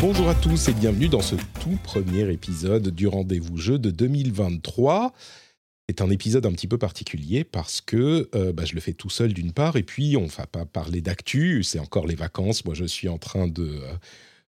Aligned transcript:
Bonjour 0.00 0.30
à 0.30 0.34
tous 0.34 0.68
et 0.68 0.72
bienvenue 0.72 1.08
dans 1.08 1.20
ce 1.20 1.34
tout 1.60 1.78
premier 1.84 2.32
épisode 2.32 2.88
du 2.88 3.06
rendez-vous 3.06 3.58
jeu 3.58 3.78
de 3.78 3.90
2023. 3.90 5.12
C'est 5.90 6.00
un 6.00 6.08
épisode 6.08 6.46
un 6.46 6.52
petit 6.52 6.66
peu 6.66 6.78
particulier 6.78 7.44
parce 7.44 7.82
que 7.82 8.30
euh, 8.34 8.54
bah, 8.54 8.64
je 8.64 8.74
le 8.74 8.80
fais 8.80 8.94
tout 8.94 9.10
seul 9.10 9.34
d'une 9.34 9.52
part 9.52 9.76
et 9.76 9.82
puis 9.82 10.16
on 10.16 10.22
ne 10.22 10.28
va 10.28 10.46
pas 10.46 10.64
parler 10.64 11.02
d'actu, 11.02 11.62
c'est 11.64 11.78
encore 11.78 12.06
les 12.06 12.14
vacances. 12.14 12.64
Moi 12.64 12.72
je 12.72 12.86
suis 12.86 13.10
en 13.10 13.18
train 13.18 13.46
de, 13.46 13.62
euh, 13.62 13.92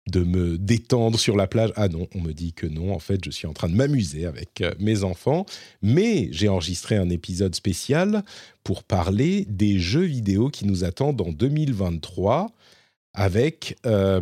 de 0.09 0.25
me 0.25 0.56
détendre 0.56 1.19
sur 1.19 1.37
la 1.37 1.47
plage. 1.47 1.70
Ah 1.77 1.89
non, 1.89 2.09
on 2.14 2.23
me 2.23 2.33
dit 2.33 2.55
que 2.55 2.66
non, 2.66 2.95
en 2.95 2.98
fait 2.98 3.23
je 3.23 3.30
suis 3.30 3.47
en 3.47 3.53
train 3.53 3.69
de 3.69 3.75
m'amuser 3.75 4.25
avec 4.25 4.62
euh, 4.62 4.73
mes 4.78 5.05
enfants. 5.05 5.45
Mais 5.83 6.30
j'ai 6.33 6.48
enregistré 6.48 6.97
un 6.97 7.11
épisode 7.11 7.55
spécial 7.55 8.25
pour 8.64 8.84
parler 8.84 9.45
des 9.50 9.78
jeux 9.78 10.00
vidéo 10.00 10.48
qui 10.48 10.64
nous 10.64 10.84
attendent 10.84 11.20
en 11.20 11.31
2023 11.31 12.55
avec 13.14 13.77
euh, 13.84 14.20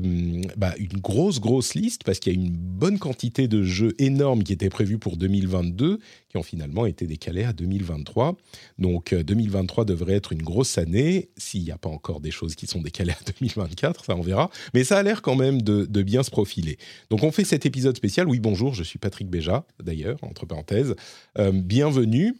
bah, 0.56 0.74
une 0.78 1.00
grosse, 1.00 1.40
grosse 1.40 1.74
liste, 1.74 2.02
parce 2.02 2.18
qu'il 2.18 2.32
y 2.32 2.36
a 2.36 2.40
une 2.40 2.50
bonne 2.50 2.98
quantité 2.98 3.46
de 3.46 3.62
jeux 3.62 3.94
énormes 3.98 4.42
qui 4.42 4.52
étaient 4.52 4.68
prévus 4.68 4.98
pour 4.98 5.16
2022, 5.16 6.00
qui 6.28 6.36
ont 6.36 6.42
finalement 6.42 6.86
été 6.86 7.06
décalés 7.06 7.44
à 7.44 7.52
2023. 7.52 8.36
Donc 8.78 9.12
euh, 9.12 9.22
2023 9.22 9.84
devrait 9.84 10.14
être 10.14 10.32
une 10.32 10.42
grosse 10.42 10.76
année, 10.76 11.30
s'il 11.36 11.62
n'y 11.62 11.70
a 11.70 11.78
pas 11.78 11.88
encore 11.88 12.20
des 12.20 12.32
choses 12.32 12.56
qui 12.56 12.66
sont 12.66 12.80
décalées 12.80 13.12
à 13.12 13.30
2024, 13.40 14.04
ça 14.04 14.16
on 14.16 14.22
verra. 14.22 14.50
Mais 14.74 14.82
ça 14.82 14.98
a 14.98 15.02
l'air 15.04 15.22
quand 15.22 15.36
même 15.36 15.62
de, 15.62 15.84
de 15.84 16.02
bien 16.02 16.24
se 16.24 16.30
profiler. 16.30 16.76
Donc 17.10 17.22
on 17.22 17.30
fait 17.30 17.44
cet 17.44 17.66
épisode 17.66 17.96
spécial. 17.96 18.28
Oui, 18.28 18.40
bonjour, 18.40 18.74
je 18.74 18.82
suis 18.82 18.98
Patrick 18.98 19.28
Béja, 19.28 19.64
d'ailleurs, 19.80 20.18
entre 20.22 20.46
parenthèses. 20.46 20.96
Euh, 21.38 21.52
bienvenue. 21.52 22.34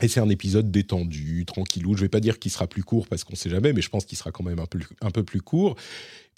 Et 0.00 0.08
c'est 0.08 0.20
un 0.20 0.28
épisode 0.28 0.70
détendu, 0.70 1.44
tranquillou. 1.44 1.94
Je 1.96 2.02
vais 2.02 2.08
pas 2.08 2.20
dire 2.20 2.38
qu'il 2.38 2.52
sera 2.52 2.66
plus 2.66 2.84
court 2.84 3.08
parce 3.08 3.24
qu'on 3.24 3.34
sait 3.34 3.50
jamais, 3.50 3.72
mais 3.72 3.82
je 3.82 3.88
pense 3.88 4.04
qu'il 4.04 4.16
sera 4.16 4.30
quand 4.30 4.44
même 4.44 4.60
un 4.60 4.66
peu, 4.66 4.78
un 5.00 5.10
peu 5.10 5.24
plus 5.24 5.40
court. 5.40 5.76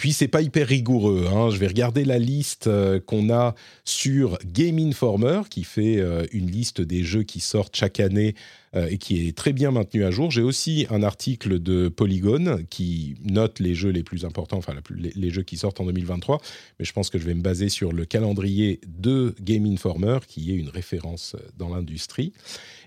Puis 0.00 0.14
c'est 0.14 0.28
pas 0.28 0.40
hyper 0.40 0.66
rigoureux. 0.66 1.26
Hein. 1.30 1.50
Je 1.50 1.58
vais 1.58 1.66
regarder 1.66 2.06
la 2.06 2.18
liste 2.18 2.68
euh, 2.68 3.00
qu'on 3.00 3.28
a 3.28 3.54
sur 3.84 4.38
Game 4.46 4.78
Informer, 4.78 5.42
qui 5.50 5.62
fait 5.62 5.98
euh, 5.98 6.24
une 6.32 6.50
liste 6.50 6.80
des 6.80 7.04
jeux 7.04 7.22
qui 7.22 7.40
sortent 7.40 7.76
chaque 7.76 8.00
année 8.00 8.34
euh, 8.74 8.88
et 8.88 8.96
qui 8.96 9.28
est 9.28 9.36
très 9.36 9.52
bien 9.52 9.72
maintenue 9.72 10.04
à 10.04 10.10
jour. 10.10 10.30
J'ai 10.30 10.40
aussi 10.40 10.86
un 10.88 11.02
article 11.02 11.58
de 11.60 11.90
Polygon 11.90 12.64
qui 12.70 13.16
note 13.24 13.58
les 13.60 13.74
jeux 13.74 13.90
les 13.90 14.02
plus 14.02 14.24
importants, 14.24 14.56
enfin 14.56 14.72
les, 14.88 15.12
les 15.14 15.28
jeux 15.28 15.42
qui 15.42 15.58
sortent 15.58 15.80
en 15.80 15.84
2023. 15.84 16.40
Mais 16.78 16.86
je 16.86 16.94
pense 16.94 17.10
que 17.10 17.18
je 17.18 17.26
vais 17.26 17.34
me 17.34 17.42
baser 17.42 17.68
sur 17.68 17.92
le 17.92 18.06
calendrier 18.06 18.80
de 18.86 19.34
Game 19.42 19.66
Informer, 19.66 20.20
qui 20.26 20.50
est 20.50 20.56
une 20.56 20.70
référence 20.70 21.36
dans 21.58 21.68
l'industrie. 21.68 22.32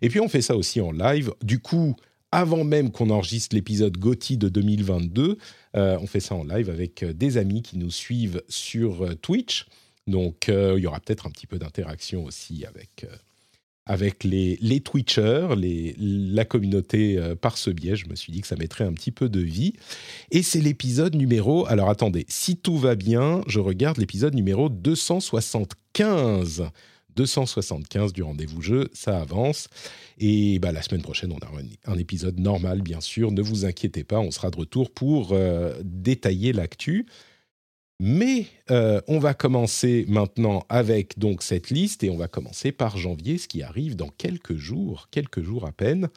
Et 0.01 0.09
puis 0.09 0.19
on 0.19 0.29
fait 0.29 0.41
ça 0.41 0.57
aussi 0.57 0.81
en 0.81 0.91
live. 0.91 1.31
Du 1.43 1.59
coup, 1.59 1.95
avant 2.33 2.63
même 2.63 2.91
qu'on 2.91 3.11
enregistre 3.11 3.55
l'épisode 3.55 3.95
GOTY 3.97 4.37
de 4.37 4.49
2022, 4.49 5.37
euh, 5.75 5.97
on 6.01 6.07
fait 6.07 6.19
ça 6.19 6.33
en 6.33 6.43
live 6.43 6.71
avec 6.71 7.03
euh, 7.03 7.13
des 7.13 7.37
amis 7.37 7.61
qui 7.61 7.77
nous 7.77 7.91
suivent 7.91 8.41
sur 8.49 9.03
euh, 9.03 9.13
Twitch. 9.13 9.67
Donc 10.07 10.47
il 10.49 10.79
y 10.79 10.87
aura 10.87 10.99
peut-être 10.99 11.27
un 11.27 11.29
petit 11.29 11.47
peu 11.47 11.57
d'interaction 11.59 12.25
aussi 12.25 12.65
avec, 12.65 13.05
avec 13.85 14.25
les, 14.25 14.81
Twitchers, 14.81 15.47
la 15.57 16.43
communauté 16.43 17.17
par 17.39 17.57
ce 17.57 17.69
biais. 17.69 17.95
Je 17.95 18.09
me 18.09 18.15
suis 18.15 18.33
dit 18.33 18.41
que 18.41 18.47
ça 18.47 18.57
mettrait 18.57 18.83
un 18.83 18.91
petit 18.91 19.11
peu 19.11 19.29
de 19.29 19.39
vie. 19.39 19.71
Et 20.29 20.43
c'est 20.43 20.59
l'épisode 20.59 21.15
numéro... 21.15 21.65
Alors 21.67 21.89
attendez, 21.89 22.25
si 22.27 22.57
tout 22.57 22.77
va 22.77 22.95
bien, 22.95 23.43
je 23.47 23.61
regarde 23.61 23.97
l'épisode 23.97 24.35
numéro 24.35 24.67
275. 24.67 26.65
275 27.15 28.13
du 28.13 28.23
rendez-vous 28.23 28.61
jeu, 28.61 28.89
ça 28.93 29.21
avance. 29.21 29.67
Et 30.19 30.59
bah, 30.59 30.71
la 30.71 30.81
semaine 30.81 31.01
prochaine, 31.01 31.31
on 31.31 31.37
aura 31.37 31.61
un, 31.85 31.97
épisode 31.97 32.39
normal, 32.39 32.81
bien 32.81 33.01
sûr. 33.01 33.31
Ne 33.31 33.41
vous 33.41 33.65
inquiétez 33.65 34.03
pas, 34.03 34.19
on 34.19 34.31
sera 34.31 34.49
de 34.51 34.57
retour 34.57 34.91
pour 34.91 35.29
euh, 35.31 35.73
détailler 35.83 36.53
l'actu. 36.53 37.05
Mais 37.99 38.47
euh, 38.69 38.99
on 39.07 39.19
va 39.19 39.33
commencer 39.33 40.05
maintenant 40.09 40.65
avec 40.67 41.17
donc 41.19 41.41
cette 41.41 41.69
liste 41.69 42.03
et 42.03 42.09
on 42.09 42.17
va 42.17 42.27
commencer 42.27 42.71
par 42.71 42.97
janvier, 42.97 43.37
ce 43.37 43.47
qui 43.47 43.61
arrive 43.61 43.95
dans 43.95 44.09
quelques 44.09 44.55
jours, 44.55 45.07
quelques 45.11 45.41
jours 45.41 45.65
à 45.65 45.71
peine. 45.71 46.09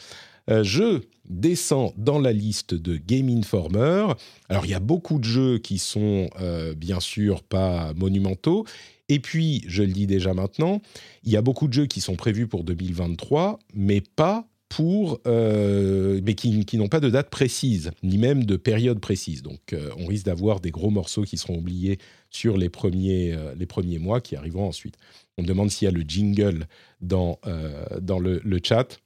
Euh, 0.48 0.64
je 0.64 1.02
descends 1.28 1.92
dans 1.96 2.18
la 2.18 2.32
liste 2.32 2.74
de 2.74 2.96
Game 2.96 3.28
Informer. 3.28 4.06
Alors 4.48 4.64
il 4.64 4.70
y 4.70 4.74
a 4.74 4.80
beaucoup 4.80 5.18
de 5.18 5.24
jeux 5.24 5.58
qui 5.58 5.78
sont 5.78 6.30
bien 6.76 7.00
sûr 7.00 7.42
pas 7.42 7.92
monumentaux. 7.94 8.64
Et 9.08 9.20
puis, 9.20 9.62
je 9.66 9.82
le 9.82 9.92
dis 9.92 10.06
déjà 10.06 10.34
maintenant, 10.34 10.80
il 11.22 11.32
y 11.32 11.36
a 11.36 11.42
beaucoup 11.42 11.68
de 11.68 11.72
jeux 11.72 11.86
qui 11.86 12.00
sont 12.00 12.16
prévus 12.16 12.46
pour 12.46 12.64
2023, 12.64 13.58
mais 13.74 14.00
pas 14.00 14.48
pour, 14.68 15.20
euh, 15.26 16.20
mais 16.24 16.34
qui, 16.34 16.76
n'ont 16.76 16.88
pas 16.88 16.98
de 16.98 17.08
date 17.08 17.30
précise, 17.30 17.92
ni 18.02 18.18
même 18.18 18.44
de 18.44 18.56
période 18.56 18.98
précise. 18.98 19.42
Donc, 19.42 19.72
euh, 19.72 19.90
on 19.96 20.06
risque 20.06 20.26
d'avoir 20.26 20.60
des 20.60 20.72
gros 20.72 20.90
morceaux 20.90 21.22
qui 21.22 21.38
seront 21.38 21.58
oubliés 21.58 21.98
sur 22.30 22.56
les 22.56 22.68
premiers, 22.68 23.32
euh, 23.32 23.54
les 23.56 23.66
premiers 23.66 23.98
mois 23.98 24.20
qui 24.20 24.34
arriveront 24.34 24.66
ensuite. 24.66 24.96
On 25.38 25.42
me 25.42 25.46
demande 25.46 25.70
s'il 25.70 25.86
y 25.86 25.88
a 25.88 25.92
le 25.92 26.02
jingle 26.02 26.66
dans, 27.00 27.38
dans 28.00 28.18
le 28.18 28.60
chat. 28.62 28.98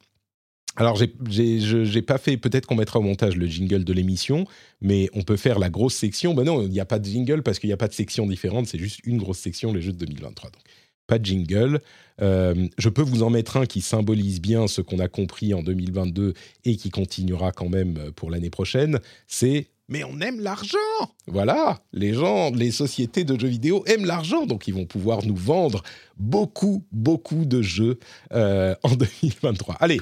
Alors, 0.81 0.97
j'ai- 0.97 2.03
pas 2.03 2.17
fait, 2.17 2.39
peut-être 2.39 2.65
qu'on 2.67 2.75
mettra 2.75 2.99
au 2.99 3.03
montage 3.03 3.37
le 3.37 3.47
jingle 3.47 3.85
de 3.85 3.93
l'émission, 3.93 4.47
mais 4.81 5.11
on 5.13 5.21
peut 5.21 5.37
faire 5.37 5.59
la 5.59 5.69
grosse 5.69 5.95
section. 5.95 6.33
Ben 6.33 6.45
non, 6.45 6.63
il 6.63 6.71
n'y 6.71 6.81
a 6.81 6.87
pas 6.87 6.99
de 6.99 7.05
jingle 7.05 7.43
parce 7.43 7.59
qu'il 7.59 7.69
n'y 7.69 7.75
a 7.75 7.77
pas 7.77 7.87
de 7.87 7.93
section 7.93 8.27
différente, 8.27 8.67
c'est 8.67 8.79
juste 8.79 9.01
une 9.05 9.19
grosse 9.19 9.39
section, 9.39 9.75
les 9.75 9.83
jeux 9.83 9.93
de 9.93 9.99
2023. 9.99 10.49
Donc, 10.51 10.63
pas 11.07 11.19
de 11.19 11.27
jingle. 11.27 11.81
Euh, 12.23 12.67
je 12.79 12.89
peux 12.89 13.03
vous 13.03 13.23
en 13.23 13.29
mettre 13.29 13.59
un 13.59 13.67
qui 13.67 13.83
symbolise 13.83 14.41
bien 14.41 14.69
ce 14.69 14.81
qu'on 14.81 15.01
a 15.01 15.09
compris 15.09 15.53
en 15.53 15.63
2022 15.63 16.33
et 16.65 16.77
qui 16.77 16.89
continuera 16.89 17.53
quand 17.53 17.69
même 17.69 18.11
pour 18.17 18.31
l'année 18.31 18.51
prochaine. 18.51 19.01
C'est 19.27 19.67
mais 19.91 20.03
on 20.05 20.19
aime 20.21 20.41
l'argent 20.41 20.79
Voilà, 21.27 21.81
les 21.93 22.15
gens, 22.15 22.53
les 22.53 22.71
sociétés 22.71 23.25
de 23.25 23.39
jeux 23.39 23.49
vidéo 23.49 23.83
aiment 23.87 24.07
l'argent, 24.07 24.47
donc 24.47 24.67
ils 24.69 24.73
vont 24.73 24.87
pouvoir 24.87 25.27
nous 25.27 25.35
vendre 25.37 25.83
beaucoup, 26.17 26.85
beaucoup 26.93 27.45
de 27.45 27.61
jeux 27.61 27.99
euh, 28.33 28.75
en 28.85 28.95
2023. 28.95 29.75
Allez, 29.81 30.01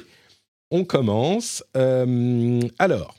on 0.70 0.84
commence. 0.84 1.64
Euh, 1.76 2.60
alors, 2.78 3.16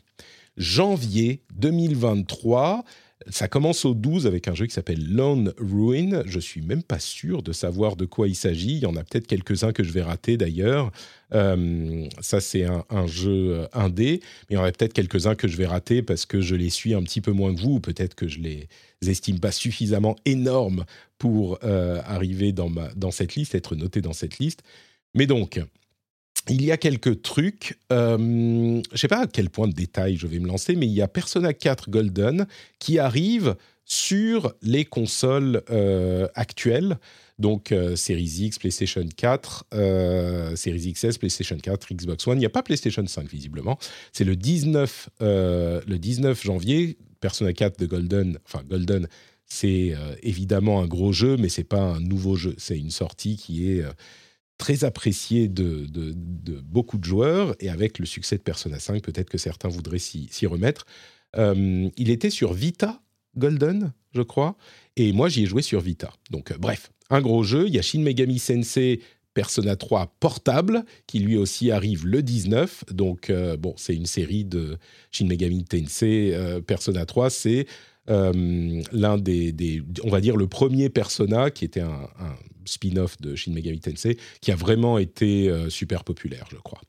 janvier 0.58 1.42
2023. 1.56 2.84
Ça 3.28 3.50
commence 3.50 3.84
au 3.84 3.94
12 3.94 4.28
avec 4.28 4.48
un 4.48 4.56
jeu 4.56 4.66
qui 4.66 4.74
s'appelle 4.74 5.06
Lone 5.06 5.54
Ruin. 5.58 6.24
Je 6.26 6.40
suis 6.40 6.62
même 6.62 6.82
pas 6.82 7.00
sûr 7.00 7.44
de 7.44 7.52
savoir 7.52 7.98
de 7.98 8.06
quoi 8.06 8.30
il 8.30 8.36
s'agit. 8.36 8.78
Il 8.78 8.80
y 8.80 8.86
en 8.86 8.96
a 8.96 9.04
peut-être 9.04 9.28
quelques-uns 9.28 9.74
que 9.74 9.84
je 9.84 9.92
vais 9.92 10.02
rater 10.02 10.38
d'ailleurs. 10.38 10.92
Euh, 11.34 12.08
ça, 12.22 12.40
c'est 12.40 12.64
un, 12.64 13.08
jeu 13.08 13.54
euh, 13.54 13.68
indé, 13.74 14.22
mais 14.50 14.56
il 14.56 14.56
y 14.56 14.58
en 14.58 14.64
a 14.64 14.72
peut-être 14.72 14.94
quelques-uns 14.94 15.36
que 15.36 15.50
je 15.50 15.58
vais 15.58 15.68
rater 15.68 16.02
parce 16.02 16.26
que 16.26 16.40
je 16.40 16.56
les 16.56 16.70
suis 16.70 16.94
un 16.94 17.04
petit 17.04 17.20
peu 17.20 17.32
moins 17.32 17.54
que 17.54 17.60
vous, 17.60 17.76
ou 17.76 17.80
peut-être 17.82 18.16
que 18.16 18.28
je 18.28 18.40
les 18.40 18.70
estime 19.06 19.40
pas 19.40 19.52
suffisamment 19.52 20.16
énormes 20.26 20.86
pour 21.18 21.60
arriver 21.62 22.54
dans, 22.54 22.72
dans 22.96 23.12
cette 23.12 23.36
liste, 23.36 23.54
être 23.54 23.76
noté 23.76 24.02
dans 24.02 24.14
cette 24.14 24.40
liste. 24.40 24.64
Mais 25.14 25.28
donc, 25.28 25.60
il 26.50 26.64
y 26.64 26.72
a 26.72 26.78
quelques 26.78 27.22
trucs. 27.22 27.78
Euh, 27.92 28.18
je 28.18 28.92
ne 28.92 28.98
sais 28.98 29.08
pas 29.08 29.22
à 29.22 29.28
quel 29.28 29.50
point 29.50 29.68
de 29.68 29.74
détail 29.74 30.18
je 30.18 30.28
vais 30.28 30.40
me 30.40 30.48
lancer, 30.48 30.76
mais 30.76 30.88
il 30.88 30.94
y 30.94 31.02
a 31.02 31.08
Persona 31.08 31.54
4 31.54 31.90
Golden 31.90 32.48
qui 32.80 33.00
arrive 33.00 33.56
sur 33.86 34.54
les 34.62 34.86
consoles 34.86 35.64
euh, 35.72 36.28
actuelles. 36.36 36.98
Donc, 37.40 37.72
euh, 37.72 37.96
Series 37.96 38.42
X, 38.42 38.60
PlayStation 38.60 39.08
4, 39.16 39.66
euh, 39.74 40.56
Series 40.58 40.92
XS, 40.94 41.18
PlayStation 41.18 41.58
4, 41.58 41.94
Xbox 41.94 42.28
One. 42.28 42.38
Il 42.38 42.42
n'y 42.42 42.46
a 42.46 42.50
pas 42.50 42.64
PlayStation 42.64 43.06
5, 43.08 43.30
visiblement. 43.30 43.80
C'est 44.12 44.26
le 44.26 44.36
19, 44.36 45.10
euh, 45.22 45.82
le 45.88 45.98
19 45.98 46.44
janvier. 46.44 46.98
Persona 47.22 47.52
4 47.52 47.80
de 47.80 47.86
Golden, 47.86 48.40
enfin 48.46 48.64
Golden, 48.70 49.06
c'est 49.46 49.94
évidemment 50.24 50.82
un 50.82 50.88
gros 50.88 51.12
jeu, 51.12 51.36
mais 51.36 51.50
c'est 51.50 51.66
pas 51.66 51.82
un 51.82 52.00
nouveau 52.00 52.38
jeu. 52.38 52.56
C'est 52.58 52.78
une 52.78 52.92
sortie 52.92 53.36
qui 53.36 53.70
est 53.70 53.84
très 54.60 54.84
appréciée 54.84 55.48
de, 55.48 55.88
beaucoup 56.62 57.00
de 57.00 57.04
joueurs. 57.04 57.56
Et 57.60 57.70
avec 57.70 57.98
le 57.98 58.06
succès 58.06 58.38
de 58.38 58.44
Persona 58.44 58.78
5, 58.78 59.02
peut-être 59.02 59.30
que 59.30 59.40
certains 59.40 59.70
voudraient 59.70 59.98
s'y 59.98 60.46
remettre. 60.46 60.86
Euh, 61.36 61.90
il 61.98 62.12
était 62.12 62.30
sur 62.30 62.54
Vita 62.54 63.02
Golden, 63.36 63.94
je 64.14 64.22
crois. 64.22 64.56
Et 64.96 65.12
moi, 65.14 65.30
j'y 65.30 65.44
ai 65.44 65.46
joué 65.48 65.64
sur 65.64 65.82
Vita. 65.82 66.14
Donc, 66.30 66.52
euh, 66.52 66.58
bref, 66.60 66.92
un 67.10 67.22
gros 67.22 67.44
jeu. 67.44 67.68
Il 67.68 67.74
y 67.74 67.80
a 67.80 67.82
Shin 67.82 68.02
Megami 68.02 68.38
Sensei 68.38 69.02
Persona 69.34 69.76
3 69.76 70.16
portable, 70.20 70.84
qui 71.08 71.20
lui 71.20 71.38
aussi 71.38 71.72
arrive 71.72 72.06
le 72.06 72.22
19. 72.22 72.86
Donc, 72.92 73.32
bon, 73.60 73.74
c'est 73.78 73.96
une 73.96 74.08
série 74.08 74.44
de 74.44 74.78
Shin 75.12 75.28
Megami 75.28 75.64
Tensei. 75.64 76.36
Persona 76.68 77.06
3, 77.06 77.30
c'est 77.30 77.66
l'un 78.10 79.18
des, 79.18 79.84
on 80.04 80.10
va 80.10 80.22
dire, 80.22 80.36
le 80.36 80.48
premier 80.48 80.90
Persona 80.90 81.52
qui 81.52 81.66
était 81.66 81.82
un, 81.82 82.10
un 82.20 82.36
spin-off 82.66 83.20
de 83.22 83.36
Shin 83.36 83.54
Megami 83.54 83.80
Tensei, 83.80 84.18
qui 84.42 84.52
a 84.52 84.56
vraiment 84.56 84.98
été 84.98 85.52
super 85.70 86.04
populaire, 86.04 86.48
je 86.52 86.58
crois. 86.58 86.82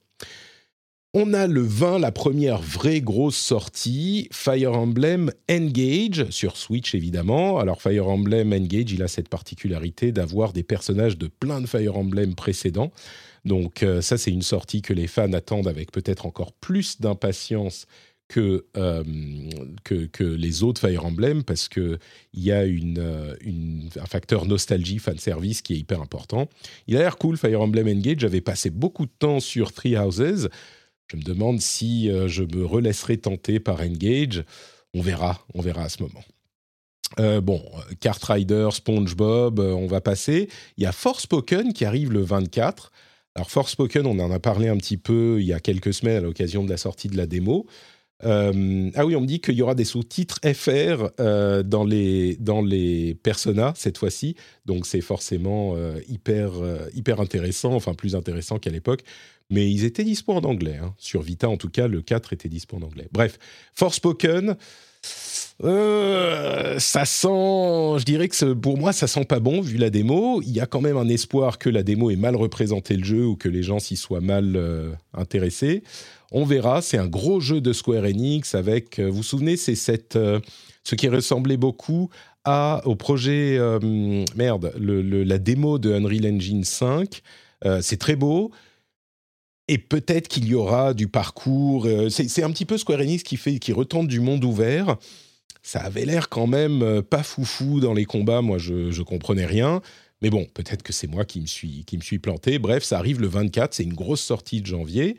On 1.13 1.35
a 1.35 1.49
le 1.49 1.63
20, 1.63 1.99
la 1.99 2.13
première 2.13 2.61
vraie 2.61 3.01
grosse 3.01 3.37
sortie, 3.37 4.29
Fire 4.31 4.75
Emblem 4.75 5.33
Engage, 5.51 6.31
sur 6.31 6.57
Switch 6.57 6.95
évidemment. 6.95 7.59
Alors 7.59 7.83
Fire 7.83 8.07
Emblem 8.07 8.53
Engage, 8.53 8.93
il 8.93 9.03
a 9.03 9.09
cette 9.09 9.29
particularité 9.29 10.13
d'avoir 10.13 10.53
des 10.53 10.63
personnages 10.63 11.19
de 11.19 11.27
plein 11.27 11.61
de 11.61 11.67
Fire 11.67 11.97
Emblem 11.97 12.37
précédents. 12.37 12.93
Donc 13.45 13.83
euh, 13.83 14.01
ça, 14.03 14.19
c'est 14.19 14.31
une 14.31 14.43
sortie 14.43 14.83
que 14.83 14.93
les 14.93 15.09
fans 15.09 15.33
attendent 15.33 15.67
avec 15.67 15.91
peut-être 15.91 16.27
encore 16.27 16.53
plus 16.53 17.01
d'impatience 17.01 17.89
que, 18.31 18.65
euh, 18.77 19.03
que, 19.85 20.23
les 20.23 20.63
autres 20.63 20.81
Fire 20.81 21.05
Emblem, 21.05 21.43
parce 21.43 21.69
qu'il 21.69 21.99
y 22.33 22.53
a 22.53 22.61
euh, 22.61 23.35
un 24.01 24.07
facteur 24.07 24.47
nostalgie, 24.47 25.01
fan 25.01 25.19
service 25.19 25.63
qui 25.63 25.75
est 25.75 25.79
hyper 25.79 26.01
important. 26.01 26.49
Il 26.87 26.97
a 26.97 27.01
l'air 27.01 27.19
cool, 27.19 27.37
Fire 27.37 27.61
Emblem 27.61 27.89
Engage. 27.89 28.21
J'avais 28.21 28.41
passé 28.41 28.71
beaucoup 28.71 29.07
de 29.07 29.13
temps 29.19 29.41
sur 29.41 29.73
Three 29.73 29.99
Houses. 29.99 30.49
Je 31.09 31.17
me 31.17 31.23
demande 31.23 31.61
si 31.61 32.09
euh, 32.09 32.29
je 32.29 32.45
me 32.45 32.65
relaisserai 32.65 33.19
tenter 33.19 33.59
par 33.59 33.81
Engage. 33.81 34.45
On 34.95 35.03
verra, 35.03 35.45
on 35.55 35.61
verra 35.61 35.83
à 35.83 35.89
ce 35.89 36.03
moment. 36.03 36.23
Bon, 37.43 37.61
Kart 37.99 38.23
Rider, 38.23 38.69
SpongeBob, 38.71 39.59
on 39.59 39.89
va 39.89 40.01
passer. 40.01 40.49
Il 40.77 40.85
y 40.85 40.87
a 40.87 40.93
Forspoken 40.93 41.73
qui 41.73 41.85
arrive 41.85 42.13
le 42.13 42.23
24. 42.23 42.93
Alors 43.35 43.51
Forspoken, 43.51 44.07
on 44.07 44.19
en 44.21 44.31
a 44.31 44.39
parlé 44.39 44.69
un 44.69 44.77
petit 44.77 44.97
peu 44.97 45.39
il 45.41 45.47
y 45.47 45.53
a 45.53 45.59
quelques 45.59 45.93
semaines 45.93 46.19
à 46.19 46.21
l'occasion 46.21 46.63
de 46.63 46.71
la 46.71 46.77
sortie 46.77 47.09
de 47.09 47.17
la 47.17 47.27
démo. 47.27 47.67
Ah 48.23 49.07
oui, 49.07 49.17
on 49.17 49.21
me 49.21 49.27
dit 49.27 49.41
qu'il 49.41 49.55
y 49.55 49.63
aura 49.63 49.75
des 49.75 49.85
sous-titres 49.85 50.39
FR 50.45 51.11
dans 51.65 51.85
les 51.85 52.37
dans 52.37 52.63
les 52.63 53.15
Persona 53.15 53.73
cette 53.77 53.99
fois-ci, 53.99 54.37
donc 54.67 54.87
c'est 54.87 55.01
forcément 55.01 55.77
hyper 56.09 56.53
hyper 56.95 57.21
intéressant, 57.21 57.73
enfin 57.73 57.95
plus 57.95 58.15
intéressant 58.15 58.59
qu'à 58.59 58.71
l'époque 58.71 59.05
mais 59.51 59.71
ils 59.71 59.85
étaient 59.85 60.05
dispo 60.05 60.33
en 60.33 60.43
anglais. 60.43 60.79
Hein. 60.83 60.95
Sur 60.97 61.23
Vita, 61.23 61.49
en 61.49 61.57
tout 61.57 61.69
cas, 61.69 61.89
le 61.89 62.01
4 62.01 62.33
était 62.33 62.49
dispo 62.49 62.77
en 62.77 62.83
anglais. 62.83 63.09
Bref, 63.13 63.39
Forspoken, 63.75 64.57
euh, 65.65 66.79
ça 66.79 67.05
sent, 67.05 67.29
je 67.29 68.05
dirais 68.05 68.29
que 68.29 68.53
pour 68.55 68.79
moi, 68.79 68.93
ça 68.93 69.07
sent 69.07 69.25
pas 69.25 69.41
bon 69.41 69.61
vu 69.61 69.77
la 69.77 69.91
démo. 69.91 70.41
Il 70.43 70.53
y 70.53 70.61
a 70.61 70.67
quand 70.67 70.81
même 70.81 70.97
un 70.97 71.09
espoir 71.09 71.59
que 71.59 71.69
la 71.69 71.83
démo 71.83 72.11
ait 72.11 72.17
mal 72.17 72.37
représenté 72.37 72.97
le 72.97 73.05
jeu 73.05 73.27
ou 73.27 73.37
que 73.37 73.49
les 73.49 73.63
gens 73.63 73.81
s'y 73.81 73.97
soient 73.97 74.21
mal 74.21 74.55
euh, 74.57 74.93
intéressés. 75.13 75.83
On 76.31 76.45
verra. 76.45 76.83
C'est 76.83 76.99
un 76.99 77.07
gros 77.07 77.41
jeu 77.41 77.61
de 77.61 77.73
Square 77.73 78.05
Enix 78.05 78.55
avec, 78.55 78.99
euh, 78.99 79.09
vous 79.09 79.19
vous 79.19 79.23
souvenez, 79.23 79.57
c'est 79.57 79.75
cette, 79.75 80.19
ce 80.85 80.95
qui 80.95 81.09
ressemblait 81.09 81.57
beaucoup 81.57 82.11
à, 82.45 82.83
au 82.87 82.97
projet, 82.97 83.59
merde, 84.35 84.73
la 84.79 85.39
démo 85.39 85.79
de 85.79 85.93
Unreal 85.93 86.27
Engine 86.27 86.65
5. 86.65 87.21
c'est 87.83 87.99
très 87.99 88.17
beau 88.17 88.51
et 89.71 89.79
peut-être 89.79 90.27
qu'il 90.27 90.49
y 90.49 90.55
aura 90.55 90.95
du 90.95 91.07
parcours. 91.07 91.87
Euh, 91.87 92.09
c'est 92.09 92.43
un 92.43 92.51
petit 92.51 92.65
peu 92.65 92.77
Square 92.77 92.99
Enix 92.99 93.23
qui, 93.23 93.37
fait, 93.37 93.61
qui 93.61 93.73
retente 93.73 94.09
du 94.09 94.19
monde 94.19 94.43
ouvert. 94.43 94.97
Ça 95.63 95.79
avait 95.79 96.05
l'air 96.05 96.29
quand 96.29 96.49
même 96.49 96.83
euh, 96.83 97.03
pas 97.03 97.23
foufou 97.23 97.79
dans 97.79 97.95
les 97.95 98.05
combats. 98.05 98.43
Moi, 98.43 98.59
je, 98.59 98.75
ne 98.99 99.03
comprenais 99.05 99.47
rien. 99.47 99.81
Mais 100.23 100.31
bon, 100.31 100.45
peut-être 100.55 100.83
que 100.83 100.93
c'est 100.93 101.07
moi 101.07 101.25
qui 101.25 101.41
me, 101.41 101.47
suis, 101.47 101.85
qui 101.85 101.97
me 101.97 102.03
suis 102.03 102.19
planté. 102.19 102.59
Bref, 102.59 102.83
ça 102.83 102.99
arrive 102.99 103.21
le 103.21 103.29
24. 103.29 103.73
C'est 103.73 103.85
une 103.85 103.95
grosse 103.95 104.21
sortie 104.21 104.61
de 104.61 104.67
janvier. 104.67 105.17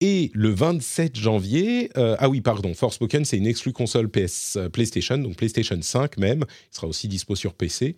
Et 0.00 0.30
le 0.34 0.50
27 0.50 1.16
janvier, 1.16 1.90
euh, 1.96 2.16
ah 2.18 2.28
oui, 2.28 2.40
pardon, 2.40 2.74
Forspoken, 2.74 3.24
c'est 3.24 3.38
une 3.38 3.46
exclue 3.46 3.72
console 3.72 4.08
PS, 4.08 4.58
PlayStation, 4.72 5.16
donc 5.18 5.36
PlayStation 5.36 5.80
5 5.80 6.18
même. 6.18 6.44
Il 6.72 6.74
sera 6.74 6.86
aussi 6.88 7.08
dispo 7.08 7.36
sur 7.36 7.54
PC. 7.54 7.96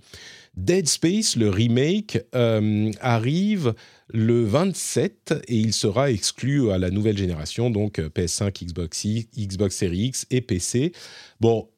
Dead 0.56 0.88
Space, 0.88 1.36
le 1.36 1.50
remake, 1.50 2.18
euh, 2.34 2.90
arrive 3.00 3.74
le 4.08 4.42
27 4.42 5.34
et 5.48 5.56
il 5.56 5.74
sera 5.74 6.10
exclu 6.10 6.70
à 6.70 6.78
la 6.78 6.90
nouvelle 6.90 7.16
génération, 7.18 7.68
donc 7.68 7.98
euh, 7.98 8.08
PS5, 8.08 8.64
Xbox, 8.64 9.06
Xbox 9.36 9.76
Series 9.76 10.06
X 10.06 10.26
et 10.30 10.40
PC. 10.40 10.92
Bon, 11.40 11.68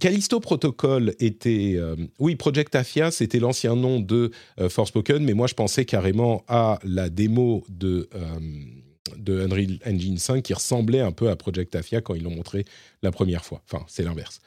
Callisto 0.00 0.40
Protocol 0.40 1.14
était... 1.18 1.74
Euh, 1.76 1.96
oui, 2.18 2.36
Project 2.36 2.74
Afia, 2.76 3.10
c'était 3.10 3.40
l'ancien 3.40 3.76
nom 3.76 4.00
de 4.00 4.30
Forspoken, 4.68 5.22
mais 5.22 5.34
moi 5.34 5.46
je 5.46 5.54
pensais 5.54 5.84
carrément 5.84 6.44
à 6.48 6.78
la 6.82 7.10
démo 7.10 7.64
de, 7.68 8.08
de 9.16 9.40
Unreal 9.40 9.78
Engine 9.86 10.18
5 10.18 10.42
qui 10.42 10.54
ressemblait 10.54 11.00
un 11.00 11.12
peu 11.12 11.30
à 11.30 11.36
Project 11.36 11.74
Afia 11.74 12.00
quand 12.00 12.14
ils 12.14 12.22
l'ont 12.22 12.34
montré 12.34 12.64
la 13.02 13.10
première 13.10 13.44
fois. 13.44 13.62
Enfin, 13.66 13.84
c'est 13.88 14.02
l'inverse. 14.02 14.40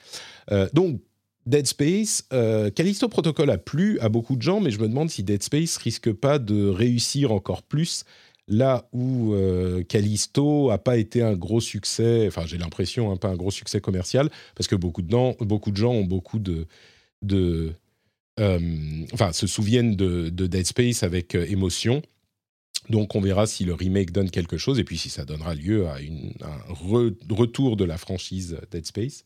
donc, 0.73 0.99
Dead 1.47 1.65
Space, 1.65 2.25
euh, 2.33 2.69
Callisto 2.69 3.07
Protocol 3.07 3.49
a 3.49 3.57
plu 3.57 3.97
à 4.01 4.09
beaucoup 4.09 4.35
de 4.35 4.41
gens, 4.41 4.59
mais 4.59 4.69
je 4.69 4.79
me 4.79 4.87
demande 4.87 5.09
si 5.09 5.23
Dead 5.23 5.41
Space 5.41 5.77
risque 5.77 6.11
pas 6.11 6.39
de 6.39 6.67
réussir 6.67 7.31
encore 7.31 7.63
plus 7.63 8.03
là 8.49 8.87
où 8.93 9.33
euh, 9.33 9.83
Callisto 9.83 10.69
a 10.71 10.77
pas 10.77 10.97
été 10.97 11.21
un 11.21 11.35
gros 11.35 11.61
succès, 11.61 12.27
enfin 12.27 12.43
j'ai 12.45 12.57
l'impression, 12.57 13.11
hein, 13.11 13.17
pas 13.17 13.29
un 13.29 13.35
gros 13.35 13.51
succès 13.51 13.81
commercial, 13.81 14.29
parce 14.55 14.67
que 14.67 14.75
beaucoup 14.75 15.01
de, 15.01 15.09
gens, 15.09 15.35
beaucoup 15.39 15.71
de 15.71 15.77
gens 15.77 15.93
ont 15.93 16.05
beaucoup 16.05 16.39
de... 16.39 16.65
euh, 18.39 18.69
enfin, 19.13 19.31
se 19.31 19.47
souviennent 19.47 19.95
de, 19.95 20.29
Dead 20.29 20.65
Space 20.65 21.03
avec 21.03 21.33
émotion. 21.35 22.01
Donc 22.89 23.15
on 23.15 23.21
verra 23.21 23.47
si 23.47 23.65
le 23.65 23.73
remake 23.73 24.11
donne 24.11 24.29
quelque 24.29 24.57
chose 24.57 24.79
et 24.79 24.83
puis 24.83 24.97
si 24.97 25.09
ça 25.09 25.25
donnera 25.25 25.55
lieu 25.55 25.87
à 25.87 25.95
un 25.95 27.33
retour 27.33 27.75
de 27.75 27.83
la 27.83 27.97
franchise 27.97 28.57
Dead 28.71 28.85
Space. 28.85 29.25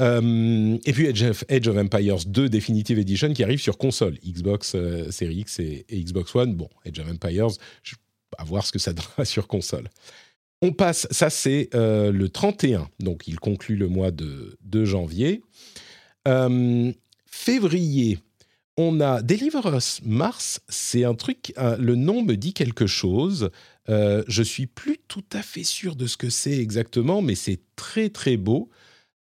Euh, 0.00 0.78
et 0.84 0.92
puis 0.92 1.06
Edge 1.06 1.22
of, 1.22 1.76
Empires 1.76 2.24
2 2.26 2.48
Definitive 2.48 2.98
Edition 2.98 3.32
qui 3.32 3.42
arrive 3.42 3.60
sur 3.60 3.78
console, 3.78 4.16
Xbox 4.24 4.74
euh, 4.74 5.10
Series 5.10 5.40
X 5.40 5.58
et, 5.60 5.86
Xbox 5.90 6.34
One. 6.34 6.54
Bon, 6.54 6.68
Edge 6.84 7.00
of 7.00 7.10
Empires, 7.10 7.48
à 8.36 8.44
voir 8.44 8.64
ce 8.66 8.72
que 8.72 8.78
ça 8.78 8.92
donnera 8.94 9.24
sur 9.24 9.48
console. 9.48 9.88
On 10.62 10.72
passe, 10.72 11.06
ça 11.10 11.30
c'est 11.30 11.70
euh, 11.74 12.10
le 12.10 12.28
31, 12.28 12.88
donc 13.00 13.28
il 13.28 13.38
conclut 13.38 13.76
le 13.76 13.88
mois 13.88 14.10
de, 14.10 14.56
de 14.62 14.84
janvier. 14.84 15.42
février, 17.26 18.18
on 18.78 19.00
a 19.00 19.20
Deliver 19.20 19.60
Us 19.76 20.00
Mars, 20.04 20.60
c'est 20.68 21.04
un 21.04 21.14
truc, 21.14 21.52
le 21.58 21.94
nom 21.94 22.22
me 22.22 22.36
dit 22.36 22.54
quelque 22.54 22.86
chose. 22.86 23.50
je 23.88 24.42
suis 24.42 24.66
plus 24.66 24.98
tout 25.08 25.24
à 25.32 25.42
fait 25.42 25.64
sûr 25.64 25.96
de 25.96 26.06
ce 26.06 26.16
que 26.16 26.30
c'est 26.30 26.56
exactement, 26.58 27.20
mais 27.20 27.34
c'est 27.34 27.60
très 27.76 28.08
très 28.08 28.38
beau. 28.38 28.70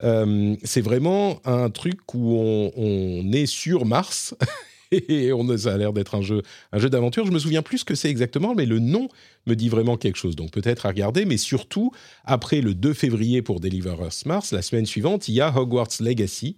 Euh, 0.03 0.55
c'est 0.63 0.81
vraiment 0.81 1.39
un 1.45 1.69
truc 1.69 2.13
où 2.13 2.37
on, 2.37 3.31
est 3.31 3.47
sur 3.47 3.85
Mars 3.85 4.35
et 4.91 5.33
on, 5.33 5.57
ça 5.57 5.73
a 5.73 5.77
l'air 5.77 5.91
d'être 5.91 6.15
un 6.15 6.21
jeu, 6.21 6.43
un 6.71 6.79
jeu 6.79 6.89
d'aventure. 6.89 7.25
Je 7.25 7.31
me 7.31 7.39
souviens 7.39 7.61
plus 7.61 7.79
ce 7.79 7.85
que 7.85 7.95
c'est 7.95 8.09
exactement, 8.09 8.53
mais 8.55 8.65
le 8.65 8.79
nom 8.79 9.09
me 9.47 9.55
dit 9.55 9.69
vraiment 9.69 9.97
quelque 9.97 10.17
chose. 10.17 10.35
Donc 10.35 10.51
peut-être 10.51 10.85
à 10.85 10.89
regarder, 10.89 11.25
mais 11.25 11.37
surtout 11.37 11.91
après 12.25 12.61
le 12.61 12.73
2 12.73 12.93
février 12.93 13.41
pour 13.41 13.59
Deliver 13.59 13.95
Us 14.05 14.25
Mars, 14.25 14.51
la 14.51 14.61
semaine 14.61 14.85
suivante, 14.85 15.27
il 15.27 15.35
y 15.35 15.41
a 15.41 15.55
Hogwarts 15.55 15.99
Legacy. 15.99 16.55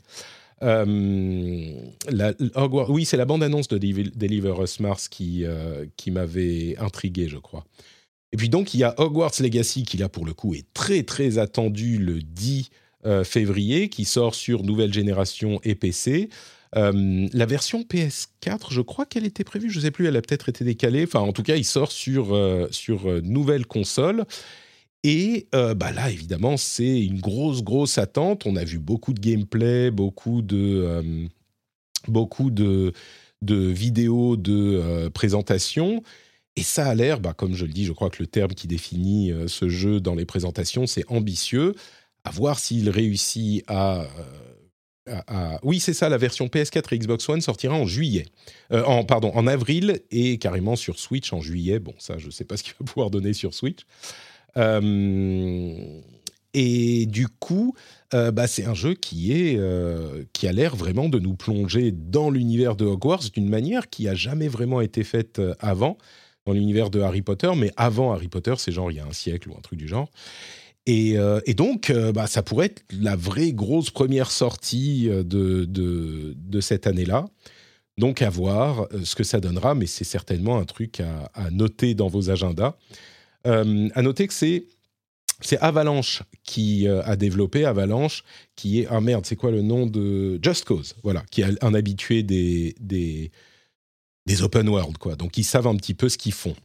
Euh, 0.64 1.74
la, 2.10 2.34
oui, 2.90 3.06
c'est 3.06 3.18
la 3.18 3.26
bande-annonce 3.26 3.68
de 3.68 3.78
Deliver 3.78 4.54
Us 4.62 4.80
Mars 4.80 5.08
qui, 5.08 5.46
euh, 5.46 5.86
qui 5.98 6.12
m'avait 6.12 6.76
intrigué, 6.78 7.28
je 7.28 7.38
crois. 7.38 7.66
Et 8.32 8.38
puis 8.38 8.50
donc, 8.50 8.74
il 8.74 8.80
y 8.80 8.84
a 8.84 8.94
Hogwarts 9.00 9.34
Legacy 9.40 9.84
qui, 9.84 9.98
là, 9.98 10.10
pour 10.10 10.26
le 10.26 10.34
coup, 10.34 10.54
est 10.54 10.66
très, 10.74 11.04
très 11.04 11.38
attendu 11.38 11.98
le 11.98 12.22
10 12.22 12.70
euh, 13.06 13.24
février, 13.24 13.90
qui 13.90 14.06
sort 14.06 14.36
sur 14.36 14.64
nouvelle 14.64 14.94
génération 14.94 15.60
et 15.64 15.76
PC. 15.76 16.30
La 16.74 17.46
version 17.48 17.82
PS4, 17.82 18.72
je 18.72 18.82
crois 18.82 19.08
qu'elle 19.08 19.26
était 19.26 19.44
prévue, 19.44 19.72
je 19.72 19.80
ne 19.80 19.84
sais 19.86 19.92
plus, 19.92 20.06
elle 20.06 20.16
a 20.16 20.22
peut-être 20.22 20.50
été 20.50 20.64
décalée. 20.64 21.04
Enfin, 21.04 21.22
en 21.22 21.34
tout 21.34 21.42
cas, 21.42 21.56
il 21.56 21.66
sort 21.66 21.92
sur, 21.92 22.38
sur 22.70 23.24
nouvelle 23.24 23.66
console. 23.66 24.26
Et 25.04 25.48
bah 25.54 25.92
là, 25.94 26.12
évidemment, 26.12 26.58
c'est 26.58 27.06
une 27.06 27.22
grosse, 27.22 27.64
grosse 27.64 27.98
attente. 27.98 28.46
On 28.46 28.56
a 28.56 28.64
vu 28.66 28.80
beaucoup 28.80 29.14
de 29.14 29.20
gameplay, 29.22 29.92
beaucoup 29.92 30.42
de, 30.42 31.28
beaucoup 32.08 32.52
de, 32.52 32.94
vidéos 33.42 34.36
de 34.36 35.08
présentation. 35.14 36.04
Et 36.58 36.64
ça 36.64 36.88
a 36.88 36.96
l'air, 36.96 37.22
bah, 37.22 37.34
comme 37.34 37.56
je 37.56 37.66
le 37.66 37.72
dis, 37.72 37.86
je 37.86 37.94
crois 37.94 38.10
que 38.10 38.22
le 38.22 38.28
terme 38.28 38.54
qui 38.54 38.68
définit 38.68 39.32
ce 39.48 39.70
jeu 39.70 40.02
dans 40.02 40.16
les 40.16 40.26
présentations, 40.26 40.86
c'est 40.86 41.06
ambitieux 41.10 41.76
à 42.24 42.32
voir 42.32 42.60
s'il 42.60 42.90
réussit 42.90 43.64
euh, 43.70 44.06
à, 45.08 45.60
Oui, 45.64 45.80
c'est 45.80 45.94
ça, 45.94 46.10
la 46.10 46.18
version 46.18 46.48
PS4 46.48 46.94
et 46.94 47.00
Xbox 47.00 47.28
One 47.30 47.42
sortira 47.42 47.76
en 47.76 47.86
juillet. 47.86 48.26
Euh, 48.72 48.84
en, 48.84 49.04
pardon, 49.04 49.32
en 49.34 49.48
avril 49.48 50.02
et 50.12 50.38
carrément 50.38 50.76
sur 50.76 51.00
Switch 51.00 51.32
en 51.34 51.42
juillet. 51.42 51.80
Bon, 51.80 51.94
ça, 51.98 52.18
je 52.18 52.28
ne 52.28 52.32
sais 52.32 52.46
pas 52.46 52.58
ce 52.58 52.64
qu'il 52.64 52.74
va 52.80 52.86
pouvoir 52.86 53.10
donner 53.10 53.34
sur 53.34 53.54
Switch. 53.54 53.82
Euh, 54.58 56.02
et 56.54 57.06
du 57.06 57.28
coup, 57.28 57.76
bah, 58.12 58.48
c'est 58.48 58.66
un 58.66 58.74
jeu 58.74 58.96
qui, 58.96 59.34
est, 59.34 59.60
qui 60.34 60.48
a 60.48 60.52
l'air 60.52 60.76
vraiment 60.76 61.08
de 61.08 61.20
nous 61.20 61.36
plonger 61.36 61.92
dans 61.92 62.32
l'univers 62.32 62.76
de 62.76 62.86
Hogwarts 62.86 63.30
d'une 63.32 63.48
manière 63.48 63.88
qui 63.88 64.08
a 64.08 64.16
jamais 64.16 64.48
vraiment 64.48 64.82
été 64.82 65.04
faite 65.04 65.40
avant 65.60 66.00
dans 66.48 66.54
l'univers 66.54 66.90
de 66.90 67.02
Harry 67.02 67.22
Potter, 67.22 67.52
mais 67.56 67.72
avant 67.78 68.14
Harry 68.14 68.30
Potter, 68.30 68.56
c'est 68.58 68.72
genre 68.72 68.90
il 68.90 68.98
y 68.98 69.00
a 69.00 69.06
un 69.06 69.14
siècle 69.14 69.50
ou 69.50 69.54
un 69.56 69.62
truc 69.62 69.78
du 69.78 69.88
genre. 69.88 70.10
Et, 70.88 71.18
donc, 71.56 71.94
bah, 72.16 72.26
ça 72.26 72.42
pourrait 72.42 72.66
être 72.66 72.84
la 73.00 73.16
vraie 73.16 73.52
grosse 73.52 73.92
première 73.92 74.32
sortie 74.32 75.08
de, 75.08 76.62
cette 76.62 76.88
année-là. 76.88 77.26
Donc 78.00 78.22
à 78.22 78.30
voir 78.30 78.88
euh, 78.94 79.04
ce 79.04 79.14
que 79.14 79.26
ça 79.26 79.42
donnera, 79.42 79.76
mais 79.76 79.86
c'est 79.86 80.06
certainement 80.06 80.58
un 80.58 80.64
truc 80.64 81.02
à, 81.02 81.52
noter 81.52 81.94
dans 81.94 82.08
vos 82.08 82.30
agendas. 82.30 82.78
Euh, 83.48 83.90
à 83.96 84.02
noter 84.02 84.28
que 84.28 84.34
c'est 84.34 84.66
Avalanche 85.62 86.24
qui 86.44 86.88
euh, 86.88 87.02
a 87.04 87.16
développé 87.16 87.66
Avalanche, 87.66 88.24
qui 88.56 88.82
est 88.82 88.88
ah 88.90 89.00
merde, 89.00 89.26
c'est 89.26 89.36
quoi 89.36 89.52
le 89.52 89.62
nom 89.62 89.86
de 89.86 90.40
Just 90.44 90.66
Cause, 90.66 90.96
voilà, 91.04 91.24
qui 91.32 91.42
est 91.42 91.64
un 91.64 91.74
habitué 91.74 92.24
des, 92.24 93.32
open 94.42 94.68
world 94.70 94.98
quoi. 94.98 95.16
Donc 95.16 95.38
ils 95.38 95.44
savent 95.44 95.68
un 95.68 95.76
petit 95.76 95.94
peu 95.94 96.10
ce 96.10 96.18
qu'ils 96.18 96.34
font. 96.34 96.56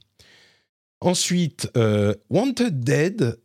Ensuite, 1.00 1.70
Wanted 2.30 2.80
Dead, 2.80 3.38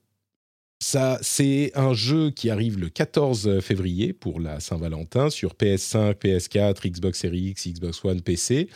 ça, 0.82 1.20
c'est 1.22 1.72
un 1.76 1.94
jeu 1.94 2.32
qui 2.32 2.50
arrive 2.50 2.80
le 2.80 2.88
14 2.88 3.60
février 3.60 4.14
pour 4.14 4.40
la 4.40 4.62
Saint-Valentin 4.62 5.30
sur 5.30 5.54
PS5, 5.56 6.14
PS4, 6.16 6.90
Xbox 6.90 7.20
Series 7.20 7.50
X, 7.50 7.68
Xbox 7.68 8.04
One, 8.06 8.22
PC. 8.22 8.70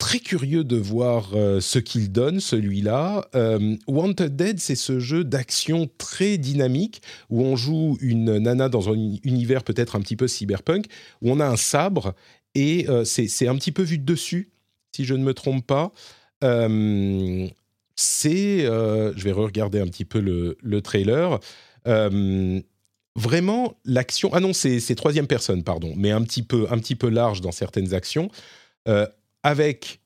Très 0.00 0.18
curieux 0.18 0.64
de 0.64 0.78
voir 0.78 1.32
euh, 1.34 1.60
ce 1.60 1.78
qu'il 1.78 2.10
donne, 2.10 2.40
celui-là. 2.40 3.28
Euh, 3.34 3.76
Wanted 3.86 4.34
Dead, 4.34 4.58
c'est 4.58 4.74
ce 4.74 4.98
jeu 4.98 5.24
d'action 5.24 5.90
très 5.98 6.38
dynamique 6.38 7.02
où 7.28 7.42
on 7.42 7.54
joue 7.54 7.98
une 8.00 8.38
nana 8.38 8.70
dans 8.70 8.88
un 8.88 8.94
univers 8.94 9.62
peut-être 9.62 9.96
un 9.96 10.00
petit 10.00 10.16
peu 10.16 10.26
cyberpunk, 10.26 10.86
où 11.20 11.30
on 11.30 11.38
a 11.38 11.46
un 11.46 11.58
sabre 11.58 12.14
et 12.54 12.88
euh, 12.88 13.04
c'est 13.04 13.46
un 13.46 13.54
petit 13.56 13.72
peu 13.72 13.82
vu 13.82 13.98
de 13.98 14.04
dessus, 14.04 14.50
si 14.96 15.04
je 15.04 15.14
ne 15.14 15.22
me 15.22 15.34
trompe 15.34 15.66
pas 15.66 15.92
c'est, 18.00 18.60
je 18.60 19.22
vais 19.22 19.32
re-regarder 19.32 19.78
un 19.78 19.86
petit 19.86 20.06
peu 20.06 20.20
le, 20.20 20.80
trailer, 20.80 21.38
euh, 21.86 22.58
vraiment 23.14 23.74
l'action. 23.84 24.30
Ah 24.32 24.40
non, 24.40 24.54
c'est, 24.54 24.94
troisième 24.94 25.26
personne, 25.26 25.62
pardon, 25.62 25.92
mais 25.96 26.10
un 26.10 26.22
petit 26.22 26.42
peu, 26.42 26.66
un 26.70 26.78
petit 26.78 26.94
peu 26.94 27.10
large 27.10 27.42
dans 27.42 27.52
certaines 27.52 27.92
actions, 27.92 28.30
avec 29.42 30.00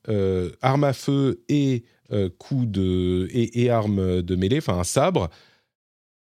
arme 0.63 0.85
à 0.85 0.93
feu 0.93 1.45
et 1.49 1.85
coup 2.39 2.67
de 2.67 3.29
et, 3.33 3.63
et, 3.63 3.71
arme 3.71 4.23
de 4.23 4.37
mêlée, 4.37 4.59
enfin 4.59 4.79
un 4.79 4.85
sabre. 4.85 5.31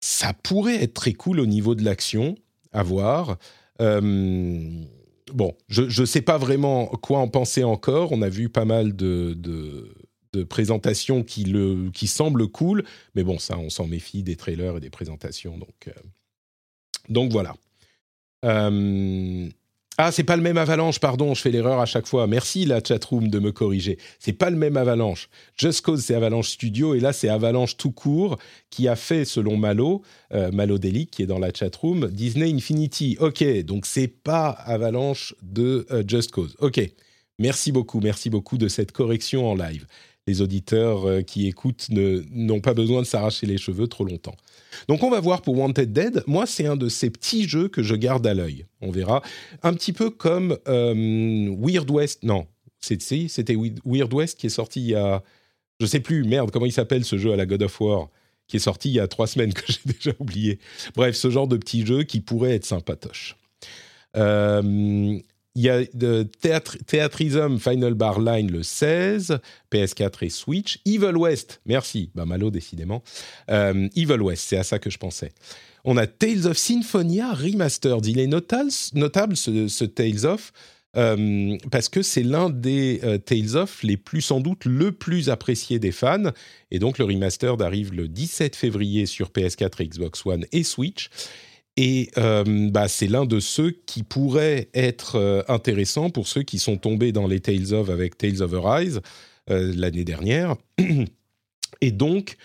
Ça 0.00 0.32
pourrait 0.34 0.82
être 0.82 0.94
très 0.94 1.12
cool 1.12 1.40
au 1.40 1.46
niveau 1.46 1.74
de 1.74 1.84
l'action 1.84 2.36
à 2.72 2.82
voir. 2.82 3.38
bon, 3.78 5.56
je 5.68 6.00
ne 6.00 6.06
sais 6.06 6.22
pas 6.22 6.38
vraiment 6.38 6.86
quoi 6.86 7.20
en 7.20 7.28
penser 7.28 7.64
encore. 7.64 8.12
On 8.12 8.22
a 8.22 8.28
vu 8.28 8.48
pas 8.48 8.64
mal 8.64 8.96
de 8.96 9.34
de 10.34 10.42
présentation 10.44 11.22
qui, 11.22 11.44
le, 11.44 11.90
qui 11.90 12.06
semble 12.06 12.48
cool, 12.48 12.84
mais 13.14 13.22
bon, 13.22 13.38
ça, 13.38 13.58
on 13.58 13.70
s'en 13.70 13.86
méfie 13.86 14.22
des 14.22 14.36
trailers 14.36 14.76
et 14.76 14.80
des 14.80 14.90
présentations, 14.90 15.56
donc, 15.56 15.88
euh, 15.88 15.92
donc 17.08 17.32
voilà. 17.32 17.54
Euh, 20.00 20.04
ah, 20.06 20.12
c'est 20.12 20.24
pas 20.24 20.36
le 20.36 20.42
même 20.42 20.58
Avalanche, 20.58 20.98
pardon, 20.98 21.34
je 21.34 21.40
fais 21.40 21.50
l'erreur 21.50 21.80
à 21.80 21.86
chaque 21.86 22.06
fois. 22.06 22.26
Merci 22.26 22.64
la 22.64 22.82
chatroom 22.82 23.28
de 23.28 23.38
me 23.38 23.52
corriger. 23.52 23.98
C'est 24.18 24.32
pas 24.32 24.50
le 24.50 24.56
même 24.56 24.76
Avalanche. 24.76 25.28
Just 25.56 25.82
Cause, 25.82 26.04
c'est 26.04 26.14
Avalanche 26.14 26.50
Studio, 26.50 26.94
et 26.94 27.00
là, 27.00 27.12
c'est 27.12 27.28
Avalanche 27.28 27.76
tout 27.76 27.92
court 27.92 28.38
qui 28.70 28.88
a 28.88 28.96
fait, 28.96 29.24
selon 29.24 29.56
Malo, 29.56 30.02
euh, 30.32 30.50
Malo 30.50 30.78
Delic, 30.78 31.12
qui 31.12 31.22
est 31.22 31.26
dans 31.26 31.38
la 31.38 31.52
chatroom, 31.54 32.08
Disney 32.08 32.52
Infinity. 32.52 33.16
Ok, 33.20 33.44
donc 33.62 33.86
c'est 33.86 34.08
pas 34.08 34.48
Avalanche 34.48 35.34
de 35.42 35.86
Just 36.08 36.32
Cause. 36.32 36.56
Ok, 36.58 36.80
merci 37.38 37.70
beaucoup, 37.70 38.00
merci 38.00 38.30
beaucoup 38.30 38.58
de 38.58 38.66
cette 38.66 38.90
correction 38.90 39.48
en 39.48 39.54
live 39.54 39.86
les 40.26 40.40
auditeurs 40.40 41.06
euh, 41.08 41.22
qui 41.22 41.46
écoutent 41.46 41.88
n'ont 41.90 42.60
pas 42.60 42.74
besoin 42.74 43.02
de 43.02 43.06
s'arracher 43.06 43.46
les 43.46 43.58
cheveux 43.58 43.86
trop 43.86 44.04
longtemps. 44.04 44.36
Donc 44.88 45.02
on 45.02 45.10
va 45.10 45.20
voir 45.20 45.42
pour 45.42 45.58
Wanted 45.58 45.92
Dead. 45.92 46.22
Moi, 46.26 46.46
c'est 46.46 46.66
un 46.66 46.76
de 46.76 46.88
ces 46.88 47.10
petits 47.10 47.48
jeux 47.48 47.68
que 47.68 47.82
je 47.82 47.94
garde 47.94 48.26
à 48.26 48.34
l'œil. 48.34 48.66
On 48.80 48.90
verra. 48.90 49.22
Un 49.62 49.74
petit 49.74 49.92
peu 49.92 50.10
comme 50.10 50.58
euh, 50.68 51.54
Weird 51.58 51.90
West. 51.90 52.22
Non, 52.22 52.46
c'était 52.80 53.56
Weird 53.84 54.12
West 54.12 54.38
qui 54.38 54.46
est 54.46 54.50
sorti 54.50 54.80
il 54.80 54.90
y 54.90 54.94
a... 54.94 55.22
Je 55.80 55.86
sais 55.86 56.00
plus, 56.00 56.22
merde, 56.24 56.50
comment 56.50 56.66
il 56.66 56.72
s'appelle 56.72 57.04
ce 57.04 57.18
jeu 57.18 57.32
à 57.32 57.36
la 57.36 57.46
God 57.46 57.62
of 57.62 57.80
War 57.80 58.08
qui 58.46 58.56
est 58.56 58.60
sorti 58.60 58.90
il 58.90 58.94
y 58.94 59.00
a 59.00 59.08
trois 59.08 59.26
semaines 59.26 59.52
que 59.54 59.64
j'ai 59.66 59.80
déjà 59.84 60.12
oublié. 60.18 60.58
Bref, 60.94 61.16
ce 61.16 61.30
genre 61.30 61.48
de 61.48 61.56
petit 61.56 61.84
jeu 61.86 62.02
qui 62.04 62.20
pourrait 62.20 62.54
être 62.54 62.64
sympatoche. 62.64 63.36
Euh, 64.16 65.18
il 65.54 65.62
y 65.62 65.68
a 65.68 65.84
de 65.94 66.28
Theatrism 66.86 67.58
Final 67.58 67.94
Bar 67.94 68.20
Line 68.20 68.50
le 68.50 68.62
16, 68.62 69.38
PS4 69.72 70.24
et 70.26 70.28
Switch. 70.28 70.80
Evil 70.84 71.16
West, 71.16 71.60
merci, 71.64 72.10
bah 72.14 72.24
Malo 72.24 72.50
décidément. 72.50 73.02
Euh, 73.50 73.88
Evil 73.94 74.20
West, 74.20 74.46
c'est 74.48 74.56
à 74.56 74.64
ça 74.64 74.78
que 74.78 74.90
je 74.90 74.98
pensais. 74.98 75.32
On 75.84 75.96
a 75.96 76.06
Tales 76.06 76.46
of 76.46 76.56
Symphonia 76.56 77.32
Remastered. 77.32 78.04
Il 78.06 78.18
est 78.18 78.26
notable, 78.26 78.70
notable 78.94 79.36
ce, 79.36 79.84
Tales 79.84 80.26
of 80.26 80.52
euh, 80.96 81.56
parce 81.70 81.88
que 81.88 82.02
c'est 82.02 82.22
l'un 82.22 82.50
des 82.50 83.00
euh, 83.04 83.18
Tales 83.18 83.56
of 83.56 83.82
les 83.82 83.96
plus 83.96 84.22
sans 84.22 84.40
doute 84.40 84.64
le 84.64 84.92
plus 84.92 85.28
apprécié 85.28 85.78
des 85.78 85.92
fans. 85.92 86.30
Et 86.70 86.80
donc 86.80 86.98
le 86.98 87.04
remastered 87.04 87.62
arrive 87.62 87.92
le 87.92 88.08
17 88.08 88.56
février 88.56 89.06
sur 89.06 89.28
PS4, 89.28 89.88
Xbox 89.88 90.26
One 90.26 90.46
et 90.50 90.64
Switch. 90.64 91.10
Et 91.76 92.10
euh, 92.18 92.44
bah, 92.70 92.86
c'est 92.88 93.08
l'un 93.08 93.24
de 93.26 93.40
ceux 93.40 93.72
qui 93.86 94.04
pourrait 94.04 94.68
être 94.74 95.16
euh, 95.16 95.42
intéressant 95.48 96.08
pour 96.08 96.28
ceux 96.28 96.42
qui 96.42 96.58
sont 96.58 96.76
tombés 96.76 97.10
dans 97.10 97.26
les 97.26 97.40
Tales 97.40 97.74
of 97.74 97.90
avec 97.90 98.16
Tales 98.16 98.42
of 98.42 98.54
Arise 98.54 99.00
euh, 99.50 99.72
l'année 99.76 100.04
dernière. 100.04 100.54
Et 101.80 101.90
donc, 101.90 102.36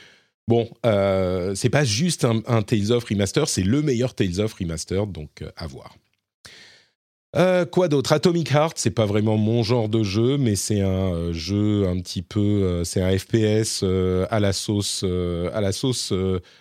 bon, 0.48 0.68
c'est 1.56 1.70
pas 1.70 1.84
juste 1.84 2.26
un, 2.26 2.62
Tales 2.64 2.92
of 2.92 3.04
Remaster, 3.04 3.48
c'est 3.48 3.64
le 3.64 3.82
meilleur 3.82 4.16
Tales 4.16 4.40
of 4.40 4.54
Remaster, 4.54 5.06
donc 5.06 5.44
à 5.56 5.68
voir. 5.68 5.96
quoi 7.72 7.88
d'autre? 7.88 8.12
Atomic 8.12 8.52
Heart, 8.52 8.78
c'est 8.78 8.90
pas 8.90 9.06
vraiment 9.06 9.38
mon 9.38 9.62
genre 9.62 9.88
de 9.88 10.04
jeu, 10.04 10.38
mais 10.38 10.56
c'est 10.56 10.82
un 10.82 11.32
jeu 11.32 11.88
un 11.88 12.02
petit 12.02 12.24
peu, 12.24 12.84
c'est 12.84 13.02
un 13.02 13.18
FPS 13.18 13.84
à 14.30 14.40
la 14.40 14.52
sauce, 14.52 15.06
à 15.54 15.62
la 15.62 15.72
sauce 15.72 16.12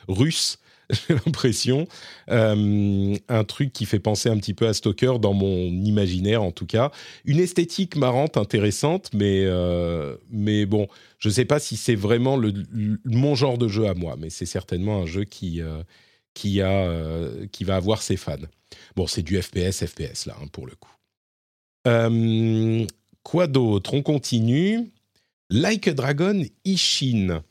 russe 0.07 0.59
j'ai 1.09 1.15
l'impression. 1.15 1.87
Euh, 2.31 3.17
un 3.29 3.45
truc 3.45 3.73
qui 3.73 3.85
fait 3.85 3.99
penser 3.99 4.29
un 4.29 4.39
petit 4.39 4.55
peu 4.55 4.67
à 4.67 4.73
Stalker 4.73 5.19
dans 5.21 5.35
mon 5.35 5.67
imaginaire, 5.69 6.43
en 6.43 6.53
tout 6.53 6.67
cas. 6.67 6.91
Une 7.25 7.39
esthétique 7.39 7.97
marrante, 7.97 8.37
intéressante, 8.37 9.11
mais, 9.13 9.45
euh, 9.45 10.17
mais 10.31 10.67
bon, 10.67 10.89
je 11.19 11.29
ne 11.29 11.35
sais 11.35 11.45
pas 11.45 11.59
si 11.59 11.77
c'est 11.77 11.95
vraiment 11.95 12.37
le, 12.37 12.53
mon 13.05 13.35
genre 13.35 13.59
de 13.59 13.69
jeu 13.69 13.87
à 13.87 13.95
moi, 13.95 14.17
mais 14.19 14.31
c'est 14.31 14.47
certainement 14.47 15.03
un 15.03 15.07
jeu 15.07 15.25
qui, 15.25 15.61
euh, 15.61 15.83
qui, 16.33 16.63
a, 16.63 16.91
qui 17.53 17.65
va 17.65 17.77
avoir 17.77 18.03
ses 18.03 18.17
fans. 18.17 18.37
Bon, 18.97 19.07
c'est 19.07 19.23
du 19.23 19.41
FPS, 19.41 19.85
FPS, 19.85 20.27
là, 20.27 20.37
hein, 20.41 20.47
pour 20.53 20.67
le 20.67 20.75
coup. 20.75 20.95
quoi 23.23 23.47
d'autre? 23.47 23.95
On 23.95 24.03
continue. 24.03 24.91
Like 25.51 25.89
a 25.89 25.95
Dragon 25.95 26.43
Ishin. 26.65 27.43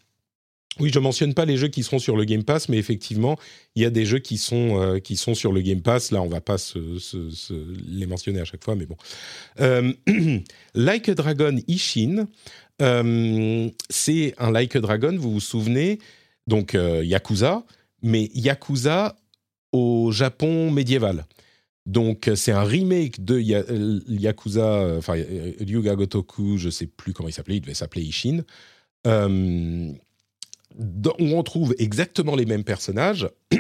Oui, 0.80 0.92
je 0.94 1.00
mentionne 1.00 1.34
pas 1.34 1.46
les 1.46 1.58
jeux 1.58 1.68
qui 1.68 1.84
seront 1.84 2.00
sur 2.00 2.16
le 2.16 2.24
Game 2.24 2.44
Pass, 2.44 2.70
mais 2.70 2.78
effectivement, 2.78 3.38
il 3.76 3.82
y 3.82 3.86
a 3.86 3.90
des 3.90 4.06
jeux 4.06 4.20
qui 4.20 4.38
sont, 4.38 4.82
euh, 4.82 5.00
qui 5.00 5.16
sont 5.16 5.34
sur 5.34 5.52
le 5.52 5.62
Game 5.62 5.82
Pass. 5.82 6.12
Là, 6.12 6.22
on 6.22 6.28
va 6.28 6.42
pas 6.42 6.58
les 7.88 8.06
mentionner 8.06 8.40
à 8.40 8.46
chaque 8.46 8.64
fois, 8.64 8.76
mais 8.76 8.86
bon. 8.86 8.98
Euh, 9.60 9.94
like 10.76 11.10
a 11.10 11.16
Dragon 11.16 11.56
Ishin, 11.68 12.28
euh, 12.82 13.70
c'est 13.90 14.36
un 14.38 14.52
Like 14.52 14.76
a 14.76 14.82
Dragon, 14.82 15.16
vous 15.18 15.32
vous 15.32 15.40
souvenez, 15.40 16.00
donc 16.46 16.74
Yakuza, 16.74 17.64
mais 18.04 18.30
Yakuza 18.34 19.16
au 19.72 20.12
Japon 20.12 20.72
médiéval. 20.72 21.26
Donc, 21.86 22.30
c'est 22.36 22.52
un 22.52 22.64
remake 22.64 23.24
de 23.24 23.40
Yakuza, 23.40 24.98
enfin, 24.98 25.14
Ryuga 25.14 25.96
Gotoku, 25.96 26.58
je 26.58 26.70
sais 26.70 26.86
plus 26.86 27.14
comment 27.14 27.30
il 27.30 27.34
s'appelait, 27.34 27.58
il 27.58 27.62
devait 27.62 27.74
s'appeler 27.74 28.04
Ishin 28.04 28.44
où 30.78 31.26
on 31.26 31.44
trouve 31.44 31.76
exactement 31.78 32.36
les 32.36 32.46
mêmes 32.46 32.64
personnages, 32.64 33.28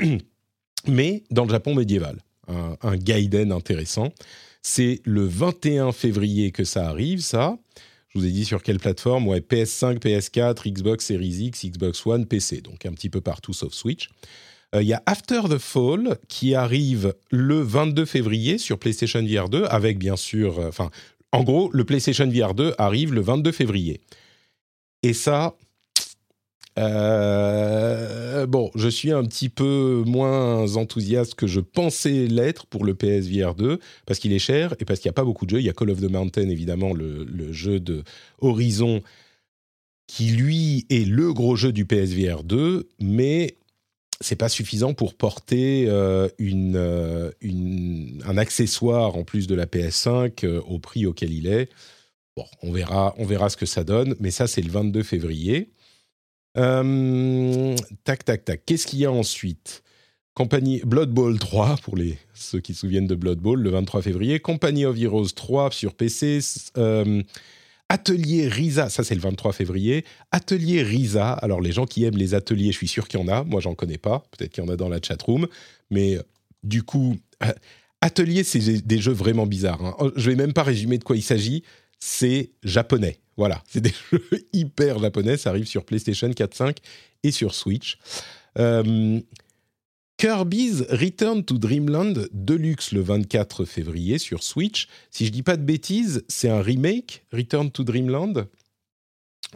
mais 0.87 1.23
dans 1.31 1.45
le 1.45 1.49
Japon 1.49 1.75
médiéval. 1.75 2.19
Un, 2.47 2.95
Gaiden 2.95 3.51
intéressant. 3.51 4.13
C'est 4.61 5.01
le 5.03 5.25
21 5.25 5.91
février 5.91 6.51
que 6.51 6.63
ça 6.63 6.87
arrive, 6.87 7.19
ça. 7.19 7.57
Je 8.07 8.19
vous 8.19 8.25
ai 8.25 8.31
dit 8.31 8.45
sur 8.45 8.63
quelle 8.63 8.79
plateforme? 8.79 9.27
Ouais, 9.27 9.39
PS5, 9.39 9.99
PS4, 9.99 10.71
Xbox 10.71 11.05
Series 11.05 11.45
X, 11.47 11.65
Xbox 11.65 12.05
One, 12.05 12.25
PC. 12.25 12.61
Donc 12.61 12.85
un 12.85 12.93
petit 12.93 13.09
peu 13.09 13.19
partout 13.19 13.51
sauf 13.51 13.73
Switch. 13.73 14.09
Euh, 14.75 14.81
il 14.81 14.87
y 14.87 14.93
a 14.93 15.03
After 15.05 15.41
the 15.49 15.57
Fall 15.57 16.17
qui 16.27 16.55
arrive 16.55 17.13
le 17.31 17.61
22 17.61 18.05
février 18.05 18.57
sur 18.57 18.79
PlayStation 18.79 19.23
VR 19.23 19.49
2 19.49 19.65
avec 19.65 19.97
bien 19.97 20.15
sûr... 20.15 20.59
Euh, 20.59 20.69
enfin, 20.69 20.89
en 21.33 21.43
gros, 21.43 21.69
le 21.73 21.83
PlayStation 21.83 22.29
VR 22.29 22.53
2 22.53 22.75
arrive 22.77 23.13
le 23.13 23.21
22 23.21 23.51
février. 23.51 23.99
Et 25.03 25.13
ça, 25.13 25.55
Euh, 26.77 28.45
bon, 28.45 28.71
je 28.75 28.87
suis 28.87 29.11
un 29.11 29.23
petit 29.23 29.49
peu 29.49 30.03
moins 30.05 30.75
enthousiaste 30.75 31.35
que 31.35 31.47
je 31.47 31.59
pensais 31.59 32.27
l'être 32.27 32.67
pour 32.67 32.85
le 32.85 32.93
PSVR 32.93 33.55
2 33.55 33.79
parce 34.05 34.19
qu'il 34.19 34.33
est 34.33 34.39
cher 34.39 34.75
et 34.79 34.85
parce 34.85 34.99
qu'il 34.99 35.09
n'y 35.09 35.13
a 35.13 35.13
pas 35.13 35.23
beaucoup 35.23 35.45
de 35.45 35.51
jeux. 35.51 35.59
Il 35.59 35.65
y 35.65 35.69
a 35.69 35.73
Call 35.73 35.89
of 35.89 35.99
the 35.99 36.09
Mountain, 36.09 36.49
évidemment, 36.49 36.93
le, 36.93 37.51
jeu 37.51 37.79
de 37.79 38.03
Horizon 38.39 39.01
qui 40.07 40.29
lui 40.29 40.85
est 40.89 41.07
le 41.07 41.33
gros 41.33 41.55
jeu 41.55 41.71
du 41.71 41.85
PSVR 41.85 42.43
2, 42.43 42.87
mais 42.99 43.57
c'est 44.21 44.35
pas 44.35 44.49
suffisant 44.49 44.93
pour 44.93 45.15
porter 45.15 45.85
euh, 45.87 46.27
euh, 46.39 47.31
un 48.25 48.37
accessoire 48.37 49.15
en 49.15 49.23
plus 49.23 49.47
de 49.47 49.55
la 49.55 49.65
PS5 49.65 50.45
euh, 50.45 50.61
au 50.61 50.79
prix 50.79 51.05
auquel 51.05 51.31
il 51.31 51.47
est. 51.47 51.69
Bon, 52.35 52.45
on 52.61 52.71
verra, 52.71 53.15
on 53.17 53.25
verra 53.25 53.49
ce 53.49 53.57
que 53.57 53.65
ça 53.65 53.83
donne, 53.83 54.15
mais 54.19 54.31
ça 54.31 54.47
c'est 54.47 54.61
le 54.61 54.71
22 54.71 55.03
février. 55.03 55.71
Tac, 58.03 58.25
tac, 58.25 58.45
tac. 58.45 58.61
Qu'est-ce 58.65 58.87
qu'il 58.87 58.99
y 58.99 59.05
a 59.05 59.11
ensuite? 59.11 59.83
Compagnie 60.33 60.81
Blood 60.85 61.11
Bowl 61.11 61.39
3 61.39 61.77
pour 61.81 61.97
les 61.97 62.17
ceux 62.33 62.59
qui 62.59 62.73
se 62.73 62.81
souviennent 62.81 63.07
de 63.07 63.15
Blood 63.15 63.39
Bowl 63.39 63.59
le 63.59 63.69
23 63.71 64.01
février. 64.03 64.39
Company 64.39 64.85
of 64.85 64.99
Heroes 64.99 65.29
3 65.35 65.71
sur 65.71 65.95
PC. 65.95 66.41
Atelier 67.89 68.49
Risa, 68.49 68.89
ça 68.89 69.03
c'est 69.03 69.15
le 69.15 69.21
23 69.21 69.53
février. 69.53 70.03
Atelier 70.31 70.83
Risa, 70.83 71.31
alors 71.31 71.61
les 71.61 71.71
gens 71.71 71.85
qui 71.85 72.03
aiment 72.03 72.17
les 72.17 72.33
ateliers, 72.33 72.71
je 72.71 72.77
suis 72.77 72.87
sûr 72.87 73.07
qu'il 73.07 73.19
y 73.19 73.23
en 73.23 73.27
a, 73.29 73.43
moi 73.43 73.61
j'en 73.61 73.75
connais 73.75 73.97
pas, 73.97 74.25
peut-être 74.31 74.51
qu'il 74.51 74.63
y 74.63 74.67
en 74.67 74.69
a 74.69 74.75
dans 74.75 74.89
la 74.89 74.99
chatroom, 75.01 75.47
mais 75.89 76.17
du 76.63 76.83
coup, 76.83 77.15
euh, 77.43 77.53
Atelier 78.01 78.43
c'est 78.43 78.85
des 78.85 78.99
jeux 78.99 79.13
vraiment 79.13 79.47
bizarres. 79.47 79.83
Hein. 79.83 79.95
Oh, 79.99 80.11
je 80.15 80.29
vais 80.29 80.35
même 80.35 80.53
pas 80.53 80.63
résumer 80.63 80.97
de 80.97 81.03
quoi 81.03 81.15
il 81.15 81.23
s'agit, 81.23 81.63
c'est 81.99 82.51
japonais. 82.63 83.19
Voilà, 83.37 83.63
c'est 83.67 83.81
des 83.81 83.93
jeux 84.11 84.23
hyper 84.53 84.99
japonais, 84.99 85.37
ça 85.37 85.51
arrive 85.51 85.67
sur 85.67 85.85
PlayStation 85.85 86.31
4, 86.31 86.53
5 86.53 86.77
et 87.23 87.31
sur 87.31 87.53
Switch. 87.55 87.97
Euh, 88.57 89.19
Kirby's 90.17 90.81
Return 90.89 91.43
to 91.43 91.59
Dreamland 91.59 92.27
Deluxe 92.33 92.91
le 92.91 93.01
24 93.01 93.65
février 93.65 94.17
sur 94.17 94.41
Switch. 94.41 94.87
Si 95.11 95.27
je 95.27 95.31
dis 95.31 95.43
pas 95.43 95.57
de 95.57 95.61
bêtises, 95.61 96.25
c'est 96.27 96.49
un 96.49 96.61
remake 96.61 97.23
Return 97.31 97.69
to 97.69 97.83
Dreamland. 97.83 98.47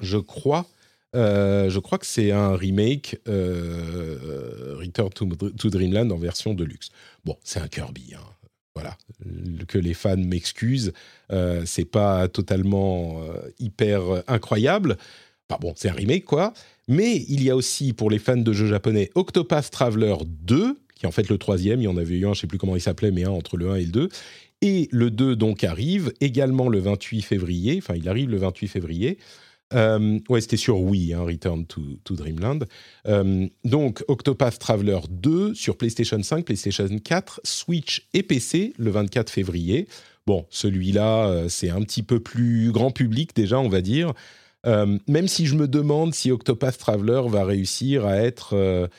Je 0.01 0.17
crois. 0.17 0.67
Euh, 1.15 1.69
je 1.69 1.79
crois 1.79 1.97
que 1.97 2.05
c'est 2.05 2.31
un 2.31 2.55
remake 2.55 3.17
euh, 3.27 4.77
Return 4.79 5.09
to, 5.09 5.69
Dreamland 5.69 6.11
en 6.11 6.17
version 6.17 6.53
Deluxe. 6.53 6.89
Bon, 7.25 7.35
c'est 7.43 7.59
un 7.59 7.67
Kirby. 7.67 8.13
Hein. 8.15 8.21
Voilà, 8.73 8.97
que 9.67 9.77
les 9.77 9.93
fans 9.93 10.15
m'excusent, 10.15 10.93
euh, 11.31 11.63
c'est 11.65 11.85
pas 11.85 12.29
totalement 12.29 13.21
euh, 13.21 13.49
hyper 13.59 14.01
incroyable. 14.27 14.97
Enfin 15.49 15.59
bon, 15.59 15.73
c'est 15.75 15.89
un 15.89 15.93
remake 15.93 16.23
quoi. 16.23 16.53
Mais 16.87 17.17
il 17.27 17.43
y 17.43 17.49
a 17.49 17.55
aussi, 17.55 17.93
pour 17.93 18.09
les 18.09 18.19
fans 18.19 18.37
de 18.37 18.53
jeux 18.53 18.67
japonais, 18.67 19.09
Octopath 19.15 19.71
Traveler 19.71 20.15
2, 20.25 20.77
qui 20.95 21.05
est 21.05 21.07
en 21.07 21.11
fait 21.11 21.29
le 21.29 21.37
troisième. 21.37 21.81
Il 21.81 21.85
y 21.85 21.87
en 21.87 21.97
avait 21.97 22.15
eu 22.15 22.27
un, 22.27 22.33
je 22.33 22.41
sais 22.41 22.47
plus 22.47 22.57
comment 22.57 22.75
il 22.75 22.81
s'appelait, 22.81 23.11
mais 23.11 23.23
un 23.23 23.31
entre 23.31 23.57
le 23.57 23.71
1 23.71 23.75
et 23.75 23.85
le 23.85 23.91
2. 23.91 24.09
Et 24.61 24.87
le 24.91 25.09
2 25.09 25.35
donc 25.35 25.63
arrive 25.63 26.13
également 26.21 26.69
le 26.69 26.79
28 26.79 27.21
février. 27.23 27.77
Enfin, 27.77 27.95
il 27.95 28.07
arrive 28.07 28.29
le 28.29 28.37
28 28.37 28.67
février. 28.67 29.17
Euh, 29.73 30.19
ouais, 30.29 30.41
c'était 30.41 30.57
sur 30.57 30.79
Wii, 30.81 31.13
hein, 31.13 31.21
Return 31.21 31.65
to, 31.65 31.81
Dreamland. 32.09 32.67
Euh, 33.07 33.47
donc, 33.63 34.03
Octopath 34.07 34.59
Traveler 34.59 34.99
2 35.09 35.53
sur 35.53 35.77
PlayStation 35.77 36.21
5, 36.21 36.45
PlayStation 36.45 36.87
4, 37.03 37.41
Switch 37.43 38.07
et 38.13 38.23
PC 38.23 38.73
le 38.77 38.91
24 38.91 39.29
février. 39.29 39.87
Bon, 40.27 40.45
celui-là, 40.49 41.27
euh, 41.27 41.49
c'est 41.49 41.69
un 41.69 41.81
petit 41.81 42.03
peu 42.03 42.19
plus 42.19 42.71
grand 42.71 42.91
public 42.91 43.35
déjà, 43.35 43.59
on 43.59 43.69
va 43.69 43.81
dire. 43.81 44.13
Même 44.63 45.27
si 45.27 45.47
je 45.47 45.55
me 45.55 45.67
demande 45.67 46.13
si 46.13 46.29
Octopath 46.29 46.77
Traveler 46.77 47.21
va 47.25 47.45
réussir 47.45 48.05
à 48.05 48.17
être 48.17 48.89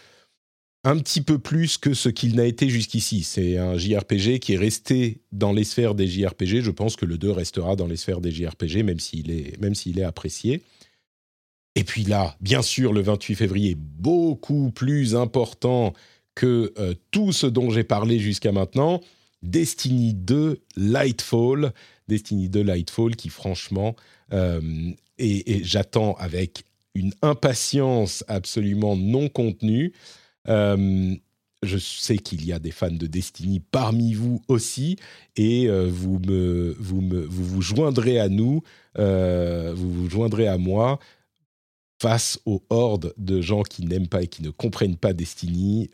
un 0.85 0.99
petit 0.99 1.21
peu 1.21 1.39
plus 1.39 1.79
que 1.79 1.95
ce 1.95 2.09
qu'il 2.09 2.35
n'a 2.35 2.45
été 2.45 2.69
jusqu'ici. 2.69 3.23
C'est 3.23 3.57
un 3.57 3.79
JRPG 3.79 4.41
qui 4.41 4.55
est 4.55 4.59
resté 4.59 5.21
dans 5.31 5.53
les 5.53 5.65
sphères 5.65 5.95
des 5.95 6.09
JRPG. 6.09 6.61
Je 6.61 6.71
pense 6.71 6.97
que 6.97 7.07
le 7.07 7.19
2 7.19 7.31
restera 7.31 7.77
dans 7.77 7.87
les 7.87 7.97
sphères 7.97 8.21
des 8.21 8.33
JRPG, 8.33 8.83
même 8.83 8.99
s'il 8.99 9.31
est, 9.31 9.61
même 9.61 9.75
s'il 9.75 9.99
est 9.99 10.05
apprécié. 10.05 10.63
Et 11.75 11.85
puis 11.85 12.03
là, 12.03 12.37
bien 12.41 12.63
sûr, 12.63 12.93
le 12.93 13.01
28 13.01 13.35
février, 13.37 13.77
beaucoup 13.79 14.71
plus 14.71 15.15
important 15.15 15.95
que 16.35 16.73
euh, 16.79 16.95
tout 17.11 17.33
ce 17.33 17.47
dont 17.47 17.71
j'ai 17.71 17.85
parlé 17.85 18.19
jusqu'à 18.19 18.53
maintenant, 18.53 19.01
Destiny 19.43 20.15
2 20.15 20.61
Lightfall. 20.77 21.73
Destiny 22.09 22.49
2 22.49 22.63
Lightfall 22.63 23.17
qui, 23.17 23.29
franchement, 23.29 23.95
et, 25.19 25.65
j'attends 25.65 26.15
avec 26.15 26.65
une 26.95 27.13
impatience 27.23 28.25
absolument 28.29 28.97
non 28.97 29.29
contenue. 29.29 29.93
Euh, 30.49 31.15
je 31.63 31.79
sais 31.79 32.19
qu'il 32.19 32.45
y 32.45 32.53
a 32.53 32.59
des 32.59 32.73
fans 32.73 32.91
de 32.91 33.07
Destiny 33.07 33.61
parmi 33.61 34.15
vous 34.15 34.43
aussi, 34.49 34.97
et 35.37 35.69
euh, 35.69 35.89
vous, 35.89 36.19
me, 36.19 36.75
vous, 36.79 37.01
me, 37.01 37.21
vous 37.21 37.45
vous 37.45 37.63
joindrez 37.63 38.19
à 38.19 38.29
nous, 38.29 38.63
euh, 38.99 39.73
vous 39.75 39.93
vous 39.93 40.11
joindrez 40.11 40.49
à 40.49 40.59
moi 40.59 40.99
face 42.01 42.41
aux 42.47 42.65
hordes 42.69 43.15
de 43.17 43.41
gens 43.41 43.63
qui 43.63 43.87
n'aiment 43.87 44.09
pas 44.09 44.23
et 44.23 44.27
qui 44.27 44.43
ne 44.43 44.51
comprennent 44.51 44.97
pas 44.97 45.13
Destiny, 45.13 45.89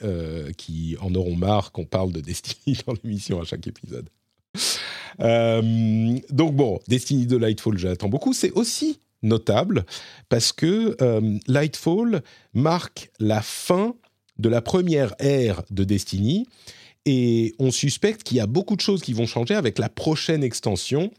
qui 0.57 0.97
en 1.03 1.15
auront 1.15 1.37
marre 1.37 1.71
qu'on 1.71 1.85
parle 1.85 2.13
de 2.13 2.21
Destiny 2.21 2.79
dans 2.87 2.95
l'émission 3.05 3.43
à 3.43 3.45
chaque 3.45 3.67
épisode. 3.67 4.09
donc 5.19 6.57
bon, 6.57 6.81
Destiny 6.89 7.27
de 7.27 7.37
Lightfall, 7.37 7.77
j'attends 7.77 8.09
beaucoup. 8.09 8.33
C'est 8.33 8.53
aussi 8.53 9.01
notable 9.23 9.85
parce 10.31 10.51
que 10.55 10.97
Lightfall 11.47 12.23
marque 12.55 13.11
la 13.21 13.43
fin 13.43 13.95
de 14.38 14.48
la 14.48 14.61
première 14.61 15.14
ère 15.18 15.62
de 15.70 15.85
Destiny 15.85 16.46
et 17.07 17.55
on 17.59 17.70
suspecte 17.70 18.22
qu'il 18.22 18.37
y 18.37 18.40
a 18.40 18.46
beaucoup 18.46 18.77
de 18.77 18.81
choses 18.81 19.03
qui 19.03 19.12
vont 19.12 19.27
changer 19.27 19.55
avec 19.55 19.79
la 19.79 19.88
prochaine 19.88 20.42
extension. 20.42 21.11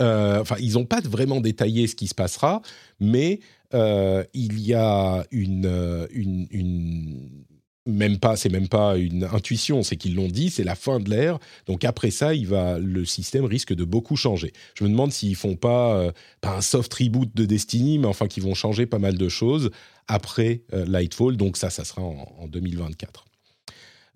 Euh, 0.00 0.40
enfin, 0.40 0.56
ils 0.60 0.74
n'ont 0.74 0.84
pas 0.84 1.00
vraiment 1.00 1.40
détaillé 1.40 1.86
ce 1.86 1.94
qui 1.94 2.08
se 2.08 2.14
passera, 2.14 2.62
mais 3.00 3.40
euh, 3.74 4.22
il 4.34 4.60
y 4.60 4.74
a 4.74 5.24
une, 5.30 6.08
une 6.10 7.44
même 7.88 8.18
pas, 8.18 8.36
c'est 8.36 8.50
même 8.50 8.68
pas 8.68 8.96
une 8.96 9.24
intuition, 9.24 9.82
c'est 9.82 9.96
qu'ils 9.96 10.14
l'ont 10.14 10.28
dit, 10.28 10.50
c'est 10.50 10.64
la 10.64 10.74
fin 10.74 11.00
de 11.00 11.10
l'ère. 11.10 11.38
Donc 11.66 11.84
après 11.84 12.10
ça, 12.10 12.32
le 12.34 13.04
système 13.04 13.44
risque 13.44 13.74
de 13.74 13.84
beaucoup 13.84 14.16
changer. 14.16 14.52
Je 14.74 14.84
me 14.84 14.90
demande 14.90 15.10
s'ils 15.10 15.36
font 15.36 15.56
pas, 15.56 15.96
euh, 15.96 16.12
pas 16.40 16.56
un 16.56 16.60
soft 16.60 16.92
reboot 16.94 17.30
de 17.34 17.44
Destiny, 17.44 17.98
mais 17.98 18.06
enfin 18.06 18.26
qu'ils 18.26 18.42
vont 18.42 18.54
changer 18.54 18.86
pas 18.86 18.98
mal 18.98 19.16
de 19.16 19.28
choses 19.28 19.70
après 20.06 20.62
euh, 20.72 20.84
Lightfall. 20.86 21.36
Donc 21.36 21.56
ça, 21.56 21.70
ça 21.70 21.84
sera 21.84 22.02
en 22.02 22.46
2024. 22.48 23.27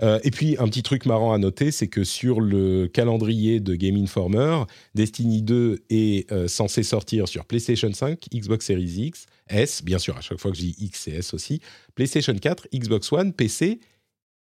Euh, 0.03 0.19
et 0.25 0.31
puis, 0.31 0.57
un 0.59 0.67
petit 0.67 0.83
truc 0.83 1.07
marrant 1.07 1.33
à 1.33 1.39
noter, 1.39 1.71
c'est 1.71 1.87
que 1.87 2.03
sur 2.05 2.41
le 2.41 2.89
calendrier 2.89 3.61
de 3.61 3.75
Game 3.75 3.97
Informer, 3.97 4.65
Destiny 4.95 5.43
2 5.43 5.85
est 5.91 6.31
euh, 6.33 6.49
censé 6.49 6.83
sortir 6.83 7.29
sur 7.29 7.45
PlayStation 7.45 7.93
5, 7.93 8.27
Xbox 8.35 8.67
Series 8.67 9.07
X, 9.07 9.27
S, 9.49 9.83
bien 9.85 9.99
sûr, 9.99 10.17
à 10.17 10.21
chaque 10.21 10.39
fois 10.39 10.51
que 10.51 10.57
je 10.57 10.63
dis 10.63 10.77
X 10.79 11.09
et 11.09 11.13
S 11.13 11.35
aussi, 11.35 11.61
PlayStation 11.95 12.35
4, 12.35 12.69
Xbox 12.75 13.13
One, 13.13 13.33
PC 13.33 13.81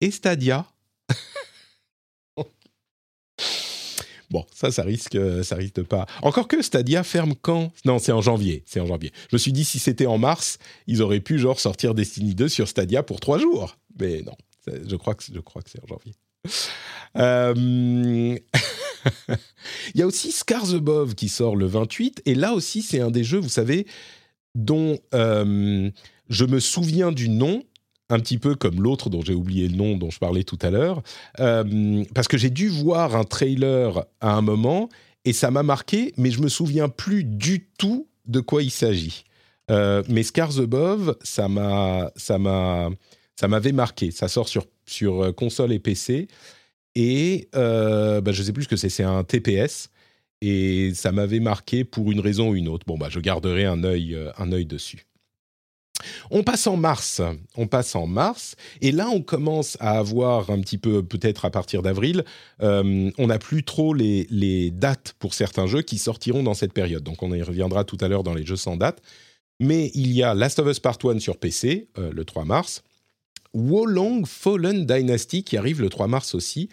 et 0.00 0.10
Stadia. 0.10 0.66
Bon, 4.30 4.46
ça, 4.54 4.70
ça 4.70 4.82
risque, 4.82 5.18
ça 5.44 5.56
risque 5.56 5.74
de 5.74 5.82
pas. 5.82 6.06
Encore 6.22 6.48
que 6.48 6.62
Stadia 6.62 7.02
ferme 7.02 7.34
quand? 7.34 7.70
Non, 7.84 7.98
c'est 7.98 8.12
en 8.12 8.22
janvier. 8.22 8.62
C'est 8.64 8.80
en 8.80 8.86
janvier. 8.86 9.12
Je 9.30 9.36
me 9.36 9.38
suis 9.38 9.52
dit 9.52 9.62
si 9.62 9.78
c'était 9.78 10.06
en 10.06 10.16
mars, 10.16 10.56
ils 10.86 11.02
auraient 11.02 11.20
pu 11.20 11.38
genre 11.38 11.60
sortir 11.60 11.94
Destiny 11.94 12.34
2 12.34 12.48
sur 12.48 12.66
Stadia 12.66 13.02
pour 13.02 13.20
trois 13.20 13.38
jours. 13.38 13.76
Mais 14.00 14.22
non, 14.22 14.32
je 14.66 14.96
crois 14.96 15.14
que, 15.14 15.24
je 15.32 15.40
crois 15.40 15.62
que 15.62 15.70
c'est 15.70 15.82
en 15.82 15.86
janvier. 15.86 16.14
Euh, 17.16 17.54
il 19.94 20.00
y 20.00 20.02
a 20.02 20.06
aussi 20.06 20.32
Scars 20.32 20.74
Above 20.74 21.14
qui 21.14 21.28
sort 21.28 21.56
le 21.56 21.66
28. 21.66 22.22
Et 22.26 22.34
là 22.34 22.54
aussi, 22.54 22.82
c'est 22.82 23.00
un 23.00 23.10
des 23.10 23.24
jeux, 23.24 23.38
vous 23.38 23.48
savez, 23.48 23.86
dont 24.54 24.98
euh, 25.14 25.90
je 26.28 26.44
me 26.44 26.60
souviens 26.60 27.12
du 27.12 27.28
nom, 27.28 27.62
un 28.08 28.18
petit 28.18 28.38
peu 28.38 28.54
comme 28.54 28.82
l'autre 28.82 29.10
dont 29.10 29.22
j'ai 29.22 29.34
oublié 29.34 29.68
le 29.68 29.76
nom, 29.76 29.96
dont 29.96 30.10
je 30.10 30.18
parlais 30.18 30.44
tout 30.44 30.58
à 30.62 30.70
l'heure, 30.70 31.02
euh, 31.40 32.04
parce 32.14 32.28
que 32.28 32.36
j'ai 32.36 32.50
dû 32.50 32.68
voir 32.68 33.16
un 33.16 33.24
trailer 33.24 34.04
à 34.20 34.34
un 34.34 34.42
moment 34.42 34.88
et 35.24 35.32
ça 35.32 35.50
m'a 35.50 35.62
marqué, 35.62 36.12
mais 36.16 36.30
je 36.30 36.40
me 36.42 36.48
souviens 36.48 36.88
plus 36.88 37.24
du 37.24 37.68
tout 37.78 38.08
de 38.26 38.40
quoi 38.40 38.62
il 38.62 38.70
s'agit. 38.70 39.24
mais 39.68 40.22
Scars 40.22 40.58
Above, 40.58 41.16
ça 41.22 41.48
m'a, 41.48 42.10
ça 42.16 42.38
m'a, 42.38 42.90
ça 43.36 43.48
m'avait 43.48 43.72
marqué. 43.72 44.10
Ça 44.10 44.28
sort 44.28 44.48
sur, 44.48 44.66
sur 44.86 45.22
euh, 45.24 45.32
console 45.32 45.72
et 45.72 45.78
PC. 45.78 46.28
Et 46.94 47.48
euh, 47.54 48.20
bah, 48.20 48.32
je 48.32 48.42
sais 48.42 48.52
plus 48.52 48.64
ce 48.64 48.68
que 48.68 48.76
c'est. 48.76 48.88
C'est 48.88 49.04
un 49.04 49.24
TPS. 49.24 49.90
Et 50.40 50.92
ça 50.94 51.12
m'avait 51.12 51.40
marqué 51.40 51.84
pour 51.84 52.10
une 52.10 52.20
raison 52.20 52.50
ou 52.50 52.56
une 52.56 52.68
autre. 52.68 52.84
Bon, 52.86 52.98
bah, 52.98 53.08
je 53.10 53.20
garderai 53.20 53.64
un 53.64 53.84
œil, 53.84 54.14
euh, 54.14 54.30
un 54.38 54.52
œil 54.52 54.66
dessus. 54.66 55.06
On 56.32 56.42
passe 56.42 56.66
en 56.66 56.76
mars, 56.76 57.22
on 57.56 57.68
passe 57.68 57.94
en 57.94 58.08
mars, 58.08 58.56
et 58.80 58.90
là 58.90 59.08
on 59.08 59.22
commence 59.22 59.76
à 59.78 59.98
avoir 59.98 60.50
un 60.50 60.60
petit 60.60 60.78
peu, 60.78 61.04
peut-être 61.04 61.44
à 61.44 61.50
partir 61.50 61.80
d'avril, 61.80 62.24
on 62.58 63.26
n'a 63.28 63.38
plus 63.38 63.62
trop 63.62 63.94
les, 63.94 64.26
les, 64.28 64.72
dates 64.72 65.14
pour 65.20 65.32
certains 65.32 65.68
jeux 65.68 65.82
qui 65.82 65.98
sortiront 65.98 66.42
dans 66.42 66.54
cette 66.54 66.72
période. 66.72 67.04
Donc 67.04 67.22
on 67.22 67.32
y 67.32 67.40
reviendra 67.40 67.84
tout 67.84 67.98
à 68.00 68.08
l'heure 68.08 68.24
dans 68.24 68.34
les 68.34 68.44
jeux 68.44 68.56
sans 68.56 68.76
date. 68.76 69.00
Mais 69.60 69.92
il 69.94 70.10
y 70.10 70.24
a 70.24 70.34
Last 70.34 70.58
of 70.58 70.66
Us 70.66 70.80
Part 70.80 70.98
1 71.04 71.20
sur 71.20 71.36
PC 71.36 71.86
le 71.96 72.24
3 72.24 72.44
mars. 72.44 72.82
Wolong 73.54 74.26
Fallen 74.26 74.86
Dynasty 74.86 75.44
qui 75.44 75.56
arrive 75.56 75.80
le 75.80 75.88
3 75.88 76.08
mars 76.08 76.34
aussi. 76.34 76.68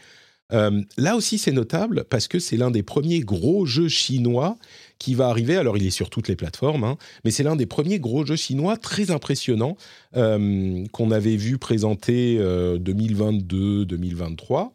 là 0.51 1.15
aussi, 1.15 1.37
c'est 1.37 1.51
notable 1.51 2.05
parce 2.09 2.27
que 2.27 2.39
c'est 2.39 2.57
l'un 2.57 2.71
des 2.71 2.83
premiers 2.83 3.19
gros 3.19 3.67
jeux 3.67 3.89
chinois 3.89 4.57
qui 4.99 5.15
va 5.15 5.29
arriver. 5.29 5.55
Alors, 5.55 5.77
il 5.77 5.85
est 5.85 5.91
sur 5.91 6.09
toutes 6.09 6.27
les 6.27 6.35
plateformes, 6.35 6.83
hein, 6.83 6.97
mais 7.23 7.31
c'est 7.31 7.43
l'un 7.43 7.55
des 7.55 7.65
premiers 7.65 7.99
gros 7.99 8.25
jeux 8.25 8.35
chinois 8.35 8.77
très 8.77 9.11
impressionnants 9.11 9.77
euh, 10.15 10.85
qu'on 10.91 11.11
avait 11.11 11.37
vu 11.37 11.57
présenter 11.57 12.37
2022-2023. 12.37 14.61
Euh, 14.61 14.65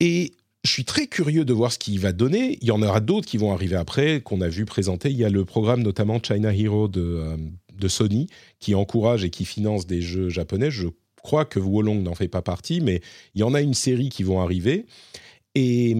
Et 0.00 0.32
je 0.64 0.70
suis 0.70 0.84
très 0.84 1.06
curieux 1.06 1.44
de 1.44 1.52
voir 1.52 1.72
ce 1.72 1.78
qu'il 1.78 2.00
va 2.00 2.12
donner. 2.12 2.58
Il 2.62 2.68
y 2.68 2.70
en 2.70 2.82
aura 2.82 3.00
d'autres 3.00 3.28
qui 3.28 3.36
vont 3.36 3.52
arriver 3.52 3.76
après, 3.76 4.22
qu'on 4.22 4.40
a 4.40 4.48
vu 4.48 4.64
présenter. 4.64 5.10
Il 5.10 5.16
y 5.16 5.24
a 5.24 5.28
le 5.28 5.44
programme 5.44 5.82
notamment 5.82 6.18
China 6.22 6.54
Hero 6.54 6.88
de, 6.88 7.02
euh, 7.02 7.36
de 7.76 7.88
Sony, 7.88 8.28
qui 8.60 8.74
encourage 8.74 9.24
et 9.24 9.30
qui 9.30 9.44
finance 9.44 9.86
des 9.86 10.02
jeux 10.02 10.28
japonais. 10.28 10.70
Je 10.70 10.88
crois 11.22 11.44
que 11.44 11.58
Wolong 11.58 12.02
n'en 12.02 12.14
fait 12.14 12.28
pas 12.28 12.42
partie, 12.42 12.80
mais 12.80 13.00
il 13.34 13.40
y 13.40 13.44
en 13.44 13.54
a 13.54 13.60
une 13.60 13.74
série 13.74 14.08
qui 14.08 14.22
vont 14.22 14.40
arriver. 14.40 14.86
Et, 15.54 15.96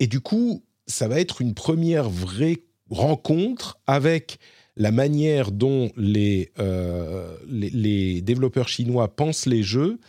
et 0.00 0.06
du 0.06 0.20
coup, 0.20 0.64
ça 0.86 1.08
va 1.08 1.20
être 1.20 1.40
une 1.40 1.54
première 1.54 2.08
vraie 2.10 2.62
rencontre 2.90 3.78
avec 3.86 4.38
la 4.76 4.90
manière 4.90 5.52
dont 5.52 5.90
les, 5.96 6.50
euh, 6.58 7.36
les, 7.46 8.20
développeurs 8.22 8.68
chinois 8.68 9.14
pensent 9.14 9.46
les 9.46 9.62
jeux, 9.62 10.00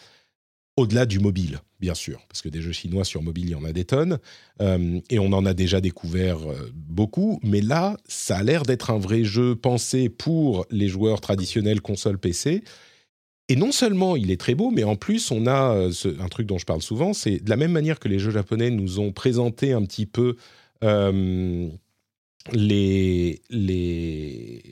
au-delà 0.78 1.06
du 1.06 1.20
mobile, 1.20 1.60
bien 1.80 1.94
sûr, 1.94 2.20
parce 2.28 2.42
que 2.42 2.50
des 2.50 2.62
jeux 2.62 2.74
chinois 2.74 3.06
sur 3.06 3.22
mobile, 3.22 3.46
il 3.46 3.52
y 3.52 3.56
en 3.56 3.64
a 3.64 3.72
des 3.72 3.86
tonnes, 3.86 4.20
euh, 4.62 5.00
et 5.10 5.20
on 5.20 5.32
en 5.32 5.46
a 5.46 5.54
déjà 5.54 5.80
découvert 5.80 6.50
euh, 6.50 6.72
beaucoup, 6.76 7.40
mais 7.44 7.62
là, 7.62 7.98
ça 8.08 8.38
a 8.38 8.44
l'air 8.44 8.64
d'être 8.64 8.90
un 8.90 8.98
vrai 8.98 9.24
jeu 9.24 9.56
pensé 9.56 10.10
pour 10.10 10.66
les 10.70 10.88
joueurs 10.88 11.22
traditionnels 11.22 11.82
console 11.82 12.18
PC. 12.18 12.64
Et 13.48 13.56
non 13.56 13.72
seulement 13.72 14.16
il 14.16 14.32
est 14.32 14.40
très 14.40 14.56
beau, 14.56 14.72
mais 14.72 14.84
en 14.84 14.96
plus 14.96 15.30
on 15.30 15.46
a 15.46 15.88
un 15.88 16.28
truc 16.30 16.48
dont 16.48 16.58
je 16.58 16.66
parle 16.66 16.82
souvent, 16.82 17.14
c'est 17.14 17.40
de 17.40 17.50
la 17.50 17.58
même 17.58 17.72
manière 17.72 18.00
que 18.00 18.08
les 18.08 18.18
jeux 18.18 18.32
japonais 18.32 18.72
nous 18.72 19.00
ont 19.00 19.12
présenté 19.12 19.72
un 19.72 19.86
petit 19.86 20.08
peu 20.08 20.36
euh, 20.84 21.70
les, 22.54 23.42
les... 23.50 24.64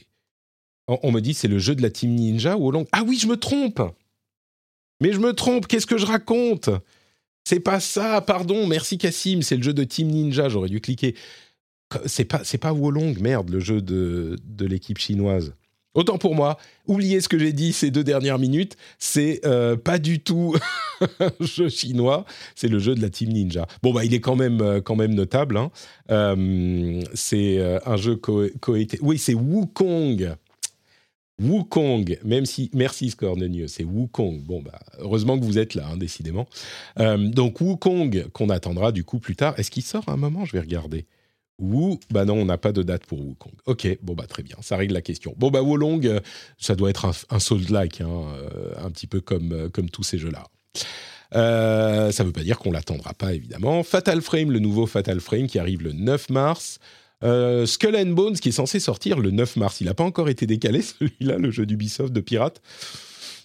On, 0.87 1.11
me 1.11 1.21
dit 1.21 1.33
c'est 1.33 1.47
le 1.47 1.59
jeu 1.59 1.75
de 1.75 1.81
la 1.81 1.89
Team 1.89 2.15
Ninja 2.15 2.57
ou 2.57 2.71
long 2.71 2.85
Ah 2.91 3.03
oui, 3.07 3.17
je 3.17 3.27
me 3.27 3.37
trompe 3.37 3.81
Mais 5.01 5.13
je 5.13 5.19
me 5.19 5.33
trompe, 5.33 5.67
qu'est-ce 5.67 5.85
que 5.87 5.97
je 5.97 6.05
raconte? 6.05 6.69
C'est 7.43 7.59
pas 7.59 7.79
ça, 7.79 8.21
pardon, 8.21 8.67
merci 8.67 8.97
Cassim, 8.97 9.41
c'est 9.41 9.57
le 9.57 9.63
jeu 9.63 9.73
de 9.73 9.83
Team 9.83 10.07
Ninja, 10.07 10.47
j'aurais 10.49 10.69
dû 10.69 10.79
cliquer. 10.79 11.15
C'est 12.05 12.25
pas, 12.25 12.43
c'est 12.43 12.57
pas 12.57 12.71
Wolong, 12.71 13.19
merde, 13.19 13.49
le 13.49 13.59
jeu 13.59 13.81
de, 13.81 14.37
de 14.43 14.65
l'équipe 14.65 14.97
chinoise. 14.97 15.53
Autant 15.95 16.17
pour 16.17 16.33
moi, 16.33 16.57
oubliez 16.87 17.21
ce 17.21 17.29
que 17.29 17.37
j'ai 17.37 17.53
dit 17.53 17.71
ces 17.71 17.91
deux 17.91 18.03
dernières 18.03 18.39
minutes, 18.39 18.77
c'est 18.97 19.41
euh, 19.45 19.75
pas 19.75 19.99
du 19.99 20.21
tout 20.21 20.55
jeu 21.39 21.69
chinois, 21.69 22.25
c'est 22.55 22.67
le 22.67 22.79
jeu 22.79 22.95
de 22.95 23.01
la 23.01 23.11
Team 23.11 23.29
Ninja. 23.29 23.67
Bon, 23.83 23.93
bah, 23.93 24.03
il 24.03 24.13
est 24.13 24.19
quand 24.19 24.35
même, 24.35 24.61
euh, 24.61 24.81
quand 24.81 24.95
même 24.95 25.13
notable. 25.13 25.55
Hein. 25.55 25.69
Euh, 26.09 26.99
c'est 27.13 27.59
un 27.85 27.95
jeu 27.97 28.15
coété. 28.15 28.97
Oui, 29.01 29.19
c'est 29.19 29.35
Wukong. 29.35 30.35
Wukong, 31.41 32.19
même 32.23 32.45
si. 32.45 32.69
Merci 32.73 33.09
Scornenieux, 33.09 33.67
c'est 33.67 33.83
Wukong. 33.83 34.41
Bon, 34.41 34.61
bah, 34.61 34.79
heureusement 34.99 35.39
que 35.39 35.45
vous 35.45 35.57
êtes 35.57 35.73
là, 35.75 35.87
hein, 35.91 35.97
décidément. 35.97 36.47
donc, 36.97 37.59
Wukong, 37.59 38.27
qu'on 38.33 38.49
attendra 38.49 38.91
du 38.91 39.03
coup 39.03 39.19
plus 39.19 39.35
tard. 39.35 39.57
Est-ce 39.57 39.71
qu'il 39.71 39.83
sort 39.83 40.03
à 40.07 40.13
un 40.13 40.17
moment? 40.17 40.45
Je 40.45 40.53
vais 40.53 40.59
regarder. 40.59 41.05
Wu, 41.59 41.99
bah 42.09 42.25
non, 42.25 42.35
on 42.35 42.45
n'a 42.45 42.57
pas 42.57 42.71
de 42.71 42.81
date 42.81 43.05
pour 43.05 43.19
Wukong. 43.19 43.53
Ok, 43.65 43.87
bon 44.01 44.15
bah 44.15 44.25
très 44.27 44.43
bien, 44.43 44.55
ça 44.61 44.75
règle 44.75 44.93
la 44.93 45.01
question. 45.01 45.35
Bon 45.37 45.51
bah 45.51 45.61
Wolong, 45.61 46.05
euh, 46.05 46.19
ça 46.57 46.75
doit 46.75 46.89
être 46.89 47.05
un, 47.05 47.11
un 47.29 47.39
Souls-like, 47.39 48.01
hein, 48.01 48.09
euh, 48.09 48.73
un 48.83 48.89
petit 48.89 49.07
peu 49.07 49.21
comme, 49.21 49.51
euh, 49.53 49.69
comme 49.69 49.89
tous 49.89 50.03
ces 50.03 50.17
jeux-là. 50.17 50.47
ça 51.31 52.23
ne 52.23 52.27
veut 52.27 52.33
pas 52.33 52.43
dire 52.43 52.57
qu'on 52.57 52.71
l'attendra 52.71 53.13
pas, 53.13 53.33
évidemment. 53.33 53.83
Fatal 53.83 54.21
Frame, 54.21 54.51
le 54.51 54.59
nouveau 54.59 54.87
Fatal 54.87 55.19
Frame 55.19 55.47
qui 55.47 55.59
arrive 55.59 55.83
le 55.83 55.93
9 55.93 56.29
mars. 56.29 56.79
Skull 57.65 57.95
and 57.95 58.11
Bones 58.11 58.33
qui 58.33 58.49
est 58.49 58.53
censé 58.53 58.79
sortir 58.79 59.19
le 59.19 59.31
9 59.31 59.55
mars. 59.55 59.81
Il 59.81 59.87
n'a 59.87 59.93
pas 59.93 60.03
encore 60.03 60.29
été 60.29 60.45
décalé, 60.45 60.81
celui-là, 60.81 61.37
le 61.37 61.51
jeu 61.51 61.65
d'Ubisoft 61.65 62.13
de 62.13 62.21
pirate. 62.21 62.61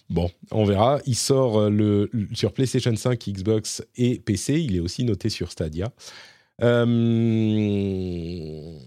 Bon, 0.09 0.29
on 0.51 0.65
verra. 0.65 0.99
Il 1.05 1.15
sort 1.15 1.69
le, 1.69 2.09
sur 2.33 2.51
PlayStation 2.51 2.95
5, 2.95 3.29
Xbox 3.29 3.83
et 3.95 4.19
PC. 4.19 4.59
Il 4.59 4.75
est 4.75 4.79
aussi 4.79 5.03
noté 5.03 5.29
sur 5.29 5.51
Stadia. 5.51 5.91
Euh, 6.61 8.79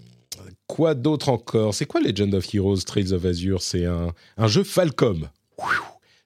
quoi 0.66 0.94
d'autre 0.94 1.28
encore? 1.28 1.74
C'est 1.74 1.86
quoi 1.86 2.00
Legend 2.00 2.34
of 2.34 2.54
Heroes 2.54 2.82
Trails 2.86 3.12
of 3.12 3.24
Azure? 3.24 3.62
C'est 3.62 3.86
un, 3.86 4.12
jeu 4.46 4.64
Falcom. 4.64 5.28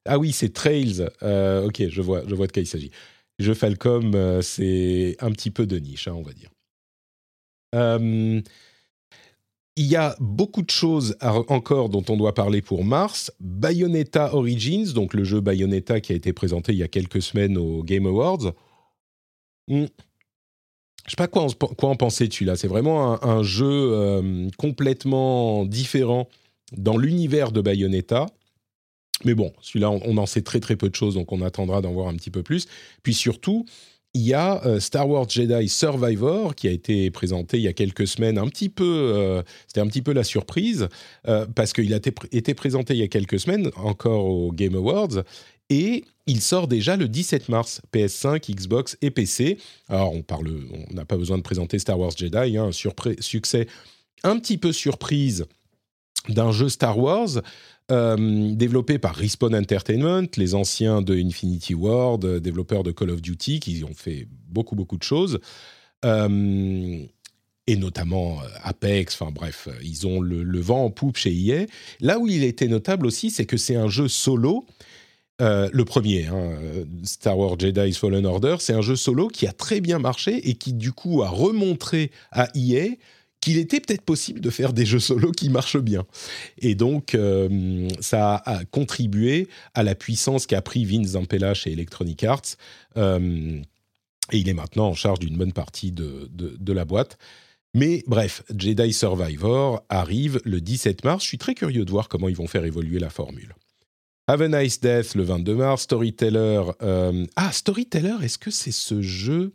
Ah 0.05 0.19
oui, 0.19 0.33
c'est 0.33 0.53
Trails. 0.53 1.09
Euh, 1.23 1.67
ok, 1.67 1.89
je 1.89 2.01
vois, 2.01 2.23
je 2.27 2.35
vois 2.35 2.47
de 2.47 2.53
quoi 2.53 2.63
il 2.63 2.67
s'agit. 2.67 2.91
Jeu 3.39 3.55
Falcom, 3.55 4.15
euh, 4.15 4.41
c'est 4.41 5.17
un 5.21 5.31
petit 5.31 5.51
peu 5.51 5.67
de 5.67 5.79
niche, 5.79 6.09
hein, 6.09 6.15
on 6.17 6.23
va 6.23 6.33
dire. 6.33 6.49
Il 9.77 9.85
y 9.85 9.97
a 9.97 10.17
beaucoup 10.21 10.63
de 10.63 10.71
choses 10.71 11.17
encore 11.21 11.91
dont 11.91 12.05
on 12.09 12.17
doit 12.17 12.35
parler 12.35 12.63
pour 12.63 12.85
mars. 12.85 13.31
Bayonetta 13.41 14.35
Origins, 14.35 14.93
donc 14.95 15.13
le 15.13 15.23
jeu 15.23 15.41
Bayonetta 15.41 16.01
qui 16.01 16.13
a 16.13 16.17
été 16.17 16.33
présenté 16.33 16.73
il 16.73 16.79
y 16.79 16.83
a 16.83 16.89
quelques 16.89 17.21
semaines 17.21 17.59
au 17.59 17.83
Game 17.83 18.07
Awards. 18.07 18.53
Hmm. 19.69 19.87
Je 21.05 21.11
sais 21.11 21.17
pas 21.17 21.29
quoi 21.29 21.43
en, 21.43 21.49
quoi 21.51 21.91
en 21.91 21.97
penser 21.97 22.29
celui-là. 22.31 22.57
C'est 22.57 22.69
vraiment 22.69 23.23
un, 23.23 23.43
jeu 23.43 23.67
euh, 23.69 24.49
complètement 24.57 25.65
différent 25.65 26.29
dans 26.73 26.97
l'univers 26.97 27.53
de 27.53 27.61
Bayonetta. 27.61 28.27
Mais 29.25 29.35
bon, 29.35 29.53
celui-là, 29.61 29.91
on, 29.91 30.17
en 30.17 30.27
sait 30.27 30.43
très 30.43 30.61
très 30.61 30.77
peu 30.77 30.91
de 30.91 30.95
choses, 30.95 31.15
donc 31.15 31.33
on 31.33 31.43
attendra 31.43 31.81
d'en 31.81 31.93
voir 31.93 32.09
un 32.09 32.15
petit 32.15 32.31
peu 32.31 32.43
plus. 32.43 32.67
Puis 33.03 33.15
surtout, 33.15 33.65
il 34.17 34.23
y 34.23 34.33
a 34.33 34.65
euh, 34.65 34.81
Star 34.81 35.09
Wars 35.09 35.29
Jedi 35.29 35.69
Survivor 35.69 36.55
qui 36.55 36.69
a 36.69 36.71
été 36.71 37.11
présenté 37.11 37.59
il 37.59 37.65
y 37.65 37.69
a 37.69 37.75
quelques 37.75 38.07
semaines, 38.07 38.39
un 38.39 38.49
petit 38.49 38.71
peu, 38.71 39.13
euh, 39.15 39.43
c'était 39.67 39.81
un 39.81 39.87
petit 39.87 40.01
peu 40.01 40.13
la 40.13 40.25
surprise 40.25 40.89
parce 41.55 41.73
qu'il 41.73 41.93
a 41.93 41.97
été, 41.97 42.55
présenté 42.55 42.95
il 42.95 43.01
y 43.01 43.03
a 43.03 43.09
quelques 43.09 43.39
semaines 43.39 43.71
encore 43.77 44.25
au 44.25 44.53
Game 44.53 44.75
Awards 44.75 45.23
et 45.69 46.05
il 46.27 46.41
sort 46.41 46.67
déjà 46.67 46.97
le 46.97 47.09
17 47.09 47.49
mars, 47.51 47.83
PS5, 47.93 48.55
Xbox 48.55 48.97
et 49.03 49.11
PC. 49.11 49.59
Alors 49.89 50.13
on 50.15 50.23
parle, 50.23 50.49
on 50.91 50.95
n'a 50.95 51.05
pas 51.05 51.17
besoin 51.17 51.37
de 51.37 51.43
présenter 51.43 51.79
Star 51.79 51.99
Wars 51.99 52.13
Jedi, 52.17 52.57
hein, 52.57 52.71
un 52.71 53.13
succès 53.21 53.67
un 54.23 54.39
petit 54.39 54.57
peu 54.57 54.73
surprise 54.73 55.45
d'un 56.29 56.53
jeu 56.53 56.69
Star 56.69 56.99
Wars 56.99 57.43
euh, 57.93 58.53
développé 58.55 58.99
par 58.99 59.15
Respawn 59.15 59.55
Entertainment, 59.55 60.27
les 60.37 60.57
anciens 60.57 61.03
de 61.03 61.15
Infinity 61.15 61.73
Ward, 61.73 62.25
euh, 62.25 62.41
développeurs 62.41 62.83
de 62.83 62.91
Call 62.91 63.11
of 63.11 63.23
Duty, 63.23 63.61
qui 63.61 63.85
ont 63.85 63.95
fait 63.95 64.27
beaucoup 64.49 64.75
beaucoup 64.75 64.97
de 64.97 65.05
choses. 65.05 65.39
Euh, 66.05 67.05
et 67.69 67.77
notamment 67.77 68.39
Apex, 68.65 69.21
enfin 69.21 69.31
bref, 69.31 69.69
ils 69.83 70.05
ont 70.07 70.21
le, 70.21 70.61
vent 70.61 70.85
en 70.85 70.91
poupe 70.91 71.17
chez 71.17 71.33
EA. 71.33 71.67
Là 72.01 72.19
où 72.19 72.27
il 72.27 72.43
était 72.43 72.67
notable 72.67 73.07
aussi, 73.07 73.31
c'est 73.31 73.47
que 73.47 73.57
c'est 73.57 73.77
un 73.77 73.89
jeu 73.89 74.09
solo 74.09 74.65
le 75.39 75.83
premier, 75.83 76.27
hein, 76.27 76.57
Star 77.05 77.39
Wars 77.39 77.59
Jedi 77.59 77.93
Fallen 77.93 78.25
Order, 78.25 78.57
c'est 78.59 78.73
un 78.73 78.81
jeu 78.81 78.97
solo 78.97 79.29
qui 79.29 79.47
a 79.47 79.53
très 79.53 79.81
bien 79.81 79.99
marché 79.99 80.49
et 80.49 80.55
qui 80.55 80.73
du 80.73 80.93
coup 80.93 81.23
a 81.23 81.29
remontré 81.29 82.11
à 82.33 82.49
EA 82.55 82.97
qu'il 83.41 83.59
était 83.59 83.81
peut-être 83.81 84.03
possible 84.03 84.41
de 84.41 84.51
faire 84.51 84.73
des 84.73 84.87
jeux 84.87 85.01
solo 85.01 85.33
qui 85.33 85.49
marchent 85.49 85.79
bien. 85.79 86.05
Et 86.59 86.75
donc, 86.75 87.15
euh, 87.15 87.89
ça 88.01 88.37
a 88.45 88.65
contribué 88.65 89.49
à 89.75 89.83
la 89.83 89.95
puissance 89.95 90.47
qu'a 90.47 90.63
pris 90.63 90.85
Vince 90.85 91.09
Zampella 91.09 91.55
chez 91.55 91.73
Electronic 91.73 92.25
Arts. 92.25 92.57
Euh, 92.97 93.61
et 94.33 94.39
il 94.39 94.49
est 94.49 94.55
maintenant 94.55 94.89
en 94.89 94.95
charge 94.95 95.21
d'une 95.21 95.37
bonne 95.37 95.53
partie 95.53 95.93
de, 95.93 96.29
de, 96.33 96.73
la 96.73 96.85
boîte. 96.85 97.19
Mais 97.75 98.03
bref, 98.07 98.43
Jedi 98.57 98.93
Survivor 98.93 99.85
arrive 99.89 100.41
le 100.45 100.61
17 100.61 101.05
mars. 101.05 101.23
Je 101.23 101.29
suis 101.29 101.39
très 101.39 101.55
curieux 101.55 101.85
de 101.85 101.91
voir 101.91 102.09
comment 102.09 102.29
ils 102.29 102.37
vont 102.37 102.49
faire 102.49 102.65
évoluer 102.65 102.99
la 102.99 103.11
formule. 103.11 103.55
Have 104.29 104.43
a 104.43 104.49
Nice 104.49 104.81
Death 104.81 105.15
le 105.15 105.23
22 105.23 105.55
mars, 105.55 105.83
Storyteller. 105.83 106.63
Euh, 106.83 107.27
ah, 107.37 107.53
Storyteller, 107.53 108.17
est-ce 108.23 108.39
que 108.39 108.51
c'est 108.51 108.73
ce 108.73 109.01
jeu 109.01 109.55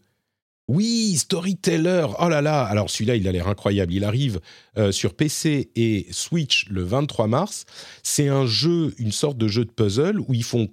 Oui, 0.72 1.18
Storyteller. 1.18 2.08
Oh 2.18 2.30
là 2.30 2.42
là. 2.42 2.64
Alors 2.64 2.90
celui-là, 2.90 3.18
il 3.18 3.28
a 3.28 3.34
l'air 3.34 3.50
incroyable. 3.50 3.92
Il 3.94 4.06
arrive 4.06 4.40
euh, 4.78 4.94
sur 4.94 5.16
PC 5.16 5.70
et 5.76 6.08
Switch 6.12 6.66
le 6.70 6.82
23 6.82 7.28
mars. 7.28 7.66
C'est 8.04 8.30
un 8.30 8.46
jeu, 8.46 8.94
une 8.98 9.12
sorte 9.12 9.38
de 9.38 9.50
jeu 9.50 9.66
de 9.66 9.70
puzzle 9.70 10.22
où 10.22 10.34
il 10.34 10.46
faut, 10.46 10.70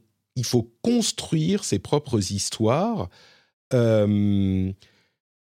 construire 0.82 1.64
ses 1.64 1.80
propres 1.80 2.30
histoires. 2.30 3.08
Euh, 3.74 4.70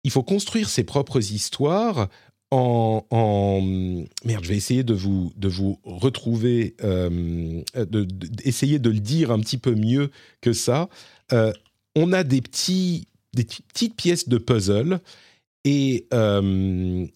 il 0.04 0.10
faut 0.12 0.22
construire 0.22 0.68
ses 0.68 0.84
propres 0.84 1.32
histoires 1.32 2.08
en, 2.52 3.60
merde, 4.24 4.44
je 4.44 4.48
vais 4.48 4.56
essayer 4.56 4.84
de 4.84 4.94
vous 4.94 5.32
de 5.36 5.48
vous 5.48 5.80
retrouver, 5.82 6.76
euh, 6.84 7.60
de, 7.74 8.06
essayer 8.44 8.78
de 8.78 8.88
le 8.88 9.00
dire 9.00 9.32
un 9.32 9.40
petit 9.40 9.58
peu 9.58 9.74
mieux 9.74 10.12
que 10.40 10.52
ça. 10.52 10.88
On 11.96 12.12
a 12.12 12.22
des 12.22 12.40
petits 12.40 13.08
des 13.38 13.44
petites 13.44 13.94
pièces 13.94 14.28
de 14.28 14.38
puzzle 14.38 15.00
et 15.64 16.06
euh, 16.12 17.06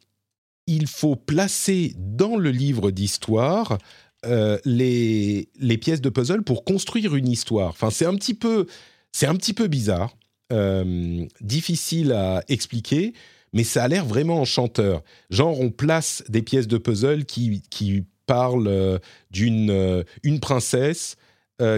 il 0.67 0.87
faut 0.87 1.17
placer 1.17 1.95
dans 1.99 2.37
le 2.37 2.51
livre 2.51 2.91
d'histoire 2.91 3.79
euh, 4.25 4.59
les, 4.65 5.49
les 5.59 5.79
pièces 5.79 6.01
de 6.01 6.09
puzzle 6.09 6.43
pour 6.43 6.65
construire 6.65 7.17
une 7.17 7.29
histoire. 7.29 7.71
Enfin, 7.71 7.91
c'est 7.91 8.07
un 8.07 8.15
petit 8.15 8.35
peu, 8.35 8.67
c'est 9.11 9.27
un 9.27 9.35
petit 9.35 9.53
peu 9.53 9.67
bizarre, 9.67 10.17
euh, 10.53 11.27
difficile 11.41 12.13
à 12.13 12.43
expliquer, 12.49 13.15
mais 13.53 13.65
ça 13.65 13.85
a 13.85 13.89
l'air 13.89 14.05
vraiment 14.05 14.41
enchanteur. 14.41 15.03
Genre, 15.31 15.61
on 15.61 15.71
place 15.71 16.23
des 16.29 16.43
pièces 16.43 16.69
de 16.69 16.79
puzzle 16.79 17.25
qui, 17.25 17.63
qui 17.69 18.05
parlent 18.27 19.01
d'une 19.31 20.05
une 20.23 20.41
princesse 20.41 21.17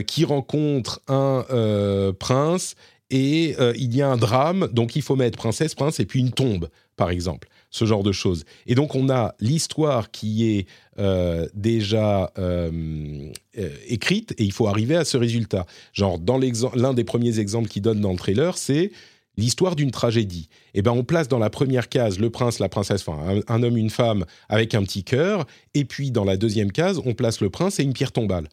qui 0.06 0.24
rencontre 0.24 1.02
un 1.08 1.44
prince 2.18 2.74
et 3.14 3.56
il 3.76 3.94
y 3.96 4.02
a 4.02 4.08
un 4.08 4.16
drame, 4.16 4.68
donc 4.72 4.96
il 4.96 5.02
faut 5.02 5.16
mettre 5.16 5.38
princesse, 5.38 5.74
prince 5.74 6.00
et 6.00 6.06
puis 6.06 6.20
une 6.20 6.32
tombe, 6.32 6.68
par 6.96 7.10
exemple 7.10 7.48
ce 7.74 7.84
genre 7.86 8.04
de 8.04 8.12
choses. 8.12 8.44
Et 8.66 8.76
donc 8.76 8.94
on 8.94 9.10
a 9.10 9.34
l'histoire 9.40 10.12
qui 10.12 10.48
est 10.48 10.66
euh, 10.98 11.48
déjà 11.54 12.32
euh, 12.38 12.70
euh, 13.58 13.68
écrite 13.88 14.32
et 14.38 14.44
il 14.44 14.52
faut 14.52 14.68
arriver 14.68 14.94
à 14.94 15.04
ce 15.04 15.16
résultat. 15.16 15.66
Genre 15.92 16.20
dans 16.20 16.38
l'un 16.38 16.94
des 16.94 17.02
premiers 17.02 17.40
exemples 17.40 17.68
qu'il 17.68 17.82
donne 17.82 18.00
dans 18.00 18.12
le 18.12 18.16
trailer, 18.16 18.56
c'est 18.56 18.92
l'histoire 19.36 19.74
d'une 19.74 19.90
tragédie. 19.90 20.48
Eh 20.74 20.82
ben 20.82 20.92
on 20.92 21.02
place 21.02 21.26
dans 21.26 21.40
la 21.40 21.50
première 21.50 21.88
case 21.88 22.20
le 22.20 22.30
prince, 22.30 22.60
la 22.60 22.68
princesse, 22.68 23.02
enfin 23.08 23.40
un 23.48 23.62
homme, 23.64 23.76
une 23.76 23.90
femme 23.90 24.24
avec 24.48 24.76
un 24.76 24.84
petit 24.84 25.02
cœur, 25.02 25.44
et 25.74 25.84
puis 25.84 26.12
dans 26.12 26.24
la 26.24 26.36
deuxième 26.36 26.70
case 26.70 27.00
on 27.04 27.12
place 27.12 27.40
le 27.40 27.50
prince 27.50 27.80
et 27.80 27.82
une 27.82 27.92
pierre 27.92 28.12
tombale. 28.12 28.48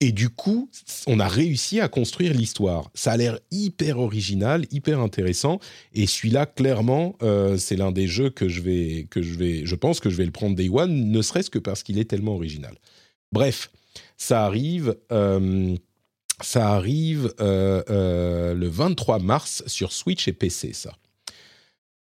Et 0.00 0.12
du 0.12 0.28
coup, 0.28 0.68
on 1.06 1.20
a 1.20 1.28
réussi 1.28 1.80
à 1.80 1.88
construire 1.88 2.34
l'histoire. 2.34 2.90
Ça 2.94 3.12
a 3.12 3.16
l'air 3.16 3.38
hyper 3.50 3.98
original, 3.98 4.66
hyper 4.70 5.00
intéressant. 5.00 5.60
Et 5.94 6.06
celui-là, 6.06 6.46
clairement, 6.46 7.16
euh, 7.22 7.56
c'est 7.56 7.76
l'un 7.76 7.92
des 7.92 8.06
jeux 8.06 8.30
que 8.30 8.48
je 8.48 8.60
vais, 8.60 9.06
que 9.08 9.22
je 9.22 9.34
vais, 9.34 9.64
je 9.64 9.74
pense 9.74 10.00
que 10.00 10.10
je 10.10 10.16
vais 10.16 10.26
le 10.26 10.32
prendre 10.32 10.56
Day 10.56 10.68
One, 10.68 11.10
ne 11.10 11.22
serait-ce 11.22 11.48
que 11.48 11.58
parce 11.58 11.82
qu'il 11.82 11.98
est 11.98 12.04
tellement 12.04 12.34
original. 12.34 12.76
Bref, 13.32 13.70
ça 14.16 14.44
arrive. 14.44 14.96
Euh, 15.12 15.74
ça 16.42 16.72
arrive 16.72 17.32
euh, 17.40 18.52
le 18.54 18.66
23 18.66 19.20
mars 19.20 19.62
sur 19.68 19.92
Switch 19.92 20.26
et 20.26 20.32
PC, 20.32 20.72
ça. 20.72 20.92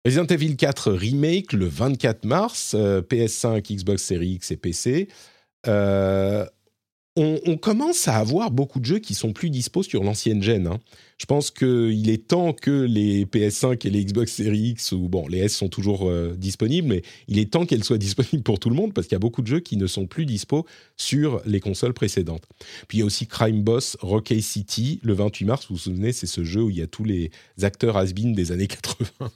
Resident 0.07 0.27
Evil 0.27 0.57
4 0.57 0.93
Remake 0.93 1.53
le 1.53 1.67
24 1.67 2.25
mars, 2.25 2.75
PS5, 2.75 3.77
Xbox 3.77 4.03
Series 4.03 4.33
X 4.33 4.51
et 4.51 4.57
PC. 4.57 5.09
On, 7.17 7.57
commence 7.57 8.09
à 8.09 8.17
avoir 8.17 8.51
beaucoup 8.51 8.81
de 8.81 8.85
jeux 8.85 8.99
qui 8.99 9.15
sont 9.15 9.33
plus 9.33 9.49
dispo 9.49 9.85
sur 9.85 10.03
l'ancienne 10.03 10.43
gen. 10.43 10.67
Hein. 10.67 10.81
Je 11.17 11.27
pense 11.27 11.53
qu'il 11.53 12.11
est 12.11 12.27
temps 12.27 12.53
que 12.53 12.73
les 12.73 13.25
PS5 13.25 13.87
et 13.87 13.91
les 13.91 14.05
Xbox 14.05 14.33
Series 14.33 14.71
X, 14.71 14.91
ou 14.91 15.09
bon, 15.09 15.29
les 15.29 15.39
S 15.39 15.57
sont 15.57 15.69
toujours 15.69 16.09
euh, 16.09 16.35
disponibles, 16.37 16.89
mais 16.89 17.03
il 17.29 17.39
est 17.39 17.53
temps 17.53 17.67
qu'elles 17.67 17.85
soient 17.85 17.99
disponibles 17.99 18.43
pour 18.43 18.59
tout 18.59 18.69
le 18.69 18.75
monde 18.75 18.93
parce 18.93 19.07
qu'il 19.07 19.15
y 19.15 19.17
a 19.17 19.21
beaucoup 19.21 19.43
de 19.43 19.47
jeux 19.47 19.61
qui 19.61 19.77
ne 19.77 19.87
sont 19.87 20.07
plus 20.07 20.27
dispo 20.27 20.67
sur 20.97 21.41
les 21.47 21.61
consoles 21.61 21.95
précédentes. 21.95 22.45
Puis 22.89 22.99
il 22.99 23.01
y 23.01 23.03
a 23.03 23.07
aussi 23.07 23.29
Crime 23.29 23.63
Boss 23.63 23.97
Rocky 24.01 24.43
City 24.43 24.99
le 25.05 25.15
28 25.15 25.45
mars. 25.45 25.67
Vous 25.69 25.77
vous 25.77 25.81
souvenez, 25.81 26.13
c'est 26.13 26.27
ce 26.27 26.43
jeu 26.43 26.63
où 26.63 26.71
il 26.71 26.77
y 26.77 26.83
a 26.83 26.89
tous 26.89 27.05
les 27.05 27.31
acteurs 27.63 27.97
has 27.97 28.13
des 28.13 28.53
années 28.53 28.67
80. 28.67 29.31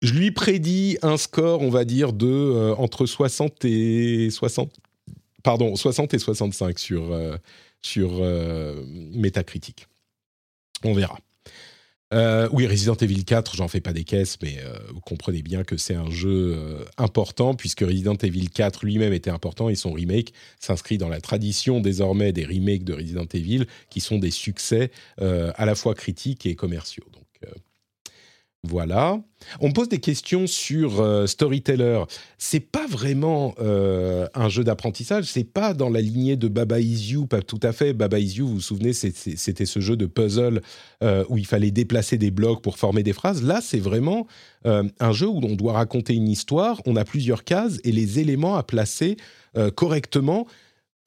Je 0.00 0.14
lui 0.14 0.30
prédis 0.30 0.96
un 1.02 1.16
score, 1.16 1.60
on 1.60 1.70
va 1.70 1.84
dire, 1.84 2.12
de 2.12 2.26
euh, 2.26 2.74
entre 2.76 3.04
60 3.04 3.64
et 3.64 4.30
60, 4.30 4.72
pardon, 5.48 5.74
60 5.76 6.12
et 6.12 6.18
65 6.18 6.78
sur, 6.78 7.10
euh, 7.10 7.38
sur 7.80 8.18
euh, 8.20 8.84
Metacritic. 9.14 9.86
On 10.84 10.92
verra. 10.92 11.18
Euh, 12.12 12.50
oui, 12.52 12.66
Resident 12.66 12.96
Evil 12.96 13.24
4, 13.24 13.56
j'en 13.56 13.66
fais 13.66 13.80
pas 13.80 13.94
des 13.94 14.04
caisses, 14.04 14.36
mais 14.42 14.58
vous 14.92 15.00
comprenez 15.00 15.40
bien 15.40 15.64
que 15.64 15.78
c'est 15.78 15.94
un 15.94 16.10
jeu 16.10 16.84
important, 16.98 17.54
puisque 17.54 17.80
Resident 17.80 18.16
Evil 18.16 18.50
4 18.50 18.84
lui-même 18.84 19.14
était 19.14 19.30
important 19.30 19.70
et 19.70 19.74
son 19.74 19.92
remake 19.92 20.34
s'inscrit 20.60 20.98
dans 20.98 21.08
la 21.08 21.22
tradition 21.22 21.80
désormais 21.80 22.32
des 22.32 22.44
remakes 22.44 22.84
de 22.84 22.92
Resident 22.92 23.26
Evil, 23.32 23.64
qui 23.88 24.00
sont 24.00 24.18
des 24.18 24.30
succès 24.30 24.90
à 25.18 25.64
la 25.64 25.74
fois 25.74 25.94
critiques 25.94 26.44
et 26.44 26.56
commerciaux. 26.56 27.06
Donc, 27.14 27.24
voilà. 28.64 29.20
On 29.60 29.70
pose 29.70 29.88
des 29.88 30.00
questions 30.00 30.48
sur 30.48 31.00
euh, 31.00 31.28
Storyteller. 31.28 32.02
C'est 32.38 32.58
pas 32.58 32.88
vraiment 32.88 33.54
euh, 33.60 34.26
un 34.34 34.48
jeu 34.48 34.64
d'apprentissage. 34.64 35.26
C'est 35.26 35.44
pas 35.44 35.74
dans 35.74 35.88
la 35.88 36.00
lignée 36.00 36.34
de 36.34 36.48
Baba 36.48 36.80
Is 36.80 37.12
You, 37.12 37.26
pas 37.26 37.40
tout 37.40 37.60
à 37.62 37.72
fait. 37.72 37.92
Baba 37.92 38.18
Is 38.18 38.38
You, 38.38 38.48
vous 38.48 38.54
vous 38.54 38.60
souvenez, 38.60 38.92
c'était 38.92 39.64
ce 39.64 39.78
jeu 39.78 39.96
de 39.96 40.06
puzzle 40.06 40.60
euh, 41.04 41.24
où 41.28 41.38
il 41.38 41.46
fallait 41.46 41.70
déplacer 41.70 42.18
des 42.18 42.32
blocs 42.32 42.60
pour 42.60 42.78
former 42.78 43.04
des 43.04 43.12
phrases. 43.12 43.44
Là, 43.44 43.60
c'est 43.62 43.78
vraiment 43.78 44.26
un 44.64 45.12
jeu 45.12 45.28
où 45.28 45.40
on 45.44 45.54
doit 45.54 45.74
raconter 45.74 46.14
une 46.14 46.28
histoire. 46.28 46.82
On 46.84 46.96
a 46.96 47.04
plusieurs 47.04 47.44
cases 47.44 47.78
et 47.84 47.92
les 47.92 48.18
éléments 48.18 48.56
à 48.56 48.64
placer 48.64 49.16
correctement 49.76 50.46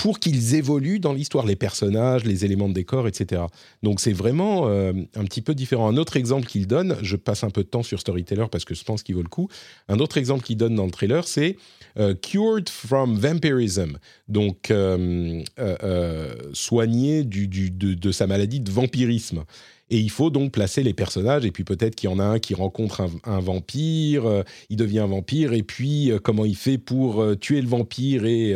pour 0.02 0.20
qu'ils 0.20 0.56
évoluent 0.56 1.00
dans 1.00 1.14
l'histoire, 1.14 1.46
les 1.46 1.56
personnages, 1.56 2.24
les 2.24 2.44
éléments 2.44 2.68
de 2.68 2.74
décor, 2.74 3.08
etc. 3.08 3.44
Donc 3.84 4.00
c'est 4.00 4.14
vraiment 4.14 4.68
euh, 4.68 4.94
un 5.16 5.24
petit 5.26 5.44
peu 5.44 5.54
différent. 5.54 5.88
Un 5.88 5.96
autre 5.96 6.18
exemple 6.18 6.48
qu'il 6.48 6.66
donne, 6.66 6.98
je 7.04 7.16
passe 7.16 7.44
un 7.44 7.52
peu 7.52 7.62
de 7.62 7.68
temps 7.68 7.84
sur 7.84 8.00
Storyteller 8.00 8.46
parce 8.52 8.66
que 8.66 8.74
je 8.74 8.84
pense 8.84 9.04
qu'il 9.04 9.14
vaut 9.14 9.22
le 9.22 9.30
coup. 9.30 9.48
Un 9.90 10.00
autre 10.00 10.18
exemple 10.18 10.44
qu'il 10.44 10.58
donne 10.58 10.74
dans 10.74 10.86
le 10.86 10.92
trailer, 10.92 11.28
c'est 11.28 11.56
euh, 12.00 12.16
Cured 12.16 12.68
from 12.68 13.16
Vampirism, 13.16 14.00
donc 14.28 14.72
euh, 14.72 15.44
soigné 16.54 17.24
de, 17.24 18.12
sa 18.12 18.26
maladie 18.26 18.60
de 18.60 18.72
vampirisme. 18.72 19.44
Et 19.92 20.00
il 20.00 20.10
faut 20.10 20.30
donc 20.30 20.54
placer 20.54 20.84
les 20.84 20.94
personnages, 20.94 21.46
et 21.46 21.52
puis 21.52 21.66
peut-être 21.66 21.96
qu'il 21.96 22.10
y 22.10 22.14
en 22.14 22.18
a 22.18 22.24
un 22.24 22.40
qui 22.40 22.54
rencontre 22.54 23.06
un, 23.26 23.40
vampire, 23.42 24.26
euh, 24.26 24.44
il 24.70 24.78
devient 24.78 25.00
un 25.00 25.08
vampire, 25.08 25.52
et 25.52 25.64
puis 25.64 26.12
euh, 26.12 26.18
comment 26.18 26.46
il 26.46 26.56
fait 26.56 26.78
pour 26.78 27.22
euh, 27.22 27.36
tuer 27.36 27.62
le 27.62 27.68
vampire 27.68 28.24
et 28.26 28.56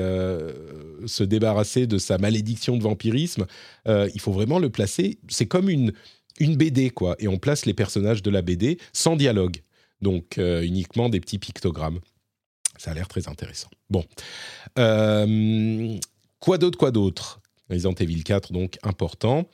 se 1.06 1.24
débarrasser 1.24 1.88
de 1.88 1.98
sa 1.98 2.18
malédiction 2.18 2.78
de 2.78 2.84
vampirisme. 2.84 3.46
il 3.86 4.22
faut 4.22 4.32
vraiment 4.32 4.60
le 4.60 4.70
placer. 4.70 5.20
C'est 5.28 5.46
comme 5.46 5.70
une, 5.70 5.92
une 6.40 6.56
BD, 6.56 6.90
quoi. 6.90 7.18
Et 7.20 7.28
on 7.28 7.38
place 7.38 7.66
les 7.66 7.74
personnages 7.74 8.24
de 8.24 8.32
la 8.32 8.42
BD 8.42 8.78
sans 8.94 9.18
dialogue. 9.18 9.58
Donc 10.02 10.38
uniquement 10.38 11.10
des 11.10 11.20
petits 11.20 11.38
pictogrammes. 11.38 12.00
Ça 12.78 12.92
a 12.92 12.94
l'air 12.94 13.08
très 13.08 13.28
intéressant. 13.28 13.70
Bon. 13.90 14.06
quoi 16.40 16.58
d'autre, 16.58 16.78
quoi 16.78 16.92
d'autre? 16.92 17.42
Resident 17.70 17.94
Evil 17.94 18.24
4, 18.24 18.54
donc 18.54 18.78
important. 18.84 19.46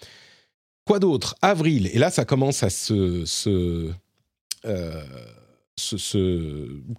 Quoi 0.92 1.00
d'autre? 1.00 1.36
Avril. 1.42 1.90
Et 1.94 2.00
là, 2.00 2.12
ça 2.12 2.26
commence 2.26 2.64
à 2.64 2.70
se. 2.70 3.24
se, 3.24 3.94
euh, 4.66 5.04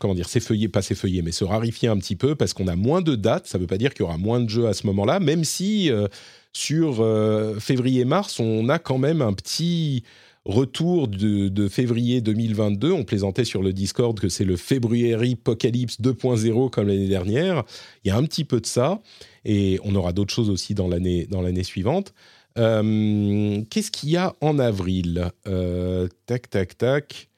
comment 0.01 0.15
dire, 0.15 0.31
s'effeuiller, 0.31 0.71
pas 0.71 0.81
s'effeuiller, 0.81 1.21
mais 1.21 1.31
se 1.31 1.45
rarifier 1.45 1.91
un 1.91 1.99
petit 1.99 2.17
peu 2.17 2.35
parce 2.35 2.55
qu'on 2.55 2.69
a 2.69 2.75
moins 2.75 3.03
de 3.03 3.17
dates. 3.17 3.47
Ça 3.49 3.59
ne 3.59 3.65
veut 3.65 3.67
pas 3.67 3.77
dire 3.77 3.93
qu'il 3.93 4.05
y 4.05 4.05
aura 4.05 4.17
moins 4.17 4.41
de 4.41 4.49
jeux 4.49 4.67
à 4.67 4.73
ce 4.73 4.87
moment-là, 4.87 5.21
même 5.21 5.45
si 5.45 5.91
euh, 5.91 6.09
sur 6.55 7.03
euh, 7.03 7.61
février-mars, 7.61 8.41
on 8.41 8.71
a 8.71 8.79
quand 8.79 8.97
même 8.97 9.21
un 9.21 9.35
petit 9.35 10.05
retour 10.47 11.07
de, 11.07 11.69
février 11.69 12.23
2022. 12.23 12.93
On 12.93 13.05
plaisantait 13.05 13.45
sur 13.45 13.63
le 13.63 13.75
Discord 13.75 14.19
que 14.19 14.31
c'est 14.31 14.47
le 14.47 14.57
February 14.57 15.35
Apocalypse 15.35 16.01
2.0 16.01 16.71
comme 16.71 16.89
l'année 16.89 17.09
dernière. 17.09 17.63
Il 18.05 18.09
y 18.09 18.11
a 18.11 18.17
un 18.17 18.25
petit 18.25 18.45
peu 18.45 18.59
de 18.59 18.67
ça, 18.67 19.03
et 19.45 19.79
on 19.85 19.95
aura 19.95 20.15
d'autres 20.15 20.33
choses 20.33 20.49
aussi 20.49 20.73
dans 20.73 20.89
l'année 20.89 21.27
dans 21.27 21.43
l'année 21.43 21.63
suivante. 21.63 22.15
Euh, 22.59 23.63
qu'est-ce 23.71 23.91
qu'il 23.91 24.11
y 24.11 24.17
a 24.17 24.35
en 24.41 24.59
avril? 24.59 25.31
Euh, 25.47 26.09
Tac, 26.27 26.51
tac, 26.51 26.77
tac. 26.79 27.29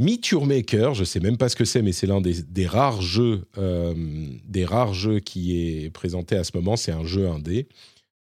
Meet 0.00 0.28
Your 0.28 0.46
Maker, 0.46 0.94
je 0.94 1.02
sais 1.02 1.18
même 1.18 1.36
pas 1.36 1.48
ce 1.48 1.56
que 1.56 1.64
c'est, 1.64 1.82
mais 1.82 1.90
c'est 1.90 2.06
l'un 2.06 2.20
des, 2.20 2.66
rares 2.66 3.02
jeux, 3.02 3.48
euh, 3.58 3.94
des 4.44 4.64
rares 4.64 4.94
jeux 4.94 5.18
qui 5.18 5.58
est 5.58 5.90
présenté 5.90 6.36
à 6.36 6.44
ce 6.44 6.52
moment. 6.54 6.76
C'est 6.76 6.92
un 6.92 7.04
jeu 7.04 7.28
indé. 7.28 7.68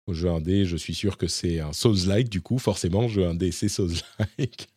Au 0.06 0.14
jeu 0.14 0.30
indé, 0.30 0.66
je 0.66 0.78
suis 0.78 0.94
sûr 0.94 1.18
que 1.18 1.26
c'est 1.28 1.60
un 1.60 1.74
Souls-like, 1.74 2.30
du 2.30 2.42
coup, 2.42 2.60
forcément, 2.60 3.08
jeu 3.08 3.26
indé, 3.26 3.52
c'est 3.52 3.70
Souls-like. 3.70 4.68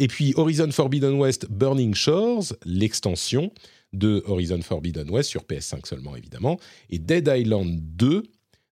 Et 0.00 0.08
puis 0.08 0.32
Horizon 0.36 0.70
Forbidden 0.72 1.14
West 1.14 1.46
Burning 1.50 1.94
Shores, 1.94 2.54
l'extension 2.64 3.52
de 3.92 4.24
Horizon 4.26 4.62
Forbidden 4.62 5.10
West 5.10 5.28
sur 5.28 5.42
PS5 5.42 5.86
seulement 5.86 6.16
évidemment, 6.16 6.58
et 6.88 6.98
Dead 6.98 7.30
Island 7.32 7.78
2, 7.96 8.22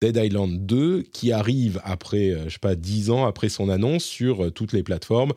Dead 0.00 0.16
Island 0.16 0.64
2 0.64 1.02
qui 1.12 1.30
arrive 1.30 1.78
après, 1.84 2.30
euh, 2.30 2.44
je 2.44 2.54
sais 2.54 2.58
pas, 2.58 2.74
10 2.74 3.10
ans 3.10 3.26
après 3.26 3.50
son 3.50 3.68
annonce 3.68 4.02
sur 4.02 4.46
euh, 4.46 4.50
toutes 4.50 4.72
les 4.72 4.82
plateformes. 4.82 5.32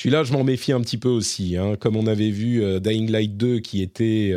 Celui-là, 0.00 0.24
je 0.24 0.32
m'en 0.32 0.44
méfie 0.44 0.72
un 0.72 0.80
petit 0.80 0.96
peu 0.96 1.08
aussi. 1.08 1.58
Hein. 1.58 1.76
Comme 1.76 1.96
on 1.96 2.06
avait 2.06 2.30
vu 2.30 2.62
euh, 2.62 2.80
Dying 2.80 3.10
Light 3.10 3.36
2 3.36 3.58
qui 3.58 3.82
était 3.82 4.32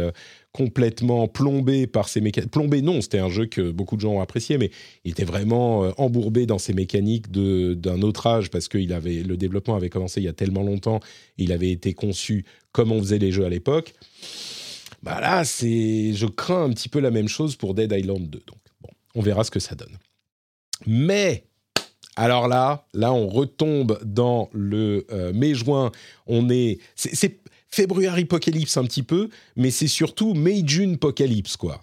complètement 0.54 1.28
plombé 1.28 1.88
par 1.88 2.10
ses 2.10 2.20
mécaniques. 2.20 2.52
Plombé, 2.52 2.82
non, 2.82 3.02
c'était 3.02 3.20
un 3.20 3.30
jeu 3.30 3.46
que 3.46 3.72
beaucoup 3.72 3.96
de 3.96 4.02
gens 4.02 4.14
ont 4.14 4.22
apprécié, 4.22 4.58
mais 4.58 4.70
il 5.06 5.12
était 5.12 5.24
vraiment 5.24 5.94
embourbé 5.98 6.46
dans 6.46 6.58
ses 6.58 6.74
mécaniques 6.74 7.32
d'un 7.32 8.02
autre 8.02 8.28
âge 8.28 8.50
parce 8.50 8.68
que 8.68 8.78
le 8.78 9.38
développement 9.38 9.76
avait 9.76 9.90
commencé 9.90 10.20
il 10.20 10.26
y 10.26 10.30
a 10.30 10.34
tellement 10.34 10.64
longtemps. 10.64 11.00
Il 11.38 11.52
avait 11.52 11.72
été 11.72 11.94
conçu 11.94 12.46
comme 12.74 12.92
on 12.92 13.00
faisait 13.00 13.18
les 13.18 13.32
jeux 13.32 13.46
à 13.46 13.50
l'époque. 13.50 13.94
Bah 15.04 15.20
là, 15.20 15.46
c'est, 15.46 16.14
je 16.14 16.28
crains 16.28 16.66
un 16.66 16.70
petit 16.72 16.90
peu 16.90 17.00
la 17.00 17.12
même 17.12 17.28
chose 17.28 17.56
pour 17.56 17.74
Dead 17.74 17.92
Island 17.92 18.30
2. 18.30 18.44
Donc, 18.46 18.60
bon, 18.82 18.90
on 19.16 19.22
verra 19.22 19.44
ce 19.44 19.52
que 19.52 19.60
ça 19.60 19.76
donne. 19.76 19.98
Mais 20.86 21.46
alors 22.18 22.48
là, 22.48 22.86
là, 22.94 23.14
on 23.14 23.28
retombe 23.28 24.00
dans 24.04 24.50
le 24.54 25.06
mai-juin. 25.34 25.92
On 26.28 26.50
est, 26.50 26.80
c'est 26.96 27.41
February 27.74 28.24
Apocalypse 28.24 28.78
un 28.78 28.84
petit 28.84 29.04
peu, 29.04 29.30
mais 29.56 29.72
c'est 29.72 29.88
surtout 29.88 30.34
May-June 30.34 30.96
Apocalypse, 30.96 31.56
quoi. 31.58 31.82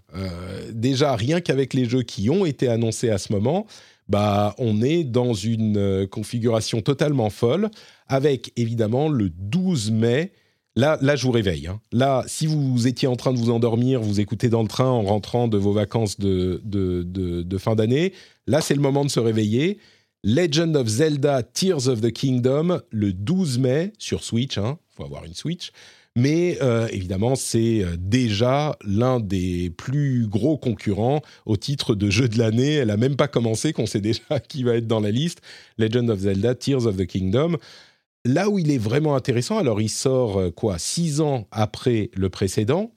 déjà, 0.73 1.17
rien 1.17 1.41
qu'avec 1.41 1.75
les 1.75 1.87
jeux 1.87 2.03
qui 2.03 2.29
ont 2.31 2.45
été 2.45 2.69
annoncés 2.69 3.11
à 3.11 3.19
ce 3.19 3.33
moment, 3.33 3.67
bah, 4.09 4.55
on 4.59 4.83
est 4.83 5.05
dans 5.05 5.35
une 5.35 6.07
configuration 6.11 6.81
totalement 6.81 7.31
folle, 7.31 7.71
avec 8.07 8.53
évidemment 8.57 9.09
le 9.09 9.31
12 9.31 9.91
mai 9.91 10.33
Là, 10.79 10.97
là, 11.01 11.17
je 11.17 11.27
vous 11.27 11.33
réveille. 11.33 11.67
Hein. 11.67 11.81
Là, 11.91 12.23
si 12.29 12.47
vous 12.47 12.87
étiez 12.87 13.09
en 13.09 13.17
train 13.17 13.33
de 13.33 13.39
vous 13.39 13.51
endormir, 13.51 14.01
vous 14.01 14.21
écoutez 14.21 14.49
dans 14.49 14.63
le 14.63 14.69
train 14.69 14.87
en 14.87 15.03
rentrant 15.03 15.49
de 15.49 15.59
vos 15.59 15.73
vacances 15.73 16.21
de, 16.21 16.63
de, 16.65 17.59
fin 17.59 17.75
d'année, 17.75 18.13
là, 18.47 18.61
c'est 18.61 18.75
le 18.75 18.81
moment 18.81 19.05
de 19.05 19.11
se 19.11 19.19
réveiller. 19.19 19.79
Legend 20.25 20.77
of 20.77 20.89
Zelda 20.89 21.43
Tears 21.45 21.87
of 21.87 22.01
the 22.01 22.11
Kingdom, 22.11 22.81
le 22.91 23.13
12 23.13 23.59
mai 23.59 23.93
sur 23.99 24.25
Switch. 24.25 24.57
Il 24.57 24.61
hein. 24.61 24.79
faut 24.89 25.05
avoir 25.05 25.25
une 25.25 25.35
Switch. 25.35 25.71
Mais 26.17 26.59
euh, 26.61 26.89
évidemment, 26.91 27.37
c'est 27.37 27.85
euh, 27.85 27.97
déjà 27.97 28.77
l'un 28.85 29.21
des 29.21 29.71
plus 29.71 30.27
gros 30.27 30.59
concurrents 30.59 31.23
au 31.47 31.57
titre 31.57 31.95
de 31.95 32.11
jeu 32.11 32.29
de 32.29 32.37
l'année. 32.37 32.75
Elle 32.75 32.89
n'a 32.89 32.97
même 32.97 33.15
pas 33.15 33.29
commencé, 33.29 33.73
qu'on 33.73 33.87
sait 33.87 34.01
déjà 34.01 34.41
qui 34.49 34.65
va 34.65 34.75
être 34.75 34.89
dans 34.89 34.99
la 34.99 35.13
liste. 35.13 35.41
Legend 35.79 36.11
of 36.11 36.19
Zelda 36.19 36.57
Tears 36.57 36.87
of 36.87 36.97
the 36.97 37.07
Kingdom. 37.07 37.57
Là 38.25 38.51
où 38.51 38.59
il 38.59 38.73
est 38.73 38.79
vraiment 38.79 39.15
intéressant, 39.15 39.59
alors 39.59 39.81
il 39.81 39.89
sort 39.89 40.39
euh, 40.39 40.51
quoi, 40.51 40.81
six 40.81 41.21
ans 41.21 41.47
après 41.53 42.11
le 42.15 42.29
précédent. 42.29 42.91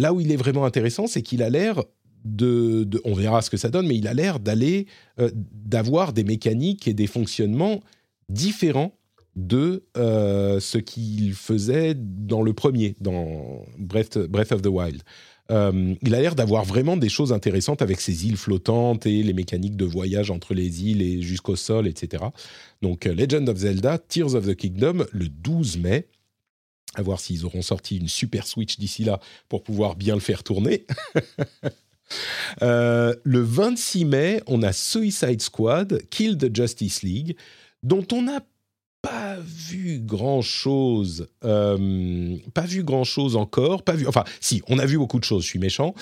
Là 0.00 0.12
où 0.12 0.20
il 0.20 0.32
est 0.32 0.36
vraiment 0.36 0.64
intéressant, 0.64 1.06
c'est 1.06 1.22
qu'il 1.22 1.44
a 1.44 1.50
l'air 1.50 1.84
de, 2.24 2.88
on 3.04 3.14
verra 3.14 3.42
ce 3.42 3.50
que 3.50 3.56
ça 3.56 3.68
donne, 3.68 3.86
mais 3.86 3.96
il 3.96 4.06
a 4.06 4.14
l'air 4.14 4.40
d'aller, 4.40 4.86
euh, 5.18 5.30
d'avoir 5.34 6.12
des 6.12 6.24
mécaniques 6.24 6.88
et 6.88 6.94
des 6.94 7.06
fonctionnements 7.06 7.80
différents 8.28 8.94
de 9.34 9.84
euh, 9.96 10.60
ce 10.60 10.78
qu'il 10.78 11.34
faisait 11.34 11.94
dans 11.96 12.42
le 12.42 12.52
premier, 12.52 12.96
dans 13.00 13.64
Breath 13.78 14.16
of 14.52 14.62
the 14.62 14.66
Wild. 14.66 15.02
Euh, 15.50 15.94
il 16.02 16.14
a 16.14 16.20
l'air 16.20 16.34
d'avoir 16.34 16.64
vraiment 16.64 16.96
des 16.96 17.08
choses 17.08 17.32
intéressantes 17.32 17.82
avec 17.82 18.00
ses 18.00 18.26
îles 18.26 18.36
flottantes 18.36 19.06
et 19.06 19.22
les 19.22 19.32
mécaniques 19.32 19.76
de 19.76 19.84
voyage 19.84 20.30
entre 20.30 20.54
les 20.54 20.84
îles 20.84 21.02
et 21.02 21.20
jusqu'au 21.20 21.56
sol, 21.56 21.86
etc. 21.86 22.24
Donc 22.80 23.04
Legend 23.04 23.48
of 23.48 23.58
Zelda, 23.58 23.98
Tears 23.98 24.34
of 24.34 24.46
the 24.46 24.54
Kingdom, 24.54 25.04
le 25.12 25.28
12 25.28 25.78
mai. 25.78 26.08
À 26.94 27.02
voir 27.02 27.20
s'ils 27.20 27.46
auront 27.46 27.62
sorti 27.62 27.96
une 27.96 28.08
super 28.08 28.46
Switch 28.46 28.78
d'ici 28.78 29.04
là 29.04 29.18
pour 29.48 29.62
pouvoir 29.62 29.96
bien 29.96 30.14
le 30.14 30.20
faire 30.20 30.42
tourner. 30.42 30.86
Euh, 32.62 33.14
le 33.24 33.40
26 33.40 34.04
mai, 34.04 34.42
on 34.46 34.62
a 34.62 34.72
Suicide 34.72 35.40
Squad, 35.40 36.02
Kill 36.10 36.36
the 36.36 36.54
Justice 36.54 37.02
League, 37.02 37.36
dont 37.82 38.06
on 38.12 38.28
a 38.28 38.40
pas 39.02 39.36
vu 39.40 39.98
grand 40.00 40.42
chose, 40.42 41.28
euh, 41.44 42.36
pas 42.54 42.62
vu 42.62 42.84
grand 42.84 43.04
chose 43.04 43.36
encore, 43.36 43.82
pas 43.82 43.94
vu. 43.94 44.06
Enfin, 44.06 44.24
si, 44.40 44.62
on 44.68 44.78
a 44.78 44.86
vu 44.86 44.96
beaucoup 44.96 45.18
de 45.18 45.24
choses. 45.24 45.42
Je 45.42 45.48
suis 45.48 45.58
méchant. 45.58 45.94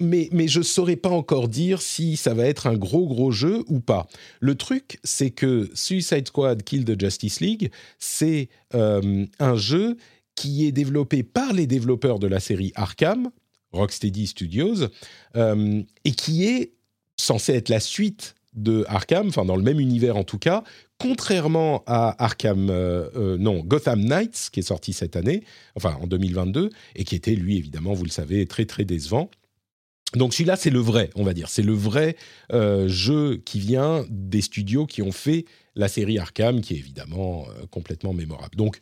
mais, 0.00 0.28
mais 0.32 0.48
je 0.48 0.58
ne 0.58 0.64
saurais 0.64 0.96
pas 0.96 1.08
encore 1.08 1.48
dire 1.48 1.80
si 1.80 2.16
ça 2.16 2.34
va 2.34 2.44
être 2.44 2.66
un 2.66 2.76
gros 2.76 3.06
gros 3.06 3.30
jeu 3.30 3.64
ou 3.68 3.80
pas. 3.80 4.06
Le 4.40 4.54
truc, 4.54 5.00
c'est 5.02 5.30
que 5.30 5.70
Suicide 5.72 6.28
Squad 6.28 6.62
Kill 6.62 6.84
the 6.84 7.00
Justice 7.00 7.40
League, 7.40 7.70
c'est 7.98 8.50
euh, 8.74 9.24
un 9.38 9.56
jeu 9.56 9.96
qui 10.34 10.66
est 10.66 10.72
développé 10.72 11.22
par 11.22 11.52
les 11.52 11.66
développeurs 11.66 12.18
de 12.18 12.26
la 12.26 12.40
série 12.40 12.72
Arkham, 12.74 13.30
Rocksteady 13.72 14.26
Studios, 14.26 14.88
euh, 15.36 15.82
et 16.04 16.12
qui 16.12 16.46
est 16.46 16.72
censé 17.16 17.54
être 17.54 17.68
la 17.68 17.80
suite 17.80 18.34
de 18.54 18.84
Arkham, 18.86 19.28
enfin 19.28 19.44
dans 19.44 19.56
le 19.56 19.62
même 19.62 19.80
univers 19.80 20.16
en 20.16 20.24
tout 20.24 20.38
cas, 20.38 20.62
contrairement 20.98 21.82
à 21.86 22.22
Arkham, 22.22 22.68
euh, 22.70 23.08
euh, 23.16 23.38
non, 23.38 23.60
Gotham 23.60 24.04
Knights, 24.04 24.50
qui 24.52 24.60
est 24.60 24.64
sorti 24.64 24.92
cette 24.92 25.16
année, 25.16 25.42
enfin 25.74 25.96
en 26.00 26.06
2022, 26.06 26.70
et 26.94 27.04
qui 27.04 27.14
était, 27.14 27.34
lui, 27.34 27.56
évidemment, 27.56 27.94
vous 27.94 28.04
le 28.04 28.10
savez, 28.10 28.46
très 28.46 28.66
très 28.66 28.84
décevant. 28.84 29.30
Donc 30.14 30.34
celui-là, 30.34 30.56
c'est 30.56 30.70
le 30.70 30.80
vrai, 30.80 31.08
on 31.14 31.24
va 31.24 31.32
dire. 31.32 31.48
C'est 31.48 31.62
le 31.62 31.72
vrai 31.72 32.16
jeu 32.50 33.40
qui 33.46 33.58
vient 33.58 34.04
des 34.10 34.42
studios 34.42 34.84
qui 34.84 35.00
ont 35.00 35.12
fait 35.12 35.46
la 35.74 35.88
série 35.88 36.18
Arkham, 36.18 36.60
qui 36.60 36.74
est 36.74 36.78
évidemment 36.78 37.46
complètement 37.70 38.12
mémorable. 38.12 38.54
Donc, 38.56 38.78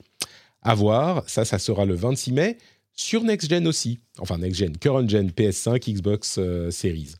à 0.63 0.75
voir, 0.75 1.23
ça, 1.29 1.45
ça 1.45 1.61
sera 1.61 1.85
le 1.85 1.95
26 1.95 2.33
mai, 2.33 2.59
sur 3.01 3.25
Next 3.25 3.49
Gen 3.49 3.67
aussi. 3.67 3.99
Enfin, 4.19 4.39
Next 4.39 4.59
Gen, 4.59 4.77
Current 4.77 5.09
Gen, 5.09 5.31
PS5, 5.31 5.93
Xbox 5.95 6.39
Series. 6.71 7.15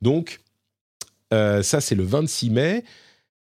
Donc, 0.00 0.40
ça, 1.30 1.80
c'est 1.80 1.94
le 1.94 2.04
26 2.04 2.50
mai. 2.50 2.84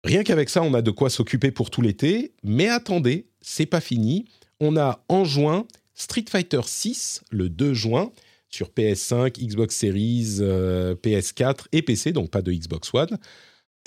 Rien 0.03 0.23
qu'avec 0.23 0.49
ça, 0.49 0.61
on 0.61 0.73
a 0.73 0.81
de 0.81 0.91
quoi 0.91 1.09
s'occuper 1.09 1.51
pour 1.51 1.69
tout 1.69 1.81
l'été. 1.81 2.33
Mais 2.43 2.69
attendez, 2.69 3.27
c'est 3.41 3.65
pas 3.65 3.81
fini. 3.81 4.25
On 4.59 4.77
a 4.77 5.03
en 5.09 5.25
juin 5.25 5.65
Street 5.95 6.25
Fighter 6.29 6.61
6 6.63 7.21
le 7.31 7.49
2 7.49 7.73
juin 7.73 8.11
sur 8.49 8.69
PS5, 8.69 9.33
Xbox 9.43 9.75
Series, 9.75 10.37
euh, 10.39 10.95
PS4 10.95 11.65
et 11.71 11.81
PC, 11.81 12.11
donc 12.11 12.29
pas 12.29 12.41
de 12.41 12.51
Xbox 12.53 12.93
One. 12.93 13.17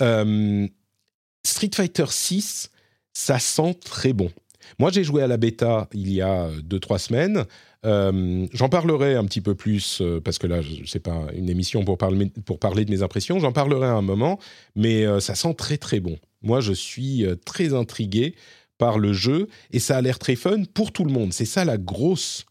Euh, 0.01 0.67
Street 1.45 1.71
Fighter 1.73 2.05
6, 2.09 2.69
ça 3.13 3.39
sent 3.39 3.75
très 3.83 4.13
bon. 4.13 4.31
Moi, 4.77 4.91
j'ai 4.91 5.03
joué 5.03 5.23
à 5.23 5.27
la 5.27 5.37
bêta 5.37 5.87
il 5.93 6.11
y 6.11 6.21
a 6.21 6.49
2-3 6.61 6.99
semaines. 6.99 7.45
Euh, 7.85 8.45
j'en 8.51 8.67
parlerai 8.67 9.15
un 9.15 9.23
petit 9.25 9.41
peu 9.41 9.55
plus, 9.55 10.01
euh, 10.01 10.19
parce 10.19 10.37
que 10.37 10.47
là, 10.47 10.59
c'est 10.85 10.99
pas 10.99 11.27
une 11.33 11.49
émission 11.49 11.85
pour 11.85 11.97
parler, 11.97 12.29
pour 12.45 12.59
parler 12.59 12.83
de 12.83 12.91
mes 12.91 13.03
impressions, 13.03 13.39
j'en 13.39 13.53
parlerai 13.53 13.87
à 13.87 13.93
un 13.93 14.01
moment, 14.01 14.37
mais 14.75 15.05
euh, 15.05 15.19
ça 15.19 15.35
sent 15.35 15.53
très 15.53 15.77
très 15.77 15.99
bon. 15.99 16.17
Moi, 16.41 16.59
je 16.59 16.73
suis 16.73 17.25
très 17.45 17.73
intrigué 17.73 18.35
par 18.77 18.97
le 18.97 19.13
jeu, 19.13 19.47
et 19.71 19.79
ça 19.79 19.97
a 19.97 20.01
l'air 20.01 20.19
très 20.19 20.35
fun 20.35 20.63
pour 20.73 20.91
tout 20.91 21.03
le 21.03 21.11
monde. 21.11 21.33
C'est 21.33 21.45
ça 21.45 21.65
la 21.65 21.77
grosse, 21.77 22.45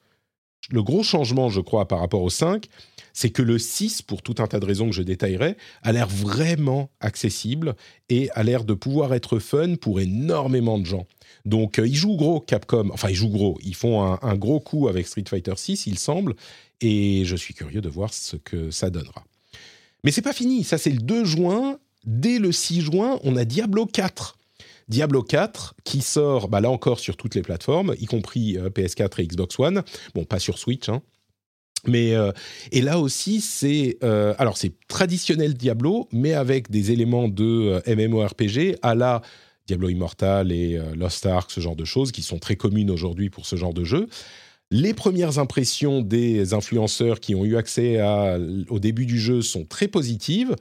le 0.71 0.83
gros 0.83 1.03
changement, 1.03 1.49
je 1.49 1.61
crois, 1.61 1.89
par 1.89 2.01
rapport 2.01 2.23
au 2.23 2.31
5, 2.31 2.67
c'est 3.13 3.31
que 3.31 3.43
le 3.43 3.59
6, 3.59 4.03
pour 4.03 4.23
tout 4.23 4.37
un 4.39 4.47
tas 4.47 4.61
de 4.61 4.67
raisons 4.67 4.89
que 4.89 4.95
je 4.95 5.03
détaillerai, 5.03 5.57
a 5.83 5.93
l'air 5.93 6.09
vraiment 6.09 6.91
accessible 7.01 7.75
et 8.09 8.31
a 8.35 8.43
l'air 8.43 8.65
de 8.65 8.75
pouvoir 8.75 9.15
être 9.15 9.39
fun 9.39 9.75
pour 9.77 10.01
énormément 10.01 10.79
de 10.79 10.87
gens. 10.87 11.07
Donc, 11.45 11.79
euh, 11.79 11.87
ils 11.87 11.95
jouent 11.95 12.17
gros, 12.17 12.41
Capcom. 12.41 12.91
Enfin, 12.93 13.11
ils 13.11 13.15
jouent 13.15 13.31
gros. 13.31 13.59
Ils 13.63 13.75
font 13.75 14.03
un, 14.03 14.37
gros 14.37 14.61
coup 14.61 14.89
avec 14.89 15.07
Street 15.07 15.25
Fighter 15.29 15.55
6, 15.57 15.87
il 15.87 15.99
semble. 15.99 16.35
Et 16.81 17.25
je 17.25 17.37
suis 17.37 17.55
curieux 17.55 17.81
de 17.81 17.89
voir 17.89 18.13
ce 18.13 18.37
que 18.37 18.71
ça 18.71 18.91
donnera. 18.91 19.25
Mais 20.05 20.13
c'est 20.13 20.23
pas 20.23 20.33
fini. 20.33 20.65
Ça, 20.65 20.79
c'est 20.79 20.91
le 20.91 20.99
2 20.99 21.25
juin. 21.25 21.79
Dès 22.05 22.39
le 22.39 22.53
6 22.53 22.83
juin, 22.83 23.19
on 23.25 23.37
a 23.37 23.45
Diablo 23.45 23.87
4. 23.87 24.39
Diablo 24.89 25.23
4 25.23 25.75
qui 25.85 26.01
sort, 26.01 26.49
bah 26.49 26.61
là 26.61 26.71
encore, 26.71 26.99
sur 26.99 27.17
toutes 27.17 27.35
les 27.35 27.43
plateformes, 27.43 27.95
y 28.01 28.07
compris 28.07 28.57
euh, 28.57 28.71
PS4 28.71 29.21
et 29.21 29.27
Xbox 29.27 29.59
One. 29.59 29.83
Bon, 30.15 30.25
pas 30.25 30.39
sur 30.39 30.59
Switch, 30.59 30.89
hein. 30.89 31.03
Mais 31.89 32.15
euh, 32.15 32.33
et 32.73 32.83
là 32.83 32.99
aussi 32.99 33.41
c'est 33.41 33.99
alors 34.39 34.57
c'est 34.57 34.73
traditionnel 34.89 35.55
Diablo 35.55 36.09
mais 36.13 36.35
avec 36.35 36.71
des 36.71 36.93
éléments 36.93 37.29
de 37.29 37.83
MMORPG 37.87 38.77
à 38.83 38.95
la 38.95 39.23
Diablo 39.69 39.91
Immortal 39.91 40.51
et 40.51 40.77
euh, 40.77 40.95
Lost 40.97 41.25
Ark, 41.27 41.51
ce 41.53 41.61
genre 41.61 41.77
de 41.77 41.85
choses, 41.85 42.11
qui 42.11 42.23
sont 42.23 42.39
très 42.39 42.57
communes 42.57 42.91
aujourd'hui 42.91 43.31
pour 43.31 43.47
ce 43.47 43.55
genre 43.55 43.75
de 43.75 43.85
jeu. 43.85 44.09
Les 44.71 44.95
premières 44.95 45.39
impressions 45.39 46.01
des 46.01 46.55
influenceurs 46.55 47.21
qui 47.21 47.35
ont 47.35 47.45
eu 47.45 47.57
accès 47.57 48.03
au 48.69 48.79
début 48.79 49.07
du 49.07 49.19
jeu 49.19 49.41
sont 49.41 49.65
très 49.65 49.89
positives. 49.89 50.55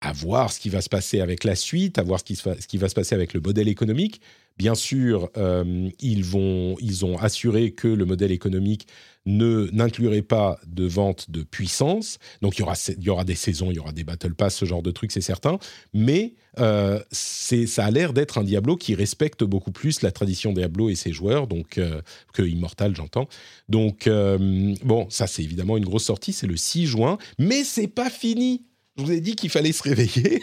À 0.00 0.14
voir 0.14 0.50
ce 0.50 0.58
qui 0.58 0.70
va 0.70 0.80
se 0.80 0.88
passer 0.88 1.20
avec 1.20 1.44
la 1.44 1.54
suite, 1.54 1.98
à 1.98 2.02
voir 2.02 2.20
ce 2.20 2.24
qui, 2.24 2.34
ce 2.34 2.66
qui 2.66 2.78
va 2.78 2.88
se 2.88 2.94
passer 2.94 3.14
avec 3.14 3.34
le 3.34 3.40
modèle 3.40 3.68
économique. 3.68 4.22
Bien 4.58 4.74
sûr, 4.74 5.30
euh, 5.38 5.88
ils, 6.00 6.36
ont 6.36 7.16
assuré 7.18 7.70
que 7.70 7.88
le 7.88 8.04
modèle 8.04 8.30
économique 8.30 8.86
ne 9.24 9.70
n'inclurait 9.72 10.20
pas 10.20 10.58
de 10.66 10.84
vente 10.84 11.30
de 11.30 11.42
puissance. 11.42 12.18
Donc 12.42 12.58
il 12.58 12.60
y 12.60 13.08
aura, 13.10 13.24
des 13.24 13.34
saisons, 13.34 13.70
il 13.70 13.76
y 13.76 13.78
aura 13.78 13.92
des 13.92 14.04
battle 14.04 14.34
pass, 14.34 14.54
ce 14.56 14.66
genre 14.66 14.82
de 14.82 14.90
trucs, 14.90 15.12
c'est 15.12 15.22
certain. 15.22 15.58
Mais 15.94 16.34
euh, 16.58 17.00
ça 17.10 17.86
a 17.86 17.90
l'air 17.90 18.12
d'être 18.12 18.36
un 18.36 18.44
Diablo 18.44 18.76
qui 18.76 18.94
respecte 18.94 19.44
beaucoup 19.44 19.72
plus 19.72 20.02
la 20.02 20.10
tradition 20.10 20.52
Diablo 20.52 20.90
et 20.90 20.94
ses 20.94 21.12
joueurs, 21.12 21.46
donc 21.46 21.78
euh, 21.78 22.02
que 22.34 22.42
Immortal, 22.42 22.94
j'entends. 22.94 23.28
Donc 23.70 24.08
bon, 24.08 25.06
ça 25.08 25.26
c'est 25.26 25.42
évidemment 25.42 25.78
une 25.78 25.86
grosse 25.86 26.04
sortie, 26.04 26.34
c'est 26.34 26.46
le 26.46 26.56
6 26.56 26.86
juin, 26.86 27.18
mais 27.38 27.64
c'est 27.64 27.88
pas 27.88 28.10
fini. 28.10 28.62
Je 29.00 29.06
vous 29.06 29.12
ai 29.12 29.20
dit 29.20 29.34
qu'il 29.34 29.48
fallait 29.48 29.72
se 29.72 29.82
réveiller. 29.82 30.42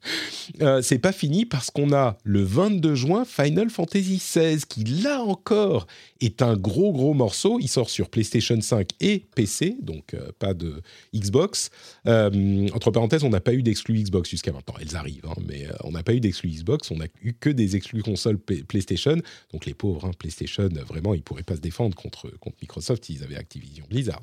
euh, 0.62 0.82
c'est 0.82 0.98
pas 0.98 1.12
fini 1.12 1.46
parce 1.46 1.70
qu'on 1.70 1.92
a 1.92 2.18
le 2.24 2.42
22 2.42 2.96
juin 2.96 3.24
Final 3.24 3.70
Fantasy 3.70 4.16
XVI 4.16 4.60
qui 4.68 4.82
là 4.82 5.22
encore 5.22 5.86
est 6.20 6.42
un 6.42 6.56
gros 6.56 6.92
gros 6.92 7.14
morceau. 7.14 7.58
Il 7.60 7.68
sort 7.68 7.90
sur 7.90 8.08
PlayStation 8.08 8.60
5 8.60 8.88
et 9.00 9.24
PC, 9.34 9.76
donc 9.80 10.14
euh, 10.14 10.30
pas 10.38 10.54
de 10.54 10.82
Xbox. 11.14 11.70
Euh, 12.06 12.68
entre 12.72 12.90
parenthèses, 12.90 13.24
on 13.24 13.30
n'a 13.30 13.40
pas 13.40 13.54
eu 13.54 13.62
d'exclus 13.62 14.02
Xbox 14.02 14.30
jusqu'à 14.30 14.52
maintenant. 14.52 14.74
Elles 14.80 14.96
arrivent, 14.96 15.26
hein, 15.26 15.40
mais 15.46 15.66
euh, 15.66 15.72
on 15.84 15.92
n'a 15.92 16.02
pas 16.02 16.14
eu 16.14 16.20
d'exclus 16.20 16.50
Xbox. 16.50 16.90
On 16.90 16.96
n'a 16.96 17.06
eu 17.22 17.34
que 17.34 17.50
des 17.50 17.76
exclus 17.76 18.02
consoles 18.02 18.38
PlayStation. 18.38 19.16
Donc 19.52 19.66
les 19.66 19.74
pauvres, 19.74 20.04
hein, 20.06 20.10
PlayStation, 20.18 20.68
vraiment, 20.86 21.14
ils 21.14 21.22
pourraient 21.22 21.42
pas 21.42 21.56
se 21.56 21.60
défendre 21.60 21.94
contre, 21.94 22.30
contre 22.40 22.56
Microsoft 22.60 23.04
s'ils 23.04 23.22
avaient 23.22 23.36
Activision 23.36 23.84
Blizzard. 23.88 24.22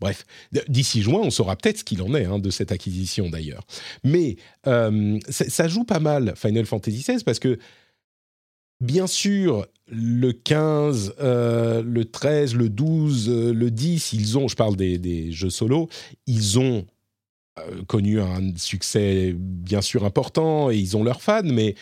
Bref, 0.00 0.24
d'ici 0.68 1.02
juin, 1.02 1.20
on 1.22 1.30
saura 1.30 1.56
peut-être 1.56 1.78
ce 1.78 1.84
qu'il 1.84 2.02
en 2.02 2.14
est 2.14 2.24
hein, 2.24 2.38
de 2.38 2.50
cette 2.50 2.72
acquisition 2.72 3.09
d'ailleurs. 3.30 3.66
Mais 4.04 4.36
ça 4.64 5.68
joue 5.68 5.84
pas 5.84 6.00
mal 6.00 6.34
Final 6.36 6.66
Fantasy 6.66 7.02
XVI 7.02 7.24
parce 7.24 7.38
que 7.38 7.58
bien 8.80 9.06
sûr 9.06 9.66
le 9.90 10.32
15, 10.32 11.14
le 11.18 12.02
13, 12.04 12.54
le 12.54 12.68
12, 12.68 13.28
le 13.28 13.70
10, 13.70 14.12
ils 14.12 14.38
ont, 14.38 14.48
je 14.48 14.56
parle 14.56 14.76
des, 14.76 14.98
des 14.98 15.32
jeux 15.32 15.50
solo, 15.50 15.88
ils 16.26 16.58
ont 16.58 16.86
connu 17.86 18.20
un 18.20 18.56
succès 18.56 19.34
bien 19.36 19.82
sûr 19.82 20.04
important 20.04 20.70
et 20.70 20.76
ils 20.76 20.96
ont 20.96 21.04
leurs 21.04 21.22
fans, 21.22 21.42
mais 21.44 21.74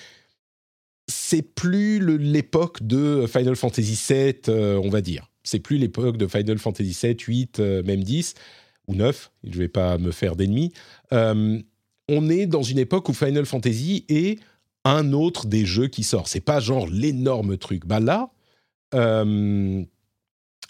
c'est 1.08 1.42
plus 1.42 2.00
l'époque 2.18 2.86
de 2.86 3.26
Final 3.26 3.56
Fantasy 3.56 3.98
VII, 4.08 4.34
euh, 4.48 4.80
on 4.82 4.90
va 4.90 5.00
dire. 5.00 5.30
C'est 5.42 5.58
plus 5.58 5.78
l'époque 5.78 6.18
de 6.18 6.26
Final 6.26 6.58
Fantasy 6.58 6.96
VII, 7.02 7.16
8, 7.18 7.60
euh, 7.60 7.82
même 7.82 8.04
10 8.04 8.34
ou 8.86 8.94
9. 8.94 9.30
Je 9.44 9.48
ne 9.48 9.54
vais 9.54 9.68
pas 9.68 9.96
me 9.96 10.10
faire 10.10 10.36
d'ennemis. 10.36 10.72
Euh, 11.12 11.60
on 12.08 12.28
est 12.28 12.46
dans 12.46 12.62
une 12.62 12.78
époque 12.78 13.08
où 13.08 13.12
Final 13.12 13.46
Fantasy 13.46 14.04
est 14.08 14.40
un 14.84 15.12
autre 15.12 15.46
des 15.46 15.66
jeux 15.66 15.88
qui 15.88 16.02
sort. 16.02 16.28
C'est 16.28 16.40
pas 16.40 16.60
genre 16.60 16.86
l'énorme 16.88 17.58
truc. 17.58 17.86
Bah 17.86 18.00
là, 18.00 18.30
le, 18.92 19.84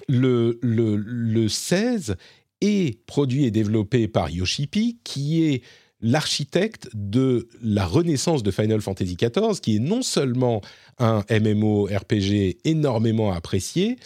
le, 0.08 0.96
le 0.96 1.48
16 1.48 2.16
est 2.60 3.04
produit 3.06 3.44
et 3.44 3.50
développé 3.50 4.08
par 4.08 4.30
Yoshipi, 4.30 4.98
qui 5.04 5.44
est 5.44 5.62
l'architecte 6.00 6.88
de 6.94 7.48
la 7.62 7.84
renaissance 7.84 8.42
de 8.42 8.50
Final 8.50 8.80
Fantasy 8.80 9.16
XIV, 9.16 9.60
qui 9.60 9.76
est 9.76 9.80
non 9.80 10.02
seulement 10.02 10.60
un 10.98 11.24
MMO 11.30 11.84
RPG 11.84 12.58
énormément 12.64 13.32
apprécié, 13.32 13.96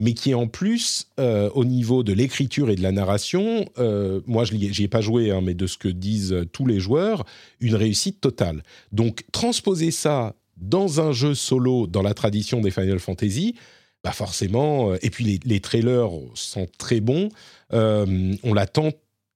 mais 0.00 0.14
qui 0.14 0.30
est 0.30 0.34
en 0.34 0.48
plus, 0.48 1.06
euh, 1.20 1.50
au 1.54 1.64
niveau 1.64 2.02
de 2.02 2.12
l'écriture 2.12 2.70
et 2.70 2.76
de 2.76 2.82
la 2.82 2.92
narration, 2.92 3.66
euh, 3.78 4.20
moi 4.26 4.44
je 4.44 4.54
n'y 4.54 4.66
ai 4.66 4.88
pas 4.88 5.00
joué, 5.00 5.30
hein, 5.30 5.40
mais 5.42 5.54
de 5.54 5.66
ce 5.66 5.78
que 5.78 5.88
disent 5.88 6.36
tous 6.52 6.66
les 6.66 6.80
joueurs, 6.80 7.24
une 7.60 7.74
réussite 7.74 8.20
totale. 8.20 8.62
Donc 8.92 9.24
transposer 9.32 9.90
ça 9.90 10.34
dans 10.56 11.00
un 11.00 11.12
jeu 11.12 11.34
solo 11.34 11.86
dans 11.86 12.02
la 12.02 12.14
tradition 12.14 12.60
des 12.60 12.70
Final 12.70 12.98
Fantasy, 12.98 13.54
bah 14.02 14.12
forcément, 14.12 14.92
euh, 14.92 14.96
et 15.02 15.10
puis 15.10 15.40
les, 15.44 15.60
trailers 15.60 16.10
sont 16.34 16.66
très 16.78 17.00
bons, 17.00 17.28
on 17.70 18.54
l'attend 18.54 18.90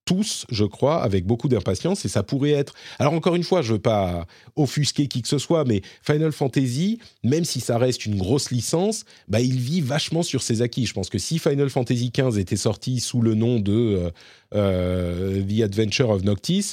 tous, 0.09 0.47
je 0.51 0.65
crois, 0.65 1.03
avec 1.03 1.27
beaucoup 1.27 1.49
d'impatience, 1.49 2.07
et 2.07 2.09
ça 2.09 2.23
pourrait 2.23 2.53
être... 2.53 2.73
Alors 2.99 3.13
encore 3.13 3.35
une 3.35 3.43
fois, 3.43 3.61
je 3.61 3.75
veux 3.75 3.79
pas 3.79 4.25
offusquer 4.57 5.07
qui 5.07 5.21
que 5.21 5.29
ce 5.29 5.37
soit, 5.37 5.65
mais 5.65 5.83
Final 6.01 6.33
Fantasy, 6.33 6.99
même 7.23 7.45
si 7.45 7.61
ça 7.61 7.77
reste 7.77 8.07
une 8.07 8.17
grosse 8.17 8.51
licence, 8.51 9.05
bah, 9.29 9.43
il 9.43 9.59
vit 9.59 9.83
vachement 9.83 10.23
sur 10.23 10.43
ses 10.43 10.63
acquis. 10.63 10.87
Je 10.87 10.95
pense 10.95 11.11
que 11.11 11.19
si 11.19 11.39
Final 11.39 11.69
Fantasy 11.69 12.11
XV 12.11 12.39
était 12.41 12.57
sorti 12.57 13.01
sous 13.01 13.21
le 13.21 13.35
nom 13.35 13.61
de 13.61 13.73
euh, 13.75 14.11
euh, 14.55 15.43
The 15.43 15.61
Adventure 15.61 16.09
of 16.09 16.23
Noctis, 16.23 16.73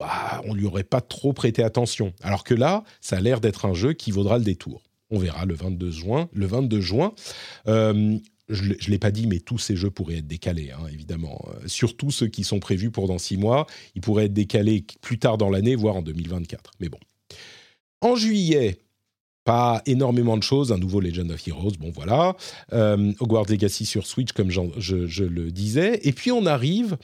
bah, 0.00 0.42
on 0.44 0.52
lui 0.52 0.66
aurait 0.66 0.82
pas 0.82 1.00
trop 1.00 1.32
prêté 1.32 1.62
attention. 1.62 2.12
Alors 2.20 2.42
que 2.42 2.54
là, 2.54 2.82
ça 3.00 3.18
a 3.18 3.20
l'air 3.20 3.40
d'être 3.40 3.64
un 3.64 3.74
jeu 3.74 3.92
qui 3.92 4.10
vaudra 4.10 4.38
le 4.38 4.44
détour. 4.44 4.82
On 5.12 5.20
verra 5.20 5.44
le 5.44 5.54
22 5.54 5.90
juin. 5.92 6.28
Le 6.32 6.46
22 6.46 6.80
juin. 6.80 7.12
Euh, 7.68 8.18
je 8.52 8.72
ne 8.72 8.90
l'ai 8.90 8.98
pas 8.98 9.10
dit, 9.10 9.26
mais 9.26 9.40
tous 9.40 9.58
ces 9.58 9.76
jeux 9.76 9.90
pourraient 9.90 10.18
être 10.18 10.26
décalés, 10.26 10.70
hein, 10.70 10.86
évidemment. 10.92 11.44
Euh, 11.48 11.66
surtout 11.66 12.10
ceux 12.10 12.28
qui 12.28 12.44
sont 12.44 12.60
prévus 12.60 12.90
pour 12.90 13.08
dans 13.08 13.18
six 13.18 13.36
mois. 13.36 13.66
Ils 13.94 14.00
pourraient 14.00 14.26
être 14.26 14.32
décalés 14.32 14.84
plus 15.00 15.18
tard 15.18 15.38
dans 15.38 15.50
l'année, 15.50 15.74
voire 15.74 15.96
en 15.96 16.02
2024. 16.02 16.72
Mais 16.80 16.88
bon. 16.88 16.98
En 18.00 18.16
juillet, 18.16 18.78
pas 19.44 19.82
énormément 19.86 20.36
de 20.36 20.42
choses. 20.42 20.72
Un 20.72 20.78
nouveau 20.78 21.00
Legend 21.00 21.30
of 21.30 21.46
Heroes, 21.46 21.72
bon 21.78 21.90
voilà. 21.94 22.36
Euh, 22.72 23.12
Hogwarts 23.20 23.46
Legacy 23.48 23.86
sur 23.86 24.06
Switch, 24.06 24.32
comme 24.32 24.50
je, 24.50 24.60
je, 24.78 25.24
le 25.24 25.50
disais. 25.50 26.00
Et 26.02 26.12
puis 26.12 26.30
on 26.32 26.46
arrive 26.46 26.96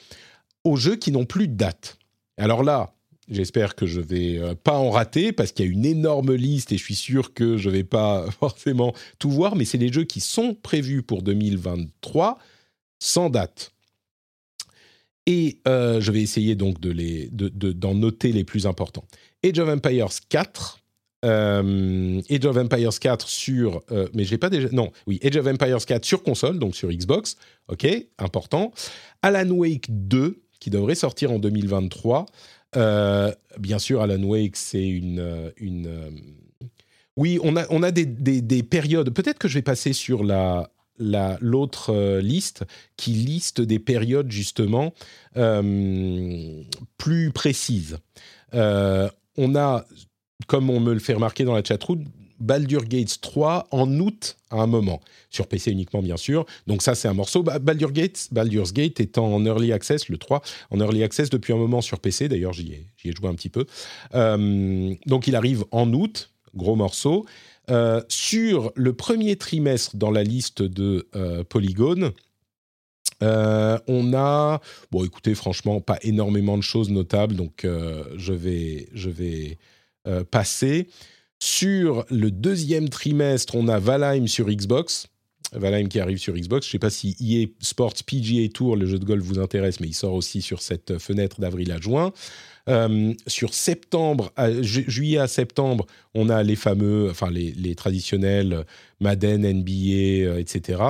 aux 0.65 0.77
jeux 0.77 0.97
qui 0.97 1.13
n'ont 1.13 1.27
plus 1.27 1.49
de 1.49 1.55
date. 1.55 1.99
Alors 2.37 2.63
là, 2.63 2.95
J'espère 3.31 3.75
que 3.75 3.87
je 3.87 4.01
vais 4.01 4.39
euh, 4.39 4.55
pas 4.55 4.77
en 4.79 4.91
rater 4.91 5.33
parce 5.33 5.53
qu'il 5.53 5.67
y 5.67 5.69
a 5.69 5.71
une 5.71 5.85
énorme 5.85 6.35
liste 6.35 6.73
et 6.73 6.79
je 6.79 6.83
suis 6.83 6.95
sûr 6.95 7.35
que 7.35 7.59
je 7.59 7.69
vais 7.69 7.85
pas 7.85 8.31
forcément 8.41 8.95
tout 9.19 9.31
voir, 9.31 9.55
mais 9.55 9.65
c'est 9.65 9.79
les 9.79 9.93
jeux 9.93 10.05
qui 10.05 10.21
sont 10.21 10.55
prévus 10.55 11.03
pour 11.03 11.23
2023 11.23 12.39
sans 12.99 13.29
date. 13.29 13.73
Et 15.27 15.61
euh, 15.69 16.01
je 16.01 16.11
vais 16.11 16.23
essayer 16.23 16.55
donc 16.55 16.81
de 16.81 16.93
d'en 17.73 17.95
noter 17.95 18.33
les 18.33 18.45
plus 18.45 18.67
importants. 18.67 19.05
Age 19.45 19.59
of 19.59 19.69
Empires 19.69 20.09
4, 20.31 20.81
euh, 21.27 22.23
Age 22.31 22.47
of 22.47 22.57
Empires 22.57 22.99
4 22.99 23.29
sur, 23.29 23.83
mais 24.15 24.23
Age 24.23 25.37
of 25.37 25.47
Empires 25.47 25.85
4 25.85 26.05
sur 26.05 26.23
console, 26.23 26.59
donc 26.59 26.75
sur 26.75 26.89
Xbox, 26.89 27.37
ok, 27.69 27.87
important. 28.19 28.73
Alan 29.21 29.51
Wake 29.51 29.87
2 29.91 30.41
qui 30.61 30.71
devrait 30.71 30.95
sortir 30.95 31.31
en 31.31 31.39
2023. 31.39 32.27
Euh, 32.77 33.33
bien 33.59 33.79
sûr, 33.79 34.03
Alan 34.03 34.23
Wake, 34.23 34.57
c'est 34.57 34.87
une, 34.87 35.21
euh, 35.21 35.51
une 35.57 35.87
euh, 35.87 36.11
oui, 37.17 37.39
on 37.43 37.57
a, 37.57 37.67
on 37.71 37.83
a 37.83 37.91
des, 37.91 38.05
des, 38.07 38.63
périodes. 38.63 39.11
Peut-être 39.11 39.39
que 39.39 39.49
je 39.49 39.55
vais 39.55 39.63
passer 39.63 39.93
sur 39.93 40.23
la, 40.23 40.71
l'autre 41.41 42.21
liste 42.21 42.65
qui 42.97 43.11
liste 43.11 43.61
des 43.61 43.81
périodes 43.81 44.31
justement 44.31 44.95
plus 46.97 47.33
précises. 47.33 47.99
on 48.53 49.57
a, 49.57 49.85
comme 50.47 50.71
on 50.71 50.79
me 50.79 50.93
le 50.93 51.01
fait 51.01 51.15
remarquer 51.15 51.43
dans 51.43 51.55
la 51.55 51.65
chatroom, 51.65 52.05
Baldur 52.41 52.85
Gates 52.85 53.21
3 53.21 53.69
en 53.71 54.01
août 54.01 54.37
à 54.51 54.57
un 54.57 54.67
moment, 54.67 55.01
sur 55.31 55.47
PC 55.47 55.71
uniquement 55.71 56.03
bien 56.03 56.17
sûr. 56.17 56.47
Donc 56.67 56.83
ça 56.83 56.95
c'est 56.95 57.09
un 57.09 57.15
morceau. 57.15 57.43
Baldur 57.43 57.93
Gates, 57.93 58.29
Baldur's 58.33 58.73
Gate 58.73 59.01
étant 59.01 59.33
en 59.35 59.45
early 59.45 59.73
access, 59.73 60.09
le 60.09 60.19
3, 60.19 60.43
en 60.71 60.81
early 60.81 61.03
access 61.03 61.31
depuis 61.31 61.53
un 61.53 61.57
moment 61.57 61.81
sur 61.81 62.01
PC, 62.01 62.29
d'ailleurs 62.29 62.53
j'y 62.53 62.73
ai, 62.73 63.13
joué 63.13 63.29
un 63.29 63.35
petit 63.35 63.51
peu. 63.51 63.67
Euh, 64.15 64.95
donc 65.07 65.27
il 65.27 65.37
arrive 65.37 65.65
en 65.71 65.93
août, 65.93 66.31
gros 66.55 66.77
morceau. 66.77 67.27
Euh, 67.71 68.01
sur 68.09 68.73
le 68.77 68.95
premier 68.95 69.37
trimestre 69.37 69.97
dans 69.97 70.11
la 70.11 70.23
liste 70.23 70.63
de 70.63 71.07
euh, 71.15 71.45
Polygon, 71.45 72.13
on 73.21 74.15
a, 74.15 74.61
bon 74.93 75.05
écoutez, 75.05 75.35
franchement, 75.35 75.81
pas 75.81 75.99
énormément 76.03 76.57
de 76.57 76.63
choses 76.63 76.89
notables, 76.89 77.35
donc 77.35 77.67
je 78.17 78.33
vais, 78.33 78.89
je 78.95 79.11
vais 79.11 79.59
passer. 80.31 80.87
Sur 81.41 82.05
le 82.11 82.31
deuxième 82.31 82.89
trimestre, 82.89 83.55
on 83.55 83.69
a 83.69 83.79
Valheim 83.79 84.27
sur 84.27 84.49
Xbox. 84.49 85.09
Valheim 85.53 85.89
qui 85.89 86.01
arrive 86.01 86.19
sur 86.19 86.35
Xbox. 86.35 86.67
Je 86.67 86.71
ne 86.71 86.73
sais 86.73 86.79
pas 86.79 86.91
si 86.91 87.17
EA 87.21 87.47
Sports 87.61 87.95
PGA 88.07 88.49
Tour, 88.49 88.77
le 88.77 88.87
jeu 88.87 88.99
de 88.99 89.05
golf, 89.05 89.23
vous 89.25 89.39
intéresse, 89.39 89.81
mais 89.81 89.89
il 89.89 89.95
sort 89.95 90.15
aussi 90.15 90.43
sur 90.43 90.61
cette 90.61 90.99
fenêtre 90.99 91.41
d'avril 91.41 91.73
à 91.73 91.81
juin. 91.81 92.13
Euh, 92.69 93.15
sur 93.27 93.55
septembre, 93.55 94.31
juillet 94.61 95.19
à 95.19 95.27
septembre, 95.27 95.87
on 96.15 96.29
a 96.29 96.43
les 96.43 96.57
fameux, 96.57 97.09
enfin 97.11 97.31
les, 97.31 97.53
les 97.53 97.75
traditionnels 97.75 98.67
Madden, 99.01 99.43
NBA, 99.43 100.39
etc. 100.39 100.83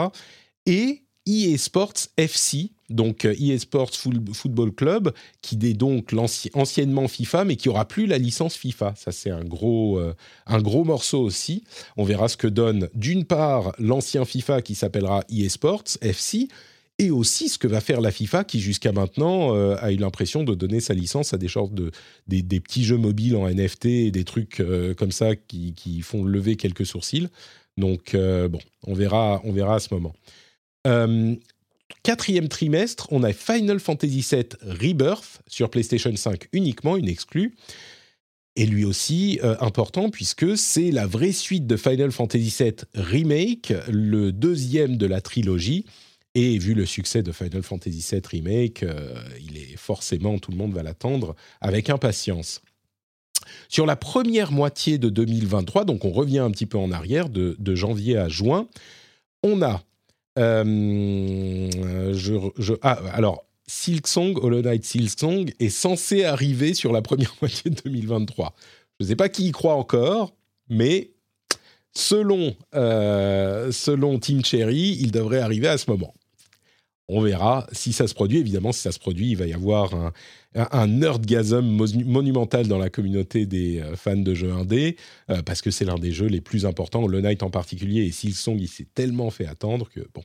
Et 0.67 1.03
EA 1.29 1.59
Sports 1.59 2.09
FC, 2.17 2.71
donc 2.89 3.27
EA 3.27 3.55
euh, 3.55 3.59
Sports 3.59 3.91
Football 4.33 4.73
Club, 4.73 5.13
qui 5.43 5.59
est 5.63 5.75
donc 5.75 6.15
anciennement 6.55 7.07
FIFA, 7.07 7.45
mais 7.45 7.57
qui 7.57 7.69
aura 7.69 7.87
plus 7.87 8.07
la 8.07 8.17
licence 8.17 8.57
FIFA. 8.57 8.95
Ça, 8.97 9.13
c'est 9.13 9.31
un 9.31 9.45
gros, 9.45 9.99
euh, 9.99 10.15
un 10.47 10.61
gros 10.61 10.85
morceau 10.85 11.21
aussi. 11.21 11.65
On 11.99 12.05
verra 12.05 12.29
ce 12.29 12.39
que 12.39 12.47
donne, 12.47 12.89
d'une 12.95 13.27
part, 13.27 13.75
l'ancien 13.79 14.25
FIFA 14.25 14.63
qui 14.63 14.75
s'appellera 14.75 15.23
EA 15.31 15.49
Sports 15.51 15.85
FC, 16.01 16.49
et 17.01 17.11
aussi 17.11 17.49
ce 17.49 17.59
que 17.59 17.69
va 17.69 17.81
faire 17.81 18.01
la 18.01 18.11
FIFA 18.11 18.43
qui 18.43 18.59
jusqu'à 18.59 18.91
maintenant 18.91 19.55
euh, 19.55 19.77
a 19.81 19.93
eu 19.93 19.97
l'impression 19.97 20.43
de 20.43 20.55
donner 20.55 20.81
sa 20.81 20.95
licence 20.95 21.33
à 21.33 21.39
des 21.39 21.47
de 21.47 21.93
des, 22.27 22.61
petits 22.61 22.83
jeux 22.83 22.97
mobiles 22.97 23.37
en 23.37 23.49
NFT 23.49 23.85
et 23.87 24.11
des 24.11 24.25
trucs 24.25 24.61
comme 24.97 25.13
ça 25.13 25.37
qui, 25.37 25.75
qui, 25.75 26.01
font 26.01 26.25
lever 26.25 26.57
quelques 26.57 26.87
sourcils. 26.87 27.29
Donc 27.77 28.17
bon, 28.17 28.59
on 28.85 28.95
verra, 28.95 29.41
on 29.45 29.53
verra 29.53 29.77
à 29.77 29.79
ce 29.79 29.95
moment. 29.95 30.13
Euh, 30.89 31.37
quatrième 32.03 32.49
trimestre, 32.49 33.07
on 33.11 33.23
a 33.23 33.33
Final 33.33 33.79
Fantasy 33.79 34.27
VII 34.29 34.49
Rebirth 34.63 35.43
sur 35.47 35.71
PlayStation 35.71 36.15
5 36.15 36.49
uniquement, 36.53 36.97
une 36.97 37.09
exclue. 37.09 37.55
Et 38.57 38.67
lui 38.67 38.85
aussi 38.85 39.39
euh, 39.45 39.55
important 39.61 40.11
puisque 40.11 40.57
c'est 40.57 40.91
la 40.91 41.07
vraie 41.07 41.33
suite 41.33 41.67
de 41.67 41.77
Final 41.77 42.11
Fantasy 42.11 42.53
VII 42.59 42.75
Remake, 42.95 43.73
le 43.89 44.33
deuxième 44.33 44.97
de 44.97 45.07
la 45.07 45.21
trilogie. 45.21 45.85
Et 46.35 46.59
vu 46.59 46.75
le 46.75 46.87
succès 46.87 47.23
de 47.23 47.33
Final 47.33 47.63
Fantasy 47.63 48.05
VII 48.11 48.23
Remake, 48.25 48.83
euh, 48.83 49.15
il 49.41 49.59
est 49.59 49.77
forcément, 49.77 50.39
tout 50.39 50.51
le 50.51 50.57
monde 50.57 50.73
va 50.73 50.83
l'attendre 50.83 51.35
avec 51.61 51.91
impatience. 51.91 52.61
Sur 53.69 53.87
la 53.87 53.97
première 53.97 54.53
moitié 54.53 54.99
de 54.99 55.09
2023, 55.09 55.85
donc 55.85 56.05
on 56.05 56.11
revient 56.11 56.39
un 56.39 56.51
petit 56.51 56.67
peu 56.67 56.79
en 56.79 56.93
arrière, 56.93 57.29
de, 57.29 57.57
de 57.59 57.75
janvier 57.75 58.17
à 58.17 58.29
juin, 58.29 58.69
on 59.43 59.63
a 59.63 59.83
euh, 60.39 62.13
je, 62.15 62.75
ah, 62.83 62.99
alors, 63.13 63.45
Silksong, 63.67 64.39
Hollow 64.43 64.63
Knight 64.63 64.85
Silksong 64.85 65.53
est 65.59 65.69
censé 65.69 66.25
arriver 66.25 66.75
sur 66.75 66.93
la 66.93 67.03
première 67.03 67.35
moitié 67.43 67.71
de 67.71 67.81
2023. 67.83 68.55
Je 68.99 69.05
ne 69.05 69.09
sais 69.09 69.17
pas 69.17 69.29
qui 69.29 69.49
y 69.49 69.53
croit 69.53 69.75
encore, 69.75 70.35
mais 70.69 71.11
selon, 71.93 72.55
euh, 72.75 73.71
selon 73.73 74.19
Team 74.19 74.45
Cherry, 74.45 74.97
il 75.01 75.13
devrait 75.13 75.41
arriver 75.41 75.69
à 75.69 75.79
ce 75.79 75.91
moment. 75.91 76.15
On 77.09 77.23
verra 77.23 77.67
si 77.73 77.93
ça 77.93 78.07
se 78.07 78.15
produit. 78.15 78.39
Évidemment, 78.39 78.73
si 78.73 78.81
ça 78.81 78.93
se 78.93 78.99
produit, 78.99 79.31
il 79.31 79.37
va 79.37 79.47
y 79.47 79.55
avoir 79.55 79.95
un, 79.95 80.13
un 80.55 80.87
nerdgasm 80.87 81.61
monumental 82.05 82.67
dans 82.67 82.79
la 82.79 82.91
communauté 82.91 83.47
des 83.47 83.81
euh, 83.81 83.97
fans 83.97 84.17
de 84.17 84.35
jeux 84.35 84.53
indés, 84.53 84.97
euh, 85.31 85.43
parce 85.43 85.63
que 85.63 85.71
c'est 85.71 85.85
l'un 85.85 85.99
des 85.99 86.13
jeux 86.13 86.27
les 86.27 86.41
plus 86.41 86.67
importants, 86.67 87.07
le 87.07 87.21
Night 87.21 87.43
en 87.43 87.51
particulier, 87.51 88.05
et 88.05 88.13
Silksong, 88.13 88.59
il 88.61 88.69
s'est 88.69 88.87
tellement 88.95 89.31
fait 89.31 89.47
attendre 89.47 89.89
que, 89.89 90.01
bon. 90.15 90.23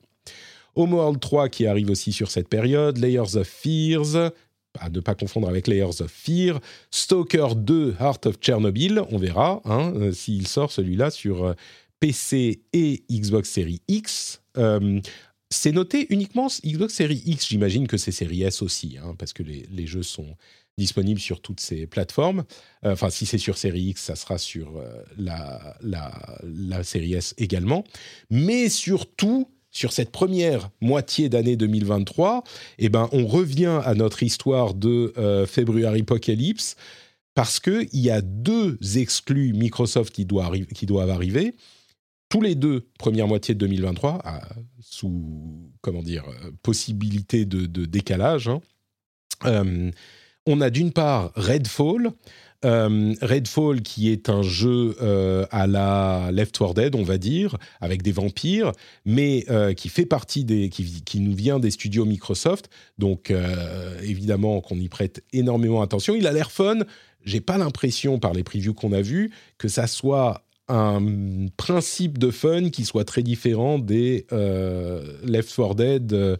Homeworld 0.75 1.19
3 1.19 1.49
qui 1.49 1.67
arrive 1.67 1.91
aussi 1.91 2.11
sur 2.11 2.31
cette 2.31 2.47
période, 2.47 2.97
Layers 2.97 3.35
of 3.35 3.47
Fears, 3.47 4.31
à 4.79 4.89
ne 4.89 4.99
pas 5.01 5.13
confondre 5.13 5.47
avec 5.47 5.67
Layers 5.67 6.01
of 6.01 6.09
Fear, 6.09 6.59
Stalker 6.89 7.49
2, 7.55 7.95
Heart 7.99 8.25
of 8.25 8.37
Chernobyl, 8.41 9.03
on 9.11 9.19
verra 9.19 9.61
hein, 9.65 9.93
euh, 9.95 10.11
s'il 10.11 10.47
sort 10.47 10.71
celui-là 10.71 11.11
sur 11.11 11.53
PC 11.99 12.63
et 12.73 13.03
Xbox 13.11 13.51
Series 13.51 13.81
X. 13.87 14.41
C'est 15.53 15.71
noté 15.71 16.07
uniquement 16.09 16.47
Xbox 16.65 16.95
Series 16.95 17.21
X, 17.25 17.47
j'imagine 17.47 17.87
que 17.87 17.97
c'est 17.97 18.11
Series 18.11 18.43
S 18.43 18.61
aussi, 18.63 18.97
hein, 18.97 19.15
parce 19.17 19.33
que 19.33 19.43
les, 19.43 19.87
jeux 19.87 20.01
sont 20.01 20.35
disponibles 20.79 21.19
sur 21.19 21.41
toutes 21.41 21.59
ces 21.59 21.85
plateformes. 21.85 22.43
Euh, 22.83 22.93
enfin, 22.93 23.11
si 23.11 23.27
c'est 23.27 23.37
sur 23.37 23.57
Series 23.57 23.89
X, 23.89 24.01
ça 24.01 24.15
sera 24.15 24.39
sur 24.39 24.77
euh, 24.77 25.03
la, 25.15 26.83
Série 26.83 27.13
S 27.13 27.35
également. 27.37 27.83
Mais 28.31 28.67
surtout, 28.67 29.47
sur 29.69 29.93
cette 29.93 30.11
première 30.11 30.71
moitié 30.81 31.29
d'année 31.29 31.55
2023, 31.55 32.43
eh 32.79 32.89
ben, 32.89 33.07
on 33.11 33.27
revient 33.27 33.79
à 33.85 33.93
notre 33.93 34.23
histoire 34.23 34.73
de 34.73 35.13
euh, 35.17 35.45
February 35.45 36.01
Apocalypse, 36.01 36.75
parce 37.35 37.59
qu'il 37.59 37.87
y 37.93 38.09
a 38.09 38.21
deux 38.21 38.77
exclus 38.95 39.53
Microsoft 39.53 40.13
qui, 40.13 40.27
qui 40.73 40.85
doivent 40.87 41.09
arriver 41.09 41.53
tous 42.33 42.41
les 42.41 42.55
deux 42.55 42.87
première 42.97 43.27
moitié 43.27 43.53
de 43.53 43.59
2023, 43.59 44.23
sous 44.79 45.69
comment 45.81 46.01
dire 46.01 46.23
possibilité 46.63 47.45
de, 47.45 47.85
décalage. 47.85 48.47
Hein. 48.47 48.59
Euh, 49.45 49.91
on 50.47 50.59
a 50.59 50.71
d'une 50.71 50.91
part 50.91 51.31
Redfall, 51.35 52.09
euh, 52.65 53.13
Redfall 53.21 53.83
qui 53.83 54.09
est 54.09 54.29
un 54.29 54.41
jeu 54.41 54.95
euh, 54.99 55.45
à 55.51 55.67
la 55.67 56.31
Left 56.31 56.57
4 56.57 56.73
Dead, 56.73 56.95
on 56.95 57.03
va 57.03 57.19
dire, 57.19 57.55
avec 57.81 58.01
des 58.01 58.11
vampires, 58.11 58.71
mais 59.05 59.45
qui 59.77 59.89
fait 59.89 60.07
partie 60.07 60.43
des, 60.43 60.69
qui, 60.69 61.03
qui, 61.03 61.19
nous 61.19 61.35
vient 61.35 61.59
des 61.59 61.69
studios 61.69 62.05
Microsoft. 62.05 62.67
Donc 62.97 63.31
évidemment 64.01 64.59
qu'on 64.59 64.79
y 64.79 64.89
prête 64.89 65.23
énormément 65.33 65.83
attention. 65.83 66.15
Il 66.15 66.25
a 66.25 66.31
l'air 66.31 66.49
fun. 66.49 66.79
J'ai 67.25 67.41
pas 67.41 67.59
l'impression 67.59 68.17
par 68.17 68.33
les 68.33 68.43
previews 68.43 68.73
qu'on 68.73 68.91
a 68.91 69.01
vus 69.01 69.29
que 69.59 69.67
ça 69.67 69.85
soit 69.85 70.43
un 70.67 71.47
principe 71.57 72.17
de 72.17 72.31
fun 72.31 72.69
qui 72.69 72.85
soit 72.85 73.05
très 73.05 73.23
différent 73.23 73.79
des 73.79 74.25
euh, 74.31 75.17
Left 75.23 75.53
4 75.55 75.75
Dead 75.75 76.13
euh, 76.13 76.37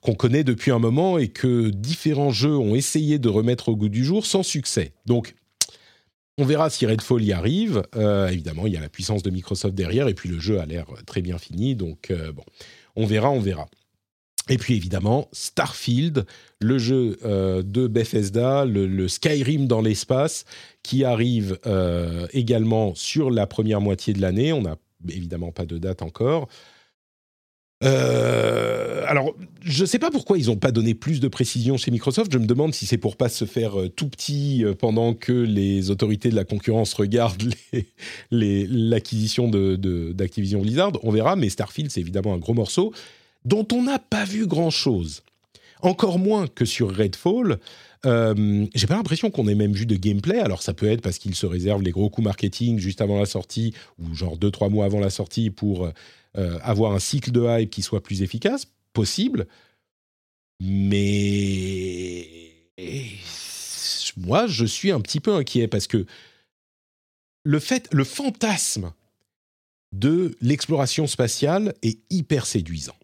qu'on 0.00 0.14
connaît 0.14 0.44
depuis 0.44 0.70
un 0.70 0.78
moment 0.78 1.18
et 1.18 1.28
que 1.28 1.68
différents 1.70 2.30
jeux 2.30 2.56
ont 2.56 2.74
essayé 2.74 3.18
de 3.18 3.28
remettre 3.28 3.68
au 3.68 3.76
goût 3.76 3.88
du 3.88 4.04
jour 4.04 4.24
sans 4.24 4.42
succès. 4.42 4.92
Donc, 5.06 5.34
on 6.38 6.44
verra 6.44 6.70
si 6.70 6.86
Redfall 6.86 7.22
y 7.22 7.32
arrive. 7.32 7.82
Euh, 7.96 8.28
évidemment, 8.28 8.66
il 8.66 8.72
y 8.72 8.76
a 8.76 8.80
la 8.80 8.88
puissance 8.88 9.22
de 9.22 9.30
Microsoft 9.30 9.74
derrière 9.74 10.08
et 10.08 10.14
puis 10.14 10.28
le 10.28 10.38
jeu 10.38 10.58
a 10.58 10.66
l'air 10.66 10.86
très 11.06 11.20
bien 11.20 11.36
fini. 11.36 11.74
Donc, 11.74 12.12
bon, 12.34 12.44
on 12.96 13.04
verra, 13.04 13.30
on 13.30 13.40
verra. 13.40 13.68
Et 14.50 14.58
puis 14.58 14.74
évidemment, 14.74 15.28
Starfield, 15.32 16.26
le 16.58 16.78
jeu 16.78 17.18
euh, 17.24 17.62
de 17.62 17.86
Bethesda, 17.86 18.64
le, 18.64 19.06
Skyrim 19.06 19.68
dans 19.68 19.80
l'espace, 19.80 20.44
qui 20.82 21.04
arrive 21.04 21.58
euh, 21.66 22.26
également 22.32 22.94
sur 22.96 23.30
la 23.30 23.46
première 23.46 23.80
moitié 23.80 24.12
de 24.12 24.20
l'année. 24.20 24.52
On 24.52 24.62
n'a 24.62 24.76
évidemment 25.08 25.52
pas 25.52 25.66
de 25.66 25.78
date 25.78 26.02
encore. 26.02 26.48
Euh, 27.84 29.04
alors, 29.06 29.34
je 29.62 29.82
ne 29.82 29.86
sais 29.86 30.00
pas 30.00 30.10
pourquoi 30.10 30.36
ils 30.36 30.46
n'ont 30.46 30.56
pas 30.56 30.72
donné 30.72 30.94
plus 30.94 31.20
de 31.20 31.28
précision 31.28 31.76
chez 31.76 31.92
Microsoft. 31.92 32.32
Je 32.32 32.38
me 32.38 32.46
demande 32.46 32.74
si 32.74 32.86
c'est 32.86 32.98
pour 32.98 33.16
pas 33.16 33.28
se 33.28 33.44
faire 33.44 33.74
tout 33.94 34.08
petit 34.08 34.64
pendant 34.80 35.14
que 35.14 35.32
les 35.32 35.90
autorités 35.90 36.28
de 36.28 36.34
la 36.34 36.44
concurrence 36.44 36.92
regardent 36.92 37.54
l'acquisition 38.32 39.48
d'Activision 39.48 40.58
de, 40.58 40.64
Blizzard. 40.64 40.92
On 41.04 41.12
verra, 41.12 41.36
mais 41.36 41.50
Starfield, 41.50 41.92
c'est 41.92 42.00
évidemment 42.00 42.34
un 42.34 42.38
gros 42.38 42.54
morceau 42.54 42.92
dont 43.44 43.66
on 43.72 43.82
n'a 43.82 43.98
pas 43.98 44.24
vu 44.24 44.46
grand-chose. 44.46 45.22
Encore 45.82 46.18
moins 46.18 46.46
que 46.46 46.64
sur 46.64 46.94
Redfall. 46.94 47.58
Euh, 48.06 48.66
j'ai 48.74 48.86
pas 48.86 48.96
l'impression 48.96 49.30
qu'on 49.30 49.46
ait 49.48 49.54
même 49.54 49.72
vu 49.72 49.86
de 49.86 49.96
gameplay. 49.96 50.38
Alors 50.38 50.62
ça 50.62 50.74
peut 50.74 50.90
être 50.90 51.02
parce 51.02 51.18
qu'ils 51.18 51.34
se 51.34 51.46
réservent 51.46 51.82
les 51.82 51.90
gros 51.90 52.10
coups 52.10 52.26
marketing 52.26 52.78
juste 52.78 53.00
avant 53.00 53.18
la 53.18 53.26
sortie 53.26 53.74
ou 53.98 54.14
genre 54.14 54.38
2-3 54.38 54.70
mois 54.70 54.84
avant 54.84 55.00
la 55.00 55.10
sortie 55.10 55.50
pour 55.50 55.90
euh, 56.36 56.58
avoir 56.62 56.92
un 56.92 56.98
cycle 56.98 57.30
de 57.30 57.44
hype 57.44 57.70
qui 57.70 57.82
soit 57.82 58.02
plus 58.02 58.22
efficace. 58.22 58.66
Possible. 58.92 59.46
Mais 60.60 62.50
moi, 64.16 64.46
je 64.46 64.64
suis 64.64 64.90
un 64.90 65.00
petit 65.00 65.20
peu 65.20 65.34
inquiet 65.34 65.68
parce 65.68 65.86
que 65.86 66.06
le 67.44 67.58
fait, 67.58 67.88
le 67.92 68.04
fantasme 68.04 68.92
de 69.92 70.36
l'exploration 70.40 71.06
spatiale 71.06 71.74
est 71.82 71.98
hyper 72.10 72.46
séduisant. 72.46 72.96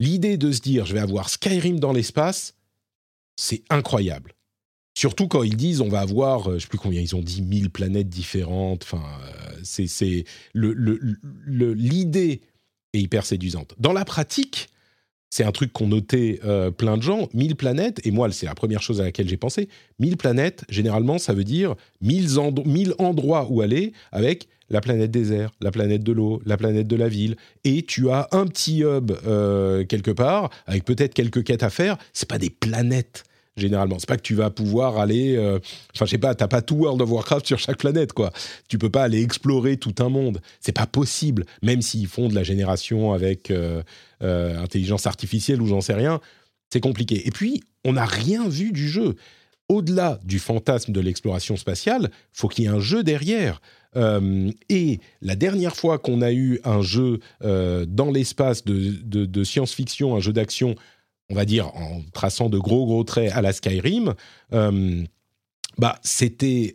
L'idée 0.00 0.36
de 0.36 0.52
se 0.52 0.60
dire 0.60 0.86
je 0.86 0.94
vais 0.94 1.00
avoir 1.00 1.28
Skyrim 1.28 1.80
dans 1.80 1.92
l'espace, 1.92 2.54
c'est 3.36 3.62
incroyable. 3.70 4.34
Surtout 4.94 5.28
quand 5.28 5.44
ils 5.44 5.56
disent 5.56 5.80
on 5.80 5.88
va 5.88 6.00
avoir, 6.00 6.48
euh, 6.48 6.50
je 6.50 6.54
ne 6.54 6.58
sais 6.60 6.66
plus 6.66 6.78
combien 6.78 7.00
ils 7.00 7.14
ont 7.14 7.22
dit, 7.22 7.42
1000 7.42 7.70
planètes 7.70 8.08
différentes. 8.08 8.82
Enfin, 8.82 9.02
euh, 9.24 9.54
c'est 9.62 10.24
l'idée 10.54 12.40
est 12.94 13.00
hyper 13.00 13.24
séduisante. 13.24 13.74
Dans 13.78 13.92
la 13.92 14.04
pratique, 14.04 14.68
c'est 15.30 15.44
un 15.44 15.52
truc 15.52 15.72
qu'ont 15.72 15.88
noté 15.88 16.40
euh, 16.44 16.70
plein 16.70 16.96
de 16.96 17.02
gens. 17.02 17.28
1000 17.34 17.54
planètes, 17.56 18.04
et 18.06 18.10
moi, 18.10 18.30
c'est 18.32 18.46
la 18.46 18.54
première 18.54 18.82
chose 18.82 19.00
à 19.00 19.04
laquelle 19.04 19.28
j'ai 19.28 19.36
pensé. 19.36 19.68
1000 19.98 20.16
planètes, 20.16 20.64
généralement, 20.68 21.18
ça 21.18 21.34
veut 21.34 21.44
dire 21.44 21.74
1000, 22.00 22.94
endroits 22.98 23.46
où 23.50 23.60
aller 23.60 23.92
avec 24.10 24.48
la 24.70 24.80
planète 24.80 25.10
désert, 25.10 25.50
la 25.60 25.70
planète 25.70 26.02
de 26.02 26.12
l'eau, 26.12 26.42
la 26.44 26.56
planète 26.56 26.86
de 26.86 26.96
la 26.96 27.08
ville, 27.08 27.36
et 27.64 27.82
tu 27.82 28.10
as 28.10 28.28
un 28.32 28.46
petit 28.46 28.82
hub 28.82 29.12
euh, 29.26 29.84
quelque 29.84 30.10
part 30.10 30.50
avec 30.66 30.84
peut-être 30.84 31.14
quelques 31.14 31.44
quêtes 31.44 31.62
à 31.62 31.70
faire. 31.70 31.96
C'est 32.12 32.28
pas 32.28 32.38
des 32.38 32.50
planètes 32.50 33.24
généralement. 33.56 33.98
C'est 33.98 34.08
pas 34.08 34.16
que 34.16 34.22
tu 34.22 34.34
vas 34.34 34.50
pouvoir 34.50 34.98
aller, 34.98 35.36
euh, 35.36 35.58
enfin 35.94 36.04
je 36.04 36.12
sais 36.12 36.18
pas, 36.18 36.34
t'as 36.34 36.46
pas 36.46 36.62
tout 36.62 36.76
World 36.76 37.02
of 37.02 37.10
Warcraft 37.10 37.46
sur 37.46 37.58
chaque 37.58 37.78
planète 37.78 38.12
quoi. 38.12 38.32
Tu 38.68 38.78
peux 38.78 38.90
pas 38.90 39.02
aller 39.02 39.20
explorer 39.20 39.76
tout 39.76 39.94
un 39.98 40.08
monde. 40.08 40.40
C'est 40.60 40.76
pas 40.76 40.86
possible, 40.86 41.44
même 41.62 41.82
s'ils 41.82 42.06
font 42.06 42.28
de 42.28 42.34
la 42.34 42.44
génération 42.44 43.12
avec 43.12 43.50
euh, 43.50 43.82
intelligence 44.20 45.06
artificielle 45.06 45.60
ou 45.60 45.66
j'en 45.66 45.80
sais 45.80 45.94
rien. 45.94 46.20
C'est 46.70 46.80
compliqué. 46.80 47.26
Et 47.26 47.30
puis 47.30 47.62
on 47.84 47.94
n'a 47.94 48.04
rien 48.04 48.48
vu 48.48 48.72
du 48.72 48.88
jeu. 48.88 49.16
Au-delà 49.68 50.18
du 50.24 50.38
fantasme 50.38 50.92
de 50.92 51.00
l'exploration 51.00 51.56
spatiale, 51.56 52.10
faut 52.32 52.48
qu'il 52.48 52.64
y 52.64 52.66
ait 52.68 52.70
un 52.70 52.80
jeu 52.80 53.02
derrière. 53.02 53.60
Euh, 53.96 54.50
et 54.68 55.00
la 55.22 55.36
dernière 55.36 55.76
fois 55.76 55.98
qu'on 55.98 56.22
a 56.22 56.32
eu 56.32 56.60
un 56.64 56.82
jeu 56.82 57.20
euh, 57.42 57.86
dans 57.86 58.10
l'espace 58.10 58.64
de, 58.64 59.44
science-fiction, 59.44 60.14
un 60.16 60.20
jeu 60.20 60.32
d'action, 60.32 60.74
on 61.30 61.34
va 61.34 61.44
dire 61.44 61.68
en 61.74 62.02
traçant 62.12 62.48
de 62.48 62.58
gros 62.58 62.86
gros 62.86 63.04
traits 63.04 63.32
à 63.32 63.42
la 63.42 63.52
Skyrim, 63.52 64.14
euh, 64.52 65.04
bah 65.78 65.98
c'était 66.02 66.74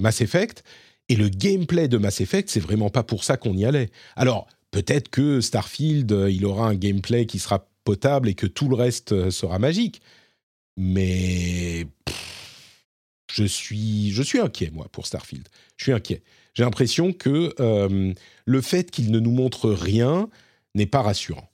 Mass 0.00 0.20
Effect. 0.20 0.62
Et 1.08 1.16
le 1.16 1.28
gameplay 1.28 1.88
de 1.88 1.98
Mass 1.98 2.20
Effect, 2.20 2.48
c'est 2.48 2.60
vraiment 2.60 2.88
pas 2.88 3.02
pour 3.02 3.24
ça 3.24 3.36
qu'on 3.36 3.56
y 3.56 3.64
allait. 3.64 3.90
Alors 4.16 4.46
peut-être 4.70 5.08
que 5.08 5.40
Starfield, 5.40 6.10
il 6.30 6.46
aura 6.46 6.68
un 6.68 6.74
gameplay 6.74 7.26
qui 7.26 7.38
sera 7.38 7.66
potable 7.84 8.28
et 8.28 8.34
que 8.34 8.46
tout 8.46 8.68
le 8.68 8.76
reste 8.76 9.30
sera 9.30 9.58
magique. 9.58 10.00
Mais 10.76 11.86
je 13.32 13.44
suis, 13.44 14.12
je 14.12 14.22
suis 14.22 14.38
inquiet, 14.38 14.70
moi, 14.72 14.88
pour 14.92 15.06
Starfield. 15.06 15.48
Je 15.76 15.84
suis 15.84 15.92
inquiet. 15.92 16.22
J'ai 16.54 16.64
l'impression 16.64 17.12
que 17.12 17.54
euh, 17.60 18.12
le 18.44 18.60
fait 18.60 18.90
qu'il 18.90 19.10
ne 19.10 19.18
nous 19.18 19.30
montre 19.30 19.70
rien 19.70 20.28
n'est 20.74 20.86
pas 20.86 21.02
rassurant. 21.02 21.50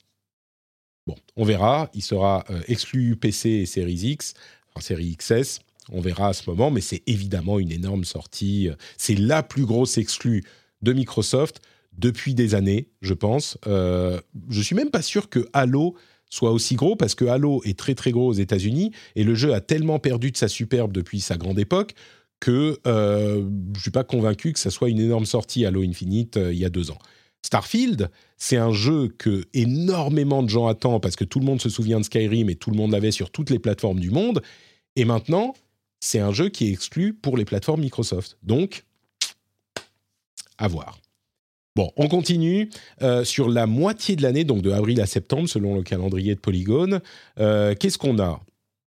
Bon, 1.07 1.17
on 1.37 1.45
verra. 1.45 1.89
Il 1.95 2.03
sera 2.03 2.45
euh, 2.51 2.61
exclu 2.67 3.17
PC 3.17 3.49
et 3.51 3.67
Series 3.67 3.95
X, 3.95 4.35
enfin 4.69 4.81
Série 4.81 5.17
XS. 5.17 5.61
On 5.91 6.01
verra 6.01 6.29
à 6.29 6.33
ce 6.33 6.49
moment, 6.51 6.71
mais 6.71 6.81
c'est 6.81 7.03
évidemment 7.07 7.59
une 7.59 7.73
énorme 7.73 8.05
sortie. 8.05 8.69
C'est 8.99 9.15
la 9.15 9.43
plus 9.43 9.65
grosse 9.65 9.97
exclue 9.97 10.45
de 10.83 10.93
Microsoft 10.93 11.63
depuis 11.99 12.35
des 12.35 12.55
années, 12.55 12.89
je 13.03 13.15
pense. 13.15 13.59
Euh, 13.67 14.21
je 14.49 14.63
suis 14.63 14.75
même 14.75 14.91
pas 14.91 15.03
sûr 15.03 15.29
que 15.29 15.49
Halo 15.53 15.97
soit 16.31 16.51
aussi 16.51 16.75
gros 16.75 16.97
parce 16.97 17.15
que 17.15 17.25
Halo 17.25 17.63
est 17.65 17.79
très 17.79 17.95
très 17.95 18.11
gros 18.11 18.29
aux 18.29 18.35
États-Unis 18.35 18.93
et 19.17 19.25
le 19.25 19.35
jeu 19.35 19.55
a 19.55 19.61
tellement 19.61 19.99
perdu 19.99 20.31
de 20.31 20.37
sa 20.37 20.49
superbe 20.49 20.93
depuis 20.93 21.21
sa 21.21 21.37
grande 21.37 21.59
époque 21.59 21.95
que 22.41 22.79
euh, 22.87 23.49
je 23.75 23.81
suis 23.81 23.91
pas 23.91 24.05
convaincu 24.05 24.53
que 24.53 24.59
ça 24.59 24.71
soit 24.71 24.89
une 24.89 25.01
énorme 25.01 25.27
sortie 25.27 25.67
Halo 25.67 25.83
Infinite 25.83 26.37
euh, 26.37 26.53
il 26.53 26.59
y 26.59 26.65
a 26.65 26.71
deux 26.71 26.91
ans. 26.91 26.99
Starfield, 27.43 28.11
c'est 28.37 28.57
un 28.57 28.73
jeu 28.73 29.09
que 29.17 29.45
énormément 29.55 30.43
de 30.43 30.49
gens 30.49 30.67
attendent 30.67 31.03
parce 31.03 31.17
que 31.17 31.25
tout 31.25 31.39
le 31.39 31.47
monde 31.47 31.61
se 31.61 31.69
souvient 31.69 32.01
de 32.01 32.05
Skyrim 32.05 32.51
et 32.51 32.57
tout 32.57 32.71
le 32.71 32.77
monde 32.77 32.93
l'avait 32.93 33.13
sur 33.13 33.31
toutes 33.31 33.51
les 33.51 33.59
plateformes 33.59 34.01
du 34.01 34.11
monde. 34.11 34.43
Et 34.97 35.05
maintenant, 35.05 35.55
c'est 36.01 36.19
un 36.19 36.33
jeu 36.33 36.49
qui 36.49 36.67
est 36.67 36.73
exclu 36.73 37.15
pour 37.15 37.37
les 37.37 37.45
plateformes 37.45 37.81
Microsoft. 37.81 38.39
Donc, 38.43 38.85
à 40.59 40.69
voir. 40.69 40.99
Bon, 41.79 41.93
on 41.97 42.09
continue 42.09 42.71
sur 43.23 43.49
la 43.49 43.69
moitié 43.69 44.17
de 44.17 44.23
l'année, 44.23 44.43
donc 44.43 44.63
de 44.63 44.73
avril 44.73 45.01
à 45.01 45.07
septembre, 45.07 45.49
selon 45.49 45.77
le 45.77 45.85
calendrier 45.85 46.35
de 46.35 46.41
Polygone. 46.41 47.01
Qu'est-ce 47.37 47.99
qu'on 47.99 48.19
a? 48.19 48.41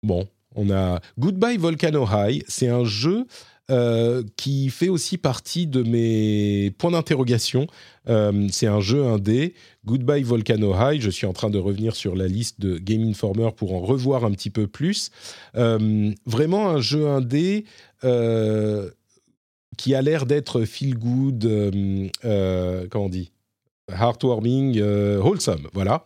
Bon, 0.01 0.27
on 0.55 0.71
a 0.71 0.99
Goodbye 1.19 1.57
Volcano 1.57 2.07
High. 2.11 2.43
C'est 2.47 2.67
un 2.67 2.85
jeu 2.85 3.27
euh, 3.69 4.23
qui 4.35 4.71
fait 4.71 4.89
aussi 4.89 5.19
partie 5.19 5.67
de 5.67 5.83
mes 5.83 6.71
points 6.79 6.89
d'interrogation. 6.89 7.67
Euh, 8.07 8.47
c'est 8.51 8.65
un 8.65 8.79
jeu 8.81 9.05
indé, 9.05 9.53
Goodbye 9.85 10.23
Volcano 10.23 10.73
High. 10.73 10.99
Je 10.99 11.11
suis 11.11 11.27
en 11.27 11.33
train 11.33 11.51
de 11.51 11.59
revenir 11.59 11.95
sur 11.95 12.15
la 12.15 12.27
liste 12.27 12.59
de 12.59 12.79
Game 12.79 13.03
Informer 13.03 13.49
pour 13.55 13.75
en 13.75 13.81
revoir 13.81 14.25
un 14.25 14.31
petit 14.31 14.49
peu 14.49 14.65
plus. 14.65 15.11
Euh, 15.55 16.11
vraiment 16.25 16.69
un 16.69 16.81
jeu 16.81 17.07
indé 17.07 17.65
qui 19.79 19.95
a 19.95 20.01
l'air 20.01 20.25
d'être 20.25 20.65
feel 20.65 20.97
good, 20.97 22.11
comment 22.89 23.05
on 23.05 23.09
dit, 23.09 23.31
heartwarming, 23.89 24.81
wholesome, 24.81 25.67
voilà. 25.73 26.03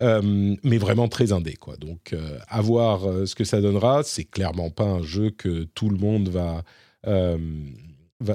mais 0.00 0.78
vraiment 0.78 1.08
très 1.08 1.32
indé 1.32 1.54
quoi. 1.54 1.76
Donc 1.76 2.14
à 2.48 2.60
voir 2.60 3.02
ce 3.26 3.34
que 3.34 3.44
ça 3.44 3.60
donnera. 3.60 4.02
C'est 4.02 4.24
clairement 4.24 4.70
pas 4.70 4.84
un 4.84 5.02
jeu 5.02 5.30
que 5.30 5.64
tout 5.74 5.88
le 5.88 5.96
monde 5.96 6.28
va 6.28 6.64
euh, 7.08 7.38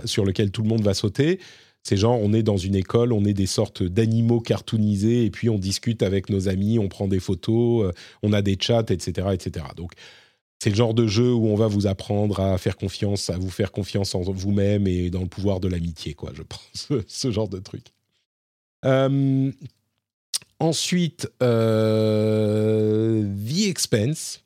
sur 0.03 0.25
lequel 0.25 0.51
tout 0.51 0.63
le 0.63 0.67
monde 0.67 0.81
va 0.81 0.93
sauter. 0.93 1.39
C'est 1.81 1.95
genre, 1.95 2.19
on 2.21 2.33
est 2.33 2.43
dans 2.43 2.57
une 2.57 2.75
école, 2.75 3.13
on 3.13 3.23
est 3.23 3.33
des 3.33 3.45
sortes 3.45 3.81
d'animaux 3.83 4.41
cartoonisés, 4.41 5.23
et 5.23 5.29
puis 5.31 5.49
on 5.49 5.57
discute 5.57 6.03
avec 6.03 6.29
nos 6.29 6.49
amis, 6.49 6.77
on 6.77 6.89
prend 6.89 7.07
des 7.07 7.21
photos, 7.21 7.85
euh, 7.85 7.91
on 8.23 8.33
a 8.33 8.41
des 8.41 8.57
chats, 8.59 8.83
etc. 8.89 9.29
etc. 9.31 9.65
Donc, 9.77 9.93
c'est 10.59 10.69
le 10.69 10.75
genre 10.75 10.93
de 10.93 11.07
jeu 11.07 11.33
où 11.33 11.47
on 11.47 11.55
va 11.55 11.67
vous 11.67 11.87
apprendre 11.87 12.39
à 12.39 12.57
faire 12.57 12.77
confiance, 12.77 13.29
à 13.29 13.37
vous 13.37 13.49
faire 13.49 13.71
confiance 13.71 14.15
en 14.15 14.21
vous-même 14.21 14.87
et 14.87 15.09
dans 15.09 15.21
le 15.21 15.27
pouvoir 15.27 15.59
de 15.59 15.67
l'amitié, 15.67 16.13
quoi, 16.13 16.31
je 16.33 16.43
pense, 16.43 16.89
ce 17.07 17.31
genre 17.31 17.49
de 17.49 17.59
truc. 17.59 17.85
Euh, 18.85 19.51
ensuite, 20.59 21.27
The 21.39 23.67
Expense. 23.67 24.41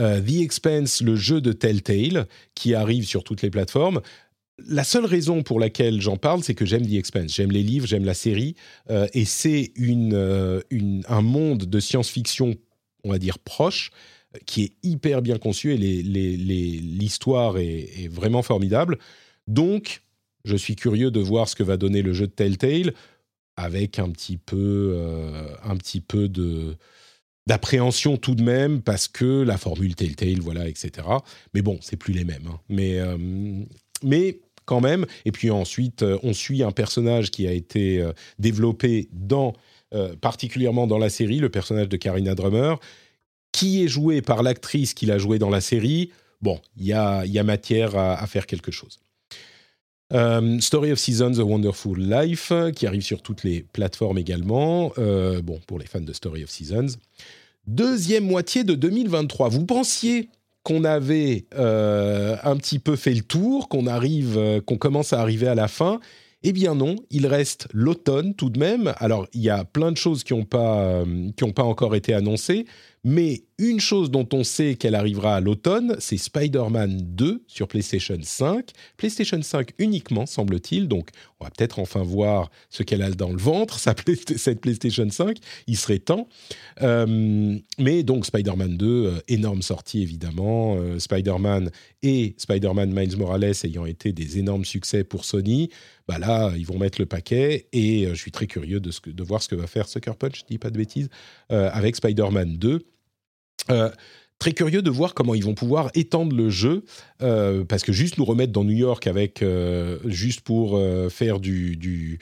Euh, 0.00 0.20
The 0.20 0.40
Expense, 0.40 1.02
le 1.02 1.16
jeu 1.16 1.40
de 1.40 1.52
Telltale, 1.52 2.26
qui 2.54 2.74
arrive 2.74 3.04
sur 3.04 3.24
toutes 3.24 3.42
les 3.42 3.50
plateformes. 3.50 4.00
La 4.68 4.84
seule 4.84 5.06
raison 5.06 5.42
pour 5.42 5.60
laquelle 5.60 6.00
j'en 6.00 6.16
parle, 6.16 6.42
c'est 6.42 6.54
que 6.54 6.64
j'aime 6.64 6.86
The 6.86 6.94
Expense. 6.94 7.34
J'aime 7.34 7.50
les 7.50 7.62
livres, 7.62 7.86
j'aime 7.86 8.04
la 8.04 8.14
série, 8.14 8.54
euh, 8.90 9.06
et 9.12 9.24
c'est 9.24 9.72
euh, 9.80 10.60
une, 10.70 11.02
un 11.08 11.22
monde 11.22 11.64
de 11.64 11.80
science-fiction, 11.80 12.54
on 13.04 13.10
va 13.10 13.18
dire, 13.18 13.38
proche, 13.38 13.90
qui 14.46 14.64
est 14.64 14.72
hyper 14.82 15.22
bien 15.22 15.38
conçu, 15.38 15.72
et 15.72 15.76
l'histoire 15.76 17.58
est, 17.58 18.08
vraiment 18.08 18.42
formidable. 18.42 18.98
Donc, 19.46 20.02
je 20.44 20.56
suis 20.56 20.76
curieux 20.76 21.10
de 21.10 21.20
voir 21.20 21.48
ce 21.48 21.56
que 21.56 21.62
va 21.62 21.76
donner 21.76 22.02
le 22.02 22.12
jeu 22.12 22.26
de 22.26 22.32
Telltale, 22.32 22.92
avec 23.56 23.98
un 23.98 24.10
petit 24.10 24.38
peu, 24.38 24.96
un 25.62 25.76
petit 25.76 26.00
peu 26.00 26.28
d'appréhension 27.46 28.16
tout 28.16 28.34
de 28.34 28.42
même 28.42 28.82
parce 28.82 29.08
que 29.08 29.42
la 29.42 29.58
formule 29.58 29.94
Telltale, 29.94 30.40
voilà, 30.40 30.68
etc. 30.68 31.06
Mais 31.54 31.62
bon, 31.62 31.78
c'est 31.80 31.96
plus 31.96 32.12
les 32.12 32.24
mêmes. 32.24 32.46
Hein. 32.48 32.60
Mais, 32.68 32.98
euh, 32.98 33.16
mais 34.02 34.40
quand 34.64 34.80
même. 34.80 35.06
Et 35.24 35.32
puis 35.32 35.50
ensuite, 35.50 36.02
euh, 36.02 36.18
on 36.22 36.32
suit 36.32 36.62
un 36.62 36.70
personnage 36.70 37.30
qui 37.30 37.46
a 37.46 37.52
été 37.52 38.00
euh, 38.00 38.12
développé 38.38 39.08
dans, 39.12 39.54
particulièrement 40.22 40.86
dans 40.86 40.96
la 40.96 41.10
série, 41.10 41.38
le 41.38 41.50
personnage 41.50 41.86
de 41.90 41.98
Karina 41.98 42.34
Drummer, 42.34 42.80
qui 43.52 43.84
est 43.84 43.88
joué 43.88 44.22
par 44.22 44.42
l'actrice 44.42 44.94
qui 44.94 45.06
l'a 45.06 45.18
joué 45.18 45.38
dans 45.38 45.50
la 45.50 45.60
série. 45.60 46.10
Bon, 46.40 46.60
il 46.76 46.86
y 46.86 46.92
a, 46.92 47.18
a, 47.20 47.42
matière 47.42 47.96
à, 47.96 48.26
faire 48.26 48.46
quelque 48.46 48.72
chose. 48.72 48.98
Story 50.60 50.92
of 50.92 50.98
Seasons, 50.98 51.38
A 51.38 51.44
Wonderful 51.44 51.98
Life, 51.98 52.52
qui 52.74 52.86
arrive 52.86 53.02
sur 53.02 53.22
toutes 53.22 53.44
les 53.44 53.62
plateformes 53.62 54.18
également. 54.18 54.92
bon, 54.96 55.60
pour 55.66 55.78
les 55.78 55.86
fans 55.86 56.00
de 56.00 56.12
Story 56.12 56.44
of 56.44 56.50
Seasons 56.50 56.98
deuxième 57.66 58.24
moitié 58.24 58.64
de 58.64 58.74
2023. 58.74 59.48
Vous 59.48 59.64
pensiez 59.64 60.28
qu'on 60.62 60.84
avait 60.84 61.46
euh, 61.54 62.36
un 62.44 62.56
petit 62.56 62.78
peu 62.78 62.96
fait 62.96 63.14
le 63.14 63.22
tour, 63.22 63.68
qu'on 63.68 63.86
arrive, 63.86 64.36
euh, 64.38 64.60
qu'on 64.60 64.76
commence 64.76 65.12
à 65.12 65.20
arriver 65.20 65.48
à 65.48 65.54
la 65.54 65.68
fin. 65.68 66.00
Eh 66.44 66.52
bien 66.52 66.74
non, 66.74 66.96
il 67.10 67.26
reste 67.26 67.68
l'automne 67.72 68.34
tout 68.34 68.50
de 68.50 68.58
même. 68.58 68.94
Alors 68.98 69.26
il 69.32 69.42
y 69.42 69.50
a 69.50 69.64
plein 69.64 69.92
de 69.92 69.96
choses 69.96 70.24
qui 70.24 70.34
n'ont 70.34 70.44
pas, 70.44 70.80
euh, 70.80 71.52
pas 71.54 71.62
encore 71.62 71.94
été 71.94 72.14
annoncées, 72.14 72.66
mais 73.04 73.42
une 73.62 73.80
chose 73.80 74.10
dont 74.10 74.28
on 74.32 74.44
sait 74.44 74.74
qu'elle 74.74 74.94
arrivera 74.94 75.36
à 75.36 75.40
l'automne, 75.40 75.96
c'est 76.00 76.16
Spider-Man 76.16 77.14
2 77.14 77.44
sur 77.46 77.68
PlayStation 77.68 78.18
5. 78.20 78.70
PlayStation 78.96 79.40
5 79.40 79.70
uniquement, 79.78 80.26
semble-t-il. 80.26 80.88
Donc, 80.88 81.10
on 81.38 81.44
va 81.44 81.50
peut-être 81.50 81.78
enfin 81.78 82.02
voir 82.02 82.50
ce 82.70 82.82
qu'elle 82.82 83.02
a 83.02 83.10
dans 83.10 83.30
le 83.30 83.38
ventre, 83.38 83.78
cette 83.78 84.60
PlayStation 84.60 85.08
5. 85.08 85.36
Il 85.68 85.76
serait 85.76 86.00
temps. 86.00 86.28
Euh, 86.82 87.56
mais 87.78 88.02
donc, 88.02 88.26
Spider-Man 88.26 88.76
2, 88.76 88.86
euh, 88.86 89.20
énorme 89.28 89.62
sortie 89.62 90.02
évidemment. 90.02 90.76
Euh, 90.78 90.98
Spider-Man 90.98 91.70
et 92.02 92.34
Spider-Man 92.38 92.92
Miles 92.92 93.16
Morales 93.16 93.52
ayant 93.64 93.86
été 93.86 94.12
des 94.12 94.38
énormes 94.38 94.64
succès 94.64 95.04
pour 95.04 95.24
Sony. 95.24 95.70
Bah 96.08 96.18
là, 96.18 96.52
ils 96.56 96.66
vont 96.66 96.78
mettre 96.78 97.00
le 97.00 97.06
paquet 97.06 97.68
et 97.72 98.08
je 98.08 98.14
suis 98.14 98.32
très 98.32 98.48
curieux 98.48 98.80
de, 98.80 99.22
voir 99.22 99.40
ce 99.40 99.48
que 99.48 99.54
va 99.54 99.68
faire 99.68 99.86
Sucker 99.86 100.16
Punch, 100.18 100.40
je 100.40 100.44
dis 100.48 100.58
pas 100.58 100.70
de 100.70 100.76
bêtises, 100.76 101.08
avec 101.48 101.94
Spider-Man 101.94 102.56
2 102.58 102.84
euh, 103.70 103.90
très 104.38 104.52
curieux 104.52 104.82
de 104.82 104.90
voir 104.90 105.14
comment 105.14 105.34
ils 105.34 105.44
vont 105.44 105.54
pouvoir 105.54 105.90
étendre 105.94 106.34
le 106.34 106.50
jeu, 106.50 106.84
euh, 107.22 107.64
parce 107.64 107.84
que 107.84 107.92
juste 107.92 108.18
nous 108.18 108.24
remettre 108.24 108.52
dans 108.52 108.64
New 108.64 108.76
York 108.76 109.06
avec 109.06 109.42
euh, 109.42 109.98
juste 110.04 110.40
pour 110.40 110.80
faire 111.10 111.38
du, 111.38 111.76
du, 111.76 112.18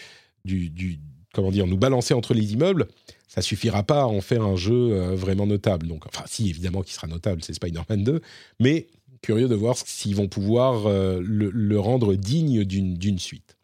comment 1.32 1.50
dire, 1.50 1.66
nous 1.66 1.78
balancer 1.78 2.12
entre 2.12 2.34
les 2.34 2.52
immeubles, 2.52 2.88
ça 3.26 3.42
suffira 3.42 3.84
pas 3.84 4.02
à 4.02 4.06
en 4.06 4.20
faire 4.20 4.42
un 4.42 4.56
jeu 4.56 5.14
vraiment 5.14 5.46
notable. 5.46 5.86
Donc, 5.86 6.06
enfin, 6.06 6.24
si 6.26 6.50
évidemment 6.50 6.82
qui 6.82 6.92
sera 6.92 7.06
notable, 7.06 7.42
c'est 7.42 7.54
Spider-Man 7.54 8.04
2, 8.04 8.20
mais 8.58 8.88
curieux 9.22 9.48
de 9.48 9.54
voir 9.54 9.76
s'ils 9.76 10.16
vont 10.16 10.28
pouvoir 10.28 10.88
le, 10.88 11.50
le, 11.50 11.80
rendre 11.80 12.14
digne 12.14 12.64
d'une 12.64 13.18
suite. 13.18 13.56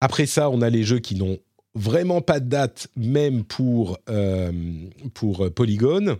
Après 0.00 0.26
ça, 0.26 0.50
on 0.50 0.62
a 0.62 0.70
les 0.70 0.84
jeux 0.84 1.00
qui 1.00 1.14
n'ont 1.16 1.38
vraiment 1.74 2.20
pas 2.20 2.40
de 2.40 2.48
date, 2.48 2.88
même 2.96 3.44
pour, 3.44 3.98
euh, 4.08 4.52
pour 5.14 5.50
Polygon. 5.52 6.18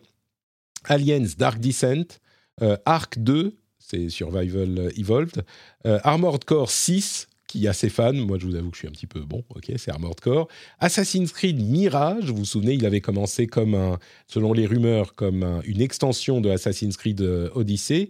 Aliens 0.84 1.26
Dark 1.36 1.59
Descent, 1.59 2.18
euh, 2.62 2.76
Ark 2.84 3.18
2, 3.18 3.57
c'est 3.78 4.09
Survival 4.09 4.92
Evolved, 4.96 5.44
euh, 5.86 5.99
Armored 6.05 6.44
Core 6.44 6.70
6, 6.70 7.28
qui 7.46 7.66
a 7.66 7.72
ses 7.72 7.88
fans. 7.88 8.12
Moi, 8.12 8.38
je 8.38 8.46
vous 8.46 8.55
avoue 8.55 8.70
que 8.70 8.76
je 8.76 8.80
suis 8.80 8.88
un 8.88 8.92
petit 8.92 9.07
peu 9.07 9.20
bon. 9.20 9.42
Ok, 9.55 9.72
c'est 9.76 9.90
Armored 9.90 10.20
Core. 10.20 10.49
Assassin's 10.78 11.32
Creed 11.32 11.62
Mirage. 11.62 12.26
Vous 12.26 12.36
vous 12.36 12.44
souvenez, 12.44 12.74
il 12.74 12.84
avait 12.84 13.01
commencé 13.01 13.46
comme 13.46 13.74
un, 13.74 13.99
selon 14.26 14.53
les 14.53 14.66
rumeurs, 14.66 15.14
comme 15.14 15.62
une 15.64 15.80
extension 15.80 16.40
de 16.40 16.51
Assassin's 16.51 16.96
Creed 16.96 17.22
Odyssey. 17.55 18.09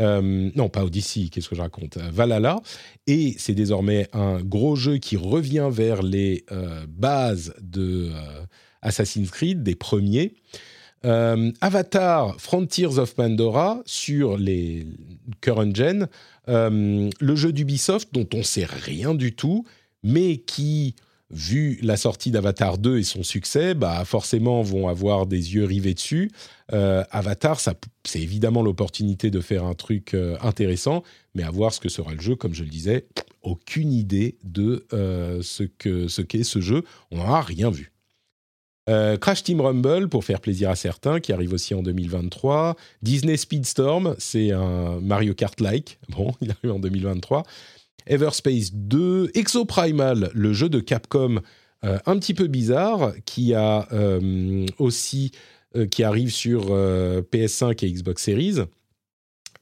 Euh, 0.00 0.50
non, 0.54 0.68
pas 0.68 0.84
Odyssey, 0.84 1.28
qu'est-ce 1.30 1.48
que 1.48 1.54
je 1.54 1.60
raconte 1.60 1.96
euh, 1.98 2.10
Valhalla. 2.12 2.60
Et 3.06 3.34
c'est 3.38 3.54
désormais 3.54 4.08
un 4.12 4.40
gros 4.40 4.76
jeu 4.76 4.98
qui 4.98 5.16
revient 5.16 5.68
vers 5.70 6.02
les 6.02 6.44
euh, 6.50 6.84
bases 6.88 7.54
de 7.60 8.10
Assassin's 8.82 9.30
Creed, 9.30 9.62
des 9.62 9.74
premiers. 9.74 10.34
Avatar 11.60 12.40
Frontiers 12.40 12.96
of 12.98 13.14
Pandora 13.14 13.82
sur 13.84 14.38
les 14.38 14.86
current 15.42 15.74
gen, 15.74 16.08
le 16.48 17.36
jeu 17.36 17.52
d'Ubisoft 17.52 18.08
dont 18.14 18.26
on 18.32 18.42
sait 18.42 18.64
rien 18.64 19.14
du 19.14 19.34
tout, 19.34 19.66
mais 20.02 20.38
qui 20.38 20.94
vu 21.28 21.78
la 21.82 21.98
sortie 21.98 22.30
d'Avatar 22.30 22.78
2 22.78 23.00
et 23.00 23.02
son 23.02 23.22
succès, 23.22 23.74
bah 23.74 24.02
forcément 24.06 24.62
vont 24.62 24.88
avoir 24.88 25.26
des 25.26 25.54
yeux 25.54 25.64
rivés 25.66 25.92
dessus. 25.92 26.30
Euh, 26.72 27.04
Avatar, 27.10 27.60
c'est 27.60 28.20
évidemment 28.20 28.62
l'opportunité 28.62 29.30
de 29.30 29.40
faire 29.40 29.64
un 29.64 29.74
truc 29.74 30.14
euh, 30.14 30.36
intéressant, 30.40 31.02
mais 31.34 31.42
à 31.42 31.50
voir 31.50 31.74
ce 31.74 31.80
que 31.80 31.88
sera 31.88 32.14
le 32.14 32.20
jeu, 32.20 32.36
comme 32.36 32.54
je 32.54 32.64
le 32.64 32.70
disais, 32.70 33.06
aucune 33.42 33.92
idée 33.92 34.38
de 34.44 34.86
euh, 34.92 35.42
ce 35.42 35.64
qu'est 35.64 36.08
ce, 36.08 36.42
ce 36.42 36.60
jeu. 36.60 36.84
On 37.10 37.18
n'en 37.18 37.34
a 37.34 37.42
rien 37.42 37.70
vu. 37.70 37.90
Crash 38.86 39.42
Team 39.42 39.62
Rumble, 39.62 40.10
pour 40.10 40.24
faire 40.24 40.40
plaisir 40.40 40.68
à 40.68 40.76
certains, 40.76 41.18
qui 41.18 41.32
arrive 41.32 41.54
aussi 41.54 41.72
en 41.72 41.82
2023. 41.82 42.76
Disney 43.00 43.38
Speedstorm, 43.38 44.14
c'est 44.18 44.50
un 44.52 45.00
Mario 45.00 45.32
Kart-like. 45.32 45.98
Bon, 46.10 46.34
il 46.42 46.50
arrive 46.50 46.70
en 46.70 46.78
2023. 46.78 47.44
Everspace 48.06 48.74
2, 48.74 49.30
Exoprimal, 49.32 50.30
le 50.34 50.52
jeu 50.52 50.68
de 50.68 50.80
Capcom 50.80 51.40
un 51.82 52.18
petit 52.18 52.32
peu 52.34 52.46
bizarre, 52.46 53.12
qui 53.24 53.54
a 53.54 53.88
aussi 54.78 55.32
qui 55.90 56.02
arrive 56.02 56.30
sur 56.30 56.66
PS5 56.70 57.84
et 57.84 57.90
Xbox 57.90 58.22
Series. 58.22 58.58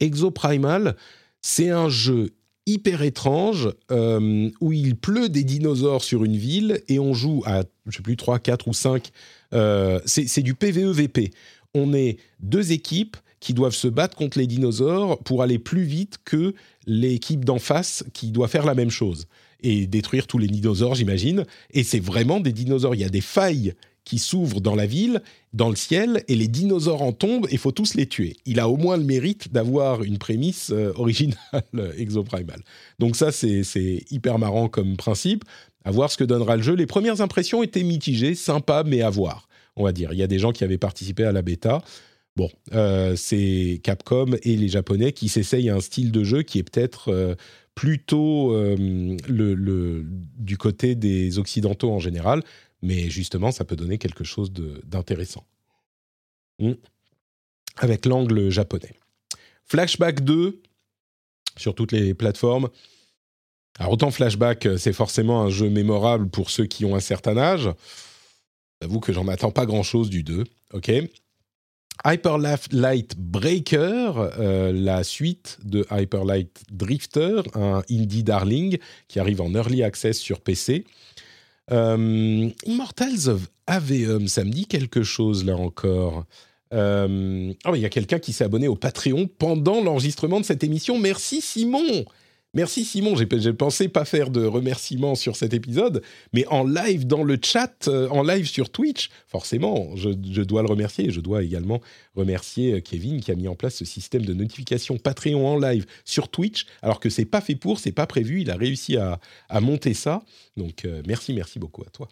Exoprimal, 0.01 0.97
c'est 1.41 1.71
un 1.71 1.89
jeu 1.89 2.31
hyper 2.67 3.03
étrange 3.03 3.71
où 3.91 4.73
il 4.73 4.97
pleut 4.97 5.29
des 5.29 5.45
dinosaures 5.45 6.05
sur 6.05 6.25
une 6.25 6.37
ville 6.37 6.83
et 6.89 6.99
on 6.99 7.15
joue 7.15 7.43
à, 7.47 7.65
je 7.87 7.97
sais 7.97 8.03
plus, 8.03 8.17
3, 8.17 8.39
4 8.39 8.69
ou 8.69 8.73
5. 8.73 9.11
c'est 10.05 10.43
du 10.43 10.55
PVE-VP. 10.55 11.31
On 11.75 11.95
est 11.95 12.19
deux 12.41 12.73
équipes 12.73 13.17
qui 13.41 13.55
doivent 13.55 13.75
se 13.75 13.89
battre 13.89 14.17
contre 14.17 14.39
les 14.39 14.47
dinosaures 14.47 15.19
pour 15.25 15.43
aller 15.43 15.59
plus 15.59 15.83
vite 15.83 16.19
que 16.25 16.55
l'équipe 16.87 17.45
d'en 17.45 17.59
face 17.59 18.05
qui 18.13 18.31
doit 18.31 18.49
faire 18.49 18.65
la 18.65 18.75
même 18.75 18.91
chose. 18.91 19.27
et 19.63 19.87
détruire 19.87 20.27
tous 20.27 20.39
les 20.39 20.49
dinosaures, 20.49 20.95
j'imagine. 20.95 21.47
Et 21.73 21.85
c'est 21.85 22.01
vraiment 22.01 22.41
des 22.41 22.53
dinosaures. 22.53 22.95
Il 22.95 23.01
y 23.01 23.05
a 23.05 23.09
des 23.09 23.21
failles 23.21 23.75
qui 24.05 24.19
s'ouvrent 24.19 24.61
dans 24.61 24.75
la 24.75 24.87
ville, 24.87 25.23
dans 25.53 25.69
le 25.69 25.77
ciel, 25.77 26.25
et 26.29 26.35
les 26.35 26.49
dinosaures 26.49 27.03
en 27.03 27.13
tombent, 27.13 27.47
et 27.51 27.57
faut 27.57 27.73
tous 27.73 27.95
les 27.95 28.07
tuer. 28.07 28.37
Il 28.47 28.59
a 28.59 28.69
au 28.69 28.77
moins 28.77 28.97
le 28.97 29.05
mérite 29.05 29.53
d'avoir 29.53 30.03
une 30.03 30.19
prémisse 30.19 30.71
euh, 30.71 30.93
originale 30.97 31.37
exoprimale. 31.97 32.63
Donc 32.99 33.17
ça, 33.17 33.31
c'est 33.33 34.05
hyper 34.11 34.39
marrant 34.39 34.69
comme 34.69 34.97
principe. 34.97 35.45
À 35.85 35.91
voir 35.91 36.13
ce 36.13 36.17
que 36.17 36.23
donnera 36.23 36.57
le 36.57 36.63
jeu. 36.63 36.75
Les 36.75 36.87
premières 36.87 37.23
impressions 37.23 37.65
étaient 37.65 37.83
mitigées, 37.83 38.37
sympa, 38.37 38.85
mais 38.87 39.03
à 39.03 39.11
voir, 39.11 39.49
on 39.75 39.83
va 39.83 39.91
dire. 39.91 40.13
Il 40.13 40.19
y 40.19 40.23
a 40.23 40.29
des 40.29 40.39
gens 40.39 40.53
qui 40.53 40.63
avaient 40.63 40.79
participé 40.79 41.25
à 41.25 41.33
la 41.33 41.43
bêta. 41.43 41.83
Bon, 42.37 42.49
euh, 42.73 43.17
c'est 43.17 43.81
Capcom 43.83 44.37
et 44.45 44.57
les 44.57 44.69
Japonais 44.69 45.11
qui 45.13 45.29
s'essayent 45.29 45.71
à 45.71 45.75
un 45.75 45.81
style 45.81 46.13
de 46.13 46.23
jeu 46.23 46.43
qui 46.43 46.61
est 46.61 46.63
peut-être 46.63 47.09
euh, 47.09 47.35
plutôt 47.75 48.55
le, 48.55 50.05
du 50.39 50.57
côté 50.57 50.95
des 50.95 51.39
Occidentaux 51.39 51.91
en 51.91 51.99
général, 51.99 52.43
mais 52.83 53.09
justement, 53.09 53.53
ça 53.53 53.65
peut 53.65 53.77
donner 53.77 53.99
quelque 53.99 54.25
chose 54.25 54.53
d'intéressant. 54.53 55.47
Hmm. 56.59 56.75
Avec 57.77 58.05
l'angle 58.05 58.51
japonais. 58.51 58.95
Flashback 59.65 60.23
2, 60.23 60.61
sur 61.57 61.75
toutes 61.75 61.93
les 61.93 62.15
plateformes. 62.15 62.69
Alors 63.79 63.93
autant 63.93 64.11
Flashback, 64.11 64.67
euh, 64.67 64.77
c'est 64.77 64.93
forcément 64.93 65.43
un 65.43 65.49
jeu 65.49 65.71
mémorable 65.71 66.29
pour 66.29 66.51
ceux 66.51 66.67
qui 66.67 66.85
ont 66.85 66.95
un 66.95 67.01
certain 67.01 67.39
âge. 67.39 67.71
J'avoue 68.83 69.01
que 69.01 69.13
j'en 69.13 69.29
attends 69.29 69.51
pas 69.51 69.65
grand-chose 69.65 70.11
du 70.11 70.23
2. 70.23 70.45
Ok. 70.75 70.91
Hyper 72.05 72.39
Light 72.73 73.17
Breaker, 73.17 74.13
euh, 74.17 74.73
la 74.73 75.05
suite 75.05 75.59
de 75.63 75.87
Hyper 75.91 76.25
Light 76.25 76.63
Drifter, 76.71 77.43
un 77.55 77.83
indie 77.89 78.25
darling 78.25 78.79
qui 79.09 79.21
arrive 79.21 79.41
en 79.41 79.55
early 79.55 79.83
access 79.83 80.19
sur 80.19 80.41
PC. 80.41 80.85
Euh, 81.71 82.51
Immortals 82.67 83.29
of 83.29 83.49
Aveum, 83.67 84.29
ça 84.29 84.45
me 84.45 84.51
dit 84.51 84.67
quelque 84.67 85.03
chose 85.03 85.45
là 85.45 85.57
encore. 85.57 86.25
Euh, 86.73 87.53
oh, 87.67 87.75
il 87.75 87.81
y 87.81 87.85
a 87.85 87.91
quelqu'un 87.91 88.19
qui 88.19 88.33
s'est 88.33 88.45
abonné 88.45 88.67
au 88.67 88.77
Patreon 88.77 89.29
pendant 89.39 89.83
l'enregistrement 89.83 90.41
de 90.41 90.45
cette 90.45 90.65
émission. 90.65 90.99
Merci 90.99 91.41
Simon 91.41 92.05
Merci 92.55 92.85
Simon, 92.85 93.17
j'ai 93.17 93.53
pensé 93.55 93.89
pas 93.89 94.05
faire 94.05 94.29
de 94.29 94.45
remerciements 94.45 95.15
sur 95.15 95.37
cet 95.37 95.55
épisode, 95.55 96.03
mais 96.35 96.47
en 96.49 96.65
live 96.65 97.07
dans 97.07 97.25
le 97.25 97.39
chat, 97.43 97.89
euh, 97.89 98.11
en 98.11 98.23
live 98.23 98.47
sur 98.47 98.69
Twitch, 98.69 99.09
forcément, 99.27 99.97
je, 99.97 100.11
dois 100.43 100.61
le 100.61 100.69
remercier. 100.69 101.11
Je 101.11 101.21
dois 101.21 101.43
également 101.43 101.81
remercier 102.15 102.75
euh, 102.75 102.81
Kevin 102.81 103.23
qui 103.23 103.31
a 103.31 103.37
mis 103.37 103.49
en 103.49 103.55
place 103.55 103.77
ce 103.77 103.87
système 103.87 104.27
de 104.27 104.35
notification 104.35 104.99
Patreon 104.99 105.49
en 105.49 105.59
live 105.59 105.87
sur 106.05 106.29
Twitch, 106.29 106.67
alors 106.83 107.01
que 107.01 107.09
c'est 107.09 107.25
pas 107.25 107.41
fait 107.41 107.55
pour, 107.55 107.81
c'est 107.81 107.91
pas 107.91 108.07
prévu. 108.07 108.43
Il 108.43 108.51
a 108.51 108.57
réussi 108.57 108.99
à, 108.99 109.19
monter 109.63 109.95
ça. 109.95 110.23
Donc 110.59 110.85
euh, 110.85 111.03
merci, 111.07 111.33
merci 111.33 111.59
beaucoup 111.59 111.85
à 111.85 111.91
toi. 111.91 112.09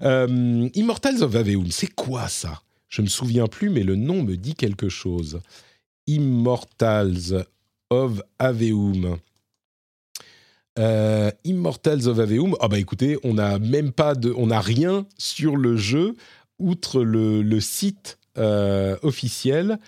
Immortals 0.74 1.22
of 1.22 1.36
Aveum, 1.36 1.70
c'est 1.70 1.94
quoi 1.94 2.26
ça? 2.26 2.60
Je 2.88 3.02
me 3.02 3.06
souviens 3.06 3.46
plus, 3.46 3.70
mais 3.70 3.84
le 3.84 3.94
nom 3.94 4.24
me 4.24 4.36
dit 4.36 4.56
quelque 4.56 4.88
chose. 4.88 5.40
Immortals 6.08 7.46
of 7.90 8.22
Aveum. 8.38 9.18
Euh, 10.78 11.30
Immortals 11.44 12.06
of 12.06 12.18
Aveum. 12.18 12.54
Ah 12.60 12.68
bah 12.68 12.78
écoutez, 12.78 13.18
on 13.24 13.34
n'a 13.34 13.58
même 13.58 13.92
pas 13.92 14.14
de, 14.14 14.32
on 14.36 14.48
n'a 14.48 14.60
rien 14.60 15.06
sur 15.16 15.56
le 15.56 15.76
jeu 15.76 16.16
outre 16.58 17.02
le, 17.02 17.60
site 17.60 18.18
euh, 18.38 18.96
officiel. 19.02 19.78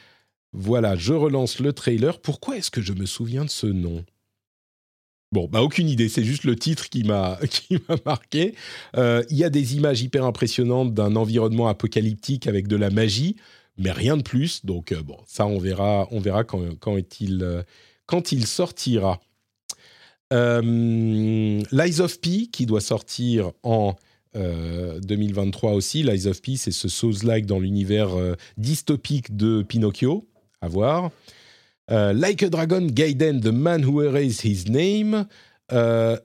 Voilà, 0.53 0.97
je 0.97 1.13
relance 1.13 1.61
le 1.61 1.73
trailer. 1.73 2.21
Pourquoi 2.21 2.57
est-ce 2.57 2.71
que 2.71 2.81
je 2.81 2.93
me 2.93 3.07
souviens 3.07 3.45
de 3.45 3.51
ce 3.51 3.67
nom? 3.67 4.05
Bon, 5.31 5.47
bah 5.47 5.61
aucune 5.61 5.91
idée, 5.91 6.09
c'est 6.09 6.25
juste 6.25 6.45
le 6.45 6.57
titre 6.57 6.89
qui 6.89 7.05
m'a 7.05 7.39
qui 7.51 7.77
m'a 7.89 7.97
marqué. 8.07 8.55
Euh, 8.97 9.23
il 9.29 9.37
y 9.37 9.45
a 9.45 9.51
des 9.51 9.77
images 9.77 10.01
hyper 10.01 10.25
impressionnantes 10.25 10.95
d'un 10.95 11.17
environnement 11.17 11.69
apocalyptique 11.69 12.47
avec 12.47 12.67
de 12.67 12.77
la 12.77 12.89
magie, 12.89 13.37
mais 13.79 13.93
rien 13.93 14.17
de 14.17 14.23
plus. 14.23 14.65
Donc 14.65 14.93
bon, 14.95 15.17
ça 15.27 15.47
on 15.47 15.59
verra, 15.59 16.07
on 16.11 16.21
verra 16.21 16.45
quand, 16.45 16.63
quand 16.79 16.97
est-il 16.97 17.65
quand 18.09 18.33
il 18.33 18.47
sortira. 18.47 19.21
Euh, 20.33 21.63
Lies 21.71 22.01
of 22.01 22.21
P, 22.21 22.49
qui 22.49 22.67
doit 22.67 22.81
sortir 22.81 23.53
en 23.63 23.95
2023 24.35 25.71
euh, 25.71 25.75
aussi. 25.75 26.03
Lies 26.03 26.27
of 26.27 26.43
P, 26.43 26.57
c'est 26.57 26.73
ce 26.73 26.89
Souls-like 26.89 27.47
dans 27.47 27.61
l'univers 27.61 28.19
euh, 28.19 28.35
dystopique 28.57 29.37
de 29.37 29.63
Pinocchio. 29.63 30.27
À 30.61 30.69
voir. 30.69 31.13
like 31.89 32.43
a 32.43 32.49
Dragon 32.49 32.87
Gaiden, 32.87 33.41
The 33.41 33.53
Man 33.53 33.85
Who 33.85 34.03
Erased 34.03 34.45
His 34.45 34.65
Name. 34.69 35.27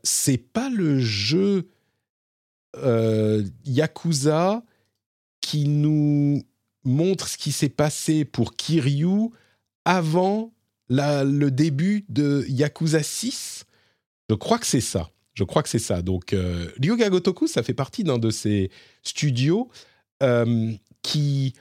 c'est 0.04 0.38
pas 0.38 0.70
le 0.70 1.00
jeu 1.00 1.68
Yakuza 3.66 4.64
qui 5.42 5.68
nous 5.68 6.42
montre 6.84 7.28
ce 7.28 7.38
qui 7.38 7.52
s'est 7.52 7.70
passé 7.70 8.26
pour 8.26 8.56
Kiryu 8.56 9.30
avant 9.86 10.52
le 10.90 11.50
début 11.50 12.06
de 12.10 12.46
Yakuza 12.48 13.04
6 13.04 13.66
Je 14.30 14.36
crois 14.36 14.60
que 14.60 14.66
c'est 14.66 14.82
ça. 14.82 15.10
Je 15.34 15.44
crois 15.44 15.64
que 15.64 15.70
c'est 15.70 15.80
ça. 15.80 16.02
Donc, 16.02 16.34
euh, 16.34 16.70
Ryuga 16.82 17.10
Gotoku, 17.10 17.48
ça 17.48 17.64
fait 17.64 17.74
partie 17.74 18.04
d'un 18.04 18.20
de 18.20 18.30
ces 18.30 18.70
studios 19.02 19.70
euh, 20.22 20.72
qui 21.02 21.54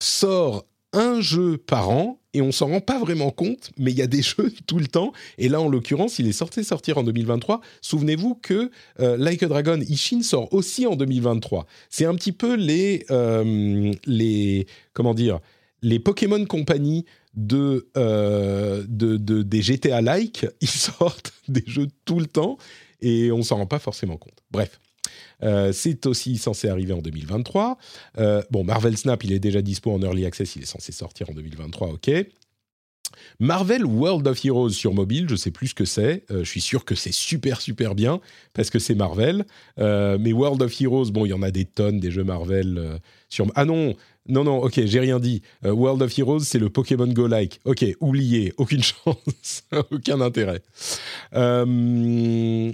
sort 0.00 0.66
un 0.92 1.20
jeu 1.20 1.56
par 1.56 1.88
an 1.88 2.20
et 2.34 2.42
on 2.42 2.52
s'en 2.52 2.68
rend 2.68 2.80
pas 2.80 2.98
vraiment 2.98 3.30
compte, 3.30 3.70
mais 3.78 3.90
il 3.90 3.98
y 3.98 4.02
a 4.02 4.06
des 4.06 4.22
jeux 4.22 4.52
tout 4.66 4.78
le 4.78 4.86
temps. 4.86 5.12
Et 5.38 5.48
là, 5.48 5.60
en 5.60 5.68
l'occurrence, 5.68 6.18
il 6.18 6.26
est 6.28 6.32
sorti 6.32 6.62
sortir 6.64 6.98
en 6.98 7.02
2023. 7.02 7.60
Souvenez-vous 7.80 8.34
que 8.34 8.70
euh, 9.00 9.16
Like 9.16 9.42
a 9.42 9.48
Dragon 9.48 9.80
Ishin 9.80 10.22
sort 10.22 10.52
aussi 10.52 10.86
en 10.86 10.96
2023. 10.96 11.66
C'est 11.88 12.04
un 12.04 12.14
petit 12.14 12.32
peu 12.32 12.54
les 12.54 13.06
les 14.06 14.66
comment 14.92 15.14
dire 15.14 15.40
les 15.82 15.98
Pokémon 15.98 16.44
Company 16.46 17.04
euh, 17.96 18.84
de, 18.88 19.16
de, 19.16 19.42
des 19.42 19.62
GTA-like, 19.62 20.46
ils 20.60 20.68
sortent 20.68 21.32
des 21.48 21.64
jeux 21.66 21.88
tout 22.04 22.20
le 22.20 22.26
temps 22.26 22.58
et 23.00 23.32
on 23.32 23.42
s'en 23.42 23.56
rend 23.56 23.66
pas 23.66 23.78
forcément 23.78 24.16
compte. 24.16 24.38
Bref. 24.50 24.80
Euh, 25.44 25.72
c'est 25.72 26.06
aussi 26.06 26.38
censé 26.38 26.68
arriver 26.68 26.92
en 26.92 27.02
2023. 27.02 27.78
Euh, 28.18 28.42
bon, 28.50 28.64
Marvel 28.64 28.96
Snap, 28.96 29.22
il 29.24 29.32
est 29.32 29.38
déjà 29.38 29.62
dispo 29.62 29.92
en 29.92 30.00
Early 30.02 30.26
Access, 30.26 30.56
il 30.56 30.62
est 30.62 30.66
censé 30.66 30.92
sortir 30.92 31.30
en 31.30 31.34
2023, 31.34 31.88
ok. 31.88 32.10
Marvel 33.38 33.84
World 33.84 34.26
of 34.26 34.44
Heroes 34.44 34.70
sur 34.70 34.92
mobile, 34.92 35.28
je 35.28 35.36
sais 35.36 35.52
plus 35.52 35.68
ce 35.68 35.74
que 35.74 35.84
c'est. 35.84 36.24
je 36.30 36.42
suis 36.42 36.60
sûr 36.60 36.84
que 36.84 36.96
c'est 36.96 37.12
super 37.12 37.60
super 37.60 37.94
bien 37.94 38.20
parce 38.54 38.70
que 38.70 38.80
c'est 38.80 38.96
Marvel. 38.96 39.44
mais 39.78 40.32
World 40.32 40.60
of 40.62 40.80
Heroes, 40.80 41.12
bon, 41.12 41.24
il 41.24 41.28
y 41.28 41.32
en 41.32 41.42
a 41.42 41.52
des 41.52 41.64
tonnes 41.64 42.00
des 42.00 42.10
jeux 42.10 42.24
Marvel 42.24 43.00
sur. 43.28 43.46
Ah 43.54 43.64
non, 43.64 43.94
non, 44.26 44.42
non, 44.42 44.62
ok, 44.62 44.80
j'ai 44.86 45.00
rien 45.00 45.20
dit. 45.20 45.42
Euh, 45.66 45.72
World 45.72 46.00
of 46.00 46.18
Heroes, 46.18 46.40
c'est 46.40 46.58
le 46.58 46.70
Pokémon 46.70 47.06
Go-like. 47.06 47.60
Ok, 47.64 47.84
oublié, 48.00 48.54
aucune 48.56 48.82
chance, 48.82 49.64
aucun 49.90 50.20
intérêt. 50.22 50.62
Euh, 51.34 52.72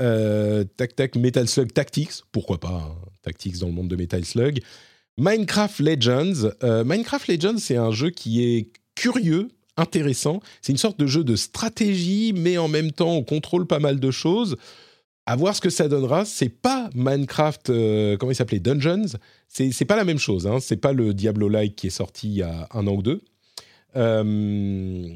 euh, 0.00 0.64
tac, 0.76 0.96
tac, 0.96 1.16
Metal 1.16 1.48
Slug 1.48 1.72
Tactics, 1.72 2.22
pourquoi 2.32 2.58
pas, 2.58 2.88
hein, 2.88 2.96
Tactics 3.22 3.58
dans 3.58 3.66
le 3.66 3.72
monde 3.72 3.88
de 3.88 3.96
Metal 3.96 4.24
Slug. 4.24 4.60
Minecraft 5.18 5.80
Legends. 5.80 6.50
Minecraft 6.62 7.28
Legends, 7.28 7.58
c'est 7.58 7.76
un 7.76 7.90
jeu 7.90 8.10
qui 8.10 8.42
est 8.42 8.70
curieux, 8.94 9.48
intéressant. 9.76 10.40
C'est 10.62 10.72
une 10.72 10.78
sorte 10.78 10.98
de 10.98 11.06
jeu 11.06 11.24
de 11.24 11.36
stratégie, 11.36 12.32
mais 12.34 12.58
en 12.58 12.68
même 12.68 12.92
temps, 12.92 13.12
on 13.12 13.22
contrôle 13.22 13.66
pas 13.66 13.78
mal 13.78 14.00
de 14.00 14.10
choses 14.10 14.56
à 15.26 15.36
voir 15.36 15.54
ce 15.54 15.60
que 15.60 15.70
ça 15.70 15.88
donnera. 15.88 16.24
C'est 16.24 16.48
pas 16.48 16.90
Minecraft, 16.94 17.70
euh, 17.70 18.16
comment 18.16 18.32
il 18.32 18.34
s'appelait, 18.34 18.60
Dungeons. 18.60 19.16
C'est, 19.48 19.84
pas 19.84 19.96
la 19.96 20.04
même 20.04 20.18
chose. 20.18 20.46
Hein. 20.46 20.58
C'est 20.60 20.76
pas 20.76 20.92
le 20.92 21.14
Diablo-like 21.14 21.76
qui 21.76 21.88
est 21.88 21.90
sorti 21.90 22.28
il 22.28 22.34
y 22.34 22.42
a 22.42 22.68
un 22.72 22.86
an 22.86 22.94
ou 22.94 23.02
deux. 23.02 23.20
Euh, 23.96 25.08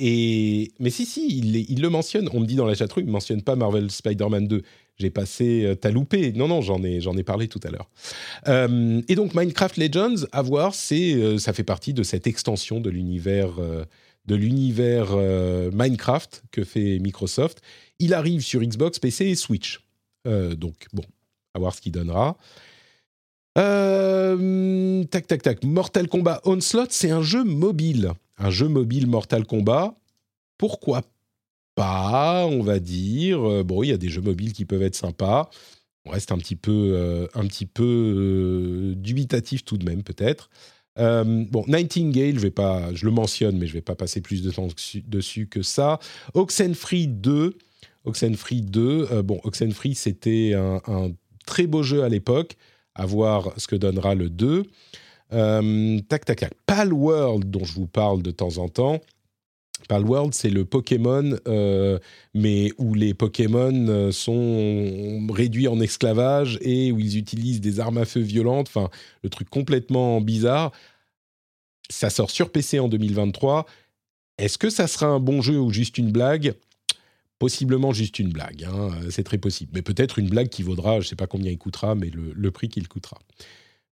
et 0.00 0.72
mais 0.80 0.90
si 0.90 1.06
si, 1.06 1.38
il, 1.68 1.80
le 1.80 1.88
mentionne. 1.88 2.28
On 2.32 2.40
me 2.40 2.46
dit 2.46 2.56
dans 2.56 2.66
la 2.66 2.74
chatroom, 2.74 3.04
il 3.06 3.10
mentionne 3.10 3.42
pas 3.42 3.56
Marvel 3.56 3.90
Spider-Man 3.90 4.48
2. 4.48 4.62
J'ai 4.98 5.10
passé, 5.10 5.64
euh, 5.64 5.74
t'as 5.74 5.90
loupé. 5.90 6.32
Non 6.32 6.48
non, 6.48 6.60
j'en 6.60 6.82
ai 6.82 7.22
parlé 7.22 7.48
tout 7.48 7.60
à 7.64 7.70
l'heure. 7.70 7.88
et 9.08 9.14
donc 9.14 9.34
Minecraft 9.34 9.76
Legends, 9.76 10.26
à 10.32 10.42
voir, 10.42 10.74
c'est 10.74 11.38
ça 11.38 11.52
fait 11.52 11.64
partie 11.64 11.92
de 11.92 12.02
cette 12.02 12.26
extension 12.26 12.80
de 12.80 12.90
l'univers 12.90 13.50
de 14.26 14.34
l'univers 14.34 15.16
Minecraft 15.72 16.42
que 16.50 16.64
fait 16.64 16.98
Microsoft 16.98 17.60
il 18.00 18.14
arrive 18.14 18.40
sur 18.40 18.60
Xbox, 18.60 18.98
PC 18.98 19.26
et 19.26 19.34
Switch. 19.36 19.80
Euh, 20.26 20.56
donc, 20.56 20.86
bon, 20.92 21.04
à 21.54 21.60
voir 21.60 21.74
ce 21.74 21.80
qu'il 21.80 21.92
donnera. 21.92 22.36
Euh, 23.58 25.04
tac, 25.04 25.26
tac, 25.26 25.42
tac. 25.42 25.62
Mortal 25.62 26.08
Kombat 26.08 26.40
Onslaught, 26.44 26.90
c'est 26.90 27.10
un 27.10 27.22
jeu 27.22 27.44
mobile. 27.44 28.12
Un 28.40 28.50
jeu 28.50 28.68
mobile 28.68 29.06
Mortal 29.06 29.46
Kombat. 29.46 29.94
Pourquoi 30.56 31.02
pas, 31.74 32.46
on 32.46 32.62
va 32.62 32.78
dire. 32.78 33.46
Euh, 33.46 33.62
bon, 33.62 33.82
il 33.82 33.90
y 33.90 33.92
a 33.92 33.98
des 33.98 34.08
jeux 34.08 34.22
mobiles 34.22 34.54
qui 34.54 34.64
peuvent 34.64 34.82
être 34.82 34.94
sympas. 34.94 35.50
On 36.06 36.10
reste 36.10 36.32
un 36.32 36.38
petit 36.38 36.56
peu, 36.56 37.28
un 37.34 37.46
petit 37.46 37.66
peu 37.66 38.94
dubitatif 38.96 39.66
tout 39.66 39.76
de 39.76 39.84
même, 39.84 40.02
peut-être. 40.02 40.48
bon, 40.96 41.64
Nightingale, 41.68 42.36
je, 42.36 42.40
vais 42.40 42.50
pas, 42.50 42.92
je 42.94 43.04
le 43.04 43.12
mentionne, 43.12 43.58
mais 43.58 43.66
je 43.66 43.72
ne 43.72 43.74
vais 43.74 43.82
pas 43.82 43.94
passer 43.94 44.22
plus 44.22 44.40
de 44.40 44.50
temps 44.50 44.68
dessus 45.06 45.46
que 45.46 45.60
ça. 45.60 45.98
Oxenfree 46.32 47.06
2, 47.06 47.58
Oxenfree 48.04 48.62
2. 48.62 49.20
bon, 49.20 49.40
Oxenfree, 49.44 49.94
c'était 49.94 50.54
un, 50.54 50.80
un, 50.86 51.12
très 51.44 51.66
beau 51.66 51.82
jeu 51.82 52.02
à 52.02 52.08
l'époque. 52.08 52.56
À 52.94 53.04
voir 53.04 53.52
ce 53.58 53.66
que 53.66 53.76
donnera 53.76 54.14
le 54.14 54.30
2. 54.30 54.64
Tac, 55.30 56.24
tac, 56.24 56.38
tac. 56.40 56.54
Pal 56.66 56.92
World, 56.92 57.50
dont 57.50 57.64
je 57.64 57.74
vous 57.74 57.86
parle 57.86 58.22
de 58.22 58.30
temps 58.30 58.58
en 58.58 58.68
temps. 58.68 59.00
Palworld, 59.88 60.34
c'est 60.34 60.50
le 60.50 60.64
Pokémon, 60.64 61.36
euh, 61.48 61.98
mais 62.34 62.70
où 62.78 62.94
les 62.94 63.14
Pokémon 63.14 63.72
euh, 63.88 64.12
sont 64.12 65.26
réduits 65.32 65.68
en 65.68 65.80
esclavage 65.80 66.58
et 66.62 66.92
où 66.92 67.00
ils 67.00 67.18
utilisent 67.18 67.60
des 67.60 67.80
armes 67.80 67.98
à 67.98 68.04
feu 68.04 68.20
violentes. 68.20 68.68
Enfin, 68.68 68.88
le 69.22 69.30
truc 69.30 69.50
complètement 69.50 70.20
bizarre. 70.20 70.72
Ça 71.88 72.10
sort 72.10 72.30
sur 72.30 72.52
PC 72.52 72.78
en 72.78 72.88
2023. 72.88 73.66
Est-ce 74.38 74.58
que 74.58 74.70
ça 74.70 74.86
sera 74.86 75.06
un 75.06 75.18
bon 75.18 75.42
jeu 75.42 75.58
ou 75.58 75.70
juste 75.70 75.98
une 75.98 76.12
blague? 76.12 76.54
Possiblement 77.40 77.92
juste 77.92 78.18
une 78.18 78.30
blague, 78.30 78.64
hein, 78.64 78.90
c'est 79.10 79.24
très 79.24 79.38
possible. 79.38 79.72
Mais 79.74 79.82
peut-être 79.82 80.18
une 80.18 80.28
blague 80.28 80.50
qui 80.50 80.62
vaudra, 80.62 81.00
je 81.00 81.06
ne 81.06 81.08
sais 81.08 81.16
pas 81.16 81.26
combien 81.26 81.50
il 81.50 81.58
coûtera, 81.58 81.94
mais 81.94 82.10
le, 82.10 82.50
prix 82.50 82.68
qu'il 82.68 82.86
coûtera. 82.86 83.18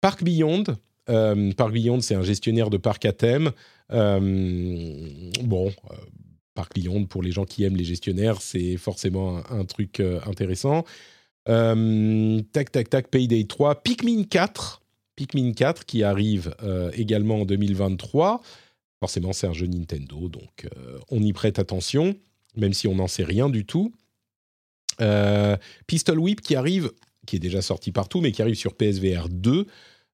Park 0.01 0.23
Beyond, 0.23 0.65
euh, 1.09 2.01
c'est 2.01 2.15
un 2.15 2.23
gestionnaire 2.23 2.71
de 2.71 2.77
parc 2.77 3.05
à 3.05 3.13
thème. 3.13 3.53
Euh, 3.93 5.31
bon, 5.43 5.73
euh, 5.91 7.05
pour 7.09 7.23
les 7.23 7.33
gens 7.33 7.45
qui 7.45 7.65
aiment 7.65 7.77
les 7.77 7.85
gestionnaires, 7.85 8.41
c'est 8.41 8.77
forcément 8.77 9.43
un, 9.51 9.65
truc 9.65 10.01
intéressant. 10.27 10.85
tac, 11.47 12.73
tac, 12.73 12.91
tac, 12.91 13.09
Payday 13.09 13.45
3. 13.45 13.83
Pikmin 13.83 14.25
4. 14.25 14.83
Pikmin 15.17 15.53
4 15.53 15.85
qui 15.85 16.03
arrive 16.03 16.55
également 16.95 17.43
en 17.43 17.45
2023. 17.45 18.43
Forcément, 19.01 19.33
c'est 19.33 19.47
un 19.47 19.53
jeu 19.53 19.67
Nintendo, 19.67 20.29
donc 20.29 20.69
on 21.11 21.23
y 21.23 21.33
prête 21.33 21.59
attention, 21.59 22.15
même 22.57 22.73
si 22.73 22.87
on 22.87 22.95
n'en 22.95 23.09
sait 23.09 23.25
rien 23.25 23.49
du 23.49 23.65
tout. 23.65 23.93
Pistol 25.87 26.19
Whip 26.19 26.43
qui 26.43 26.55
arrive, 26.55 26.93
qui 27.27 27.37
est 27.37 27.41
déjà 27.41 27.63
sorti 27.63 27.93
partout, 27.93 28.21
mais 28.21 28.31
qui 28.31 28.43
arrive 28.43 28.55
sur 28.55 28.75
PSVR 28.75 29.29
2. 29.31 29.67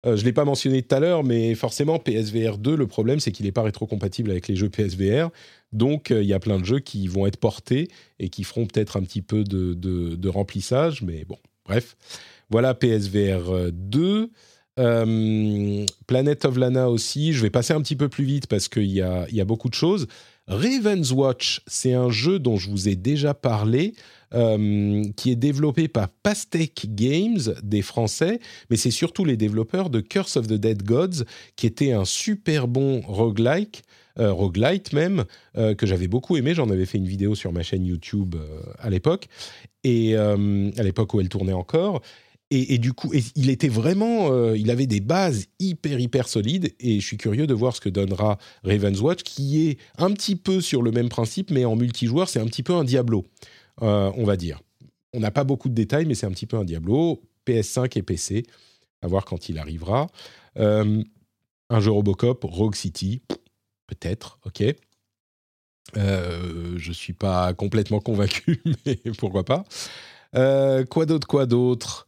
Euh, 0.07 0.17
je 0.17 0.23
ne 0.23 0.27
l'ai 0.27 0.33
pas 0.33 0.45
mentionné 0.45 0.83
tout 0.83 0.95
à 0.95 1.01
l'heure, 1.01 1.25
mais 1.25 1.55
forcément, 1.55 1.99
PSVR 1.99 2.59
2, 2.59 2.77
le 2.77 2.87
problème, 2.87 3.19
c'est 3.21 3.33
qu'il 3.33 3.47
n'est 3.47 3.53
pas 3.53 3.63
rétrocompatible 3.63 4.31
avec 4.31 4.47
les 4.49 4.57
jeux 4.57 4.69
PSVR. 4.69 5.31
Donc, 5.73 6.11
euh, 6.11 6.23
il 6.23 6.29
y 6.29 6.33
a 6.33 6.39
plein 6.39 6.59
de 6.59 6.65
jeux 6.65 6.79
qui 6.79 7.09
vont 7.09 7.27
être 7.27 7.39
portés 7.39 7.89
et 8.19 8.29
qui 8.29 8.45
feront 8.45 8.67
peut-être 8.67 8.97
un 8.97 9.03
petit 9.03 9.23
peu 9.23 9.45
de, 9.45 10.29
remplissage. 10.29 11.03
Mais 11.03 11.25
bon, 11.25 11.39
bref. 11.65 11.97
Voilà 12.51 12.75
PSVR 12.75 13.73
2. 13.73 14.31
Euh, 14.79 15.85
Planet 16.07 16.45
of 16.45 16.57
Lana 16.57 16.89
aussi. 16.89 17.33
Je 17.33 17.43
vais 17.43 17.51
passer 17.51 17.75
un 17.75 17.83
petit 17.83 17.97
peu 17.97 18.09
plus 18.09 18.25
vite 18.25 18.47
parce 18.47 18.69
qu'il 18.69 18.85
y 18.85 19.03
y 19.03 19.41
a 19.41 19.45
beaucoup 19.45 19.69
de 19.69 19.75
choses. 19.75 20.07
Raven's 20.49 21.13
Watch, 21.13 21.61
c'est 21.67 21.93
un 21.93 22.09
jeu 22.09 22.39
dont 22.39 22.57
je 22.57 22.71
vous 22.71 22.89
ai 22.89 22.97
déjà 22.97 23.35
parlé. 23.35 23.95
Euh, 24.35 25.05
qui 25.17 25.31
est 25.31 25.37
développé 25.37 25.89
par 25.89 26.11
Pastèque 26.11 26.85
Games, 26.95 27.41
des 27.63 27.81
Français, 27.81 28.41
mais 28.69 28.77
c'est 28.77 28.91
surtout 28.91 29.25
les 29.25 29.39
développeurs 29.39 29.89
de 29.89 30.01
Curse 30.01 30.37
of 30.37 30.49
the 30.49 30.53
Dead 30.53 30.83
Gods, 30.83 31.25
qui 31.57 31.67
était 31.67 31.93
un 31.93 32.05
super 32.05 32.69
bon 32.69 33.01
roguelike, 33.01 33.85
euh, 34.19 34.31
roguelite 34.31 34.93
même, 34.93 35.25
euh, 35.57 35.75
que 35.75 35.87
j'avais 35.87 36.09
beaucoup 36.09 36.37
aimé. 36.37 36.53
J'en 36.53 36.69
avais 36.69 36.85
fait 36.85 36.99
une 36.99 37.09
vidéo 37.09 37.35
sur 37.35 37.55
ma 37.55 37.63
chaîne 37.63 37.87
YouTube 37.87 38.37
à 38.79 38.91
l'époque, 38.91 39.29
et 39.83 40.15
à 40.15 40.83
l'époque 40.83 41.15
où 41.15 41.21
elle 41.21 41.31
tournait 41.31 41.55
encore. 41.55 42.03
Et, 42.51 42.79
du 42.79 42.95
coup, 42.95 43.13
il 43.37 43.51
était 43.51 43.69
vraiment, 43.69 44.55
il 44.55 44.71
avait 44.71 44.87
des 44.87 45.01
bases 45.01 45.47
hyper 45.59 46.01
hyper 46.01 46.29
solides. 46.29 46.75
Et 46.81 47.01
je 47.01 47.07
suis 47.07 47.19
curieux 47.19 47.47
de 47.47 47.55
voir 47.55 47.77
ce 47.77 47.81
que 47.81 47.91
donnera 47.91 48.39
Raven's 48.65 49.01
Watch, 49.01 49.23
qui 49.23 49.69
est 49.69 49.79
un 49.99 50.11
petit 50.13 50.37
peu 50.37 50.61
sur 50.61 50.83
le 50.83 50.91
même 50.91 51.09
principe, 51.09 51.51
mais 51.51 51.65
en 51.65 51.77
multijoueur, 51.77 52.29
c'est 52.29 52.41
un 52.41 52.47
petit 52.47 52.63
peu 52.63 52.75
un 52.75 52.85
Diablo. 52.85 53.25
Euh, 53.83 54.13
on 54.17 54.25
va 54.25 54.37
dire. 54.37 54.61
On 55.15 55.21
n'a 55.21 55.31
pas 55.31 55.45
beaucoup 55.45 55.69
de 55.69 55.75
détails, 55.75 56.07
mais 56.07 56.15
c'est 56.15 56.27
un 56.27 56.31
petit 56.31 56.47
peu 56.47 56.57
un 56.57 56.65
Diablo. 56.65 57.23
PS5 57.47 57.99
et 57.99 58.03
PC, 58.03 58.45
à 59.01 59.07
voir 59.07 59.25
quand 59.25 59.49
il 59.49 59.59
arrivera. 59.59 60.09
Euh, 60.59 61.03
un 61.71 61.81
jeu 61.81 61.91
Robocop, 61.91 62.45
Rogue 62.45 62.75
City, 62.75 63.23
peut-être, 63.87 64.39
ok. 64.45 64.65
Euh, 65.97 66.75
je 66.77 66.89
ne 66.89 66.95
suis 66.95 67.15
pas 67.15 67.55
complètement 67.55 68.01
convaincu, 68.01 68.63
mais 68.87 68.97
pourquoi 69.17 69.45
pas. 69.45 69.65
quoi 70.91 71.07
d'autre, 71.07 71.27
quoi 71.27 71.47
d'autre? 71.47 72.07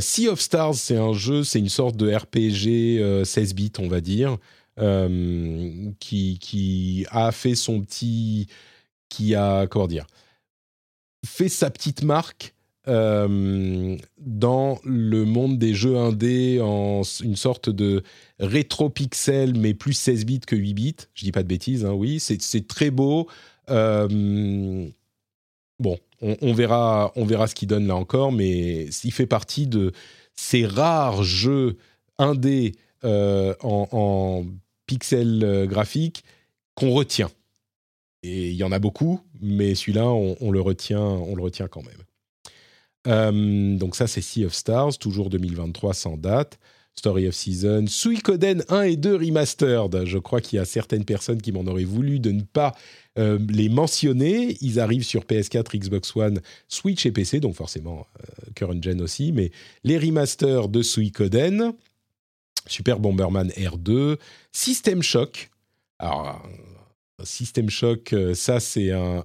Sea 0.00 0.28
of 0.28 0.40
Stars, 0.40 0.76
c'est 0.76 0.96
un 0.96 1.12
jeu, 1.12 1.44
c'est 1.44 1.58
une 1.58 1.68
sorte 1.68 1.96
de 1.96 2.10
RPG 2.10 3.26
16 3.26 3.54
bits, 3.54 3.72
on 3.78 3.88
va 3.88 4.00
dire, 4.00 4.38
qui, 4.78 6.38
qui, 6.38 7.06
a 7.10 7.32
fait 7.32 7.54
son 7.54 7.82
petit... 7.82 8.46
qui 9.10 9.34
a, 9.34 9.66
comment 9.66 9.86
dire 9.86 10.06
fait 11.28 11.48
sa 11.48 11.70
petite 11.70 12.02
marque 12.02 12.54
euh, 12.88 13.96
dans 14.18 14.78
le 14.82 15.24
monde 15.24 15.58
des 15.58 15.74
jeux 15.74 15.98
indés 15.98 16.58
en 16.62 17.02
une 17.22 17.36
sorte 17.36 17.68
de 17.68 18.02
rétro-pixel, 18.40 19.54
mais 19.58 19.74
plus 19.74 19.92
16 19.92 20.24
bits 20.24 20.40
que 20.40 20.56
8 20.56 20.74
bits. 20.74 20.96
Je 21.12 21.24
dis 21.24 21.32
pas 21.32 21.42
de 21.42 21.48
bêtises, 21.48 21.84
hein, 21.84 21.92
oui, 21.92 22.18
c'est 22.18 22.66
très 22.66 22.90
beau. 22.90 23.28
Euh, 23.68 24.88
bon, 25.78 25.98
on, 26.22 26.52
verra, 26.54 27.12
on 27.14 27.26
verra 27.26 27.46
ce 27.46 27.54
qu'il 27.54 27.68
donne 27.68 27.86
là 27.86 27.94
encore, 27.94 28.32
mais 28.32 28.86
il 28.86 29.12
fait 29.12 29.26
partie 29.26 29.66
de 29.66 29.92
ces 30.34 30.64
rares 30.64 31.22
jeux 31.24 31.76
indés 32.16 32.72
euh, 33.04 33.54
en, 33.62 33.86
en 33.92 34.46
pixel 34.86 35.66
graphique 35.68 36.24
qu'on 36.74 36.90
retient. 36.90 37.30
Et 38.22 38.48
il 38.50 38.56
y 38.56 38.64
en 38.64 38.72
a 38.72 38.78
beaucoup, 38.78 39.20
mais 39.40 39.74
celui-là, 39.74 40.06
on, 40.06 40.50
le 40.50 40.60
retient, 40.60 41.00
on 41.00 41.34
le 41.34 41.42
retient 41.42 41.68
quand 41.68 41.82
même. 41.82 42.02
Euh, 43.06 43.76
donc 43.76 43.96
ça, 43.96 44.06
c'est 44.06 44.20
Sea 44.20 44.44
of 44.44 44.54
Stars, 44.54 44.98
toujours 44.98 45.30
2023 45.30 45.94
sans 45.94 46.16
date. 46.16 46.58
Story 46.98 47.28
of 47.28 47.34
Season, 47.34 47.86
Suikoden 47.86 48.64
1 48.68 48.82
et 48.82 48.96
2 48.96 49.14
Remastered. 49.14 50.04
Je 50.04 50.18
crois 50.18 50.40
qu'il 50.40 50.56
y 50.56 50.60
a 50.60 50.64
certaines 50.64 51.04
personnes 51.04 51.40
qui 51.40 51.52
m'en 51.52 51.64
auraient 51.66 51.84
voulu 51.84 52.18
de 52.18 52.32
ne 52.32 52.42
pas 52.42 52.74
euh, 53.18 53.38
les 53.48 53.68
mentionner. 53.68 54.56
Ils 54.60 54.80
arrivent 54.80 55.04
sur 55.04 55.22
PS4, 55.22 55.78
Xbox 55.78 56.16
One, 56.16 56.40
Switch 56.66 57.06
et 57.06 57.12
PC, 57.12 57.38
donc 57.38 57.54
forcément 57.54 58.06
euh, 58.20 58.50
current 58.56 58.82
gen 58.82 59.00
aussi. 59.00 59.30
Mais 59.30 59.52
les 59.84 59.96
remasters 59.96 60.68
de 60.68 60.82
Suikoden, 60.82 61.72
Super 62.66 62.98
Bomberman 62.98 63.50
R2, 63.50 64.16
System 64.50 65.00
Shock. 65.00 65.50
Alors, 66.00 66.42
System 67.24 67.68
Shock, 67.68 68.12
euh, 68.12 68.34
ça 68.34 68.60
c'est 68.60 68.92
un, 68.92 69.24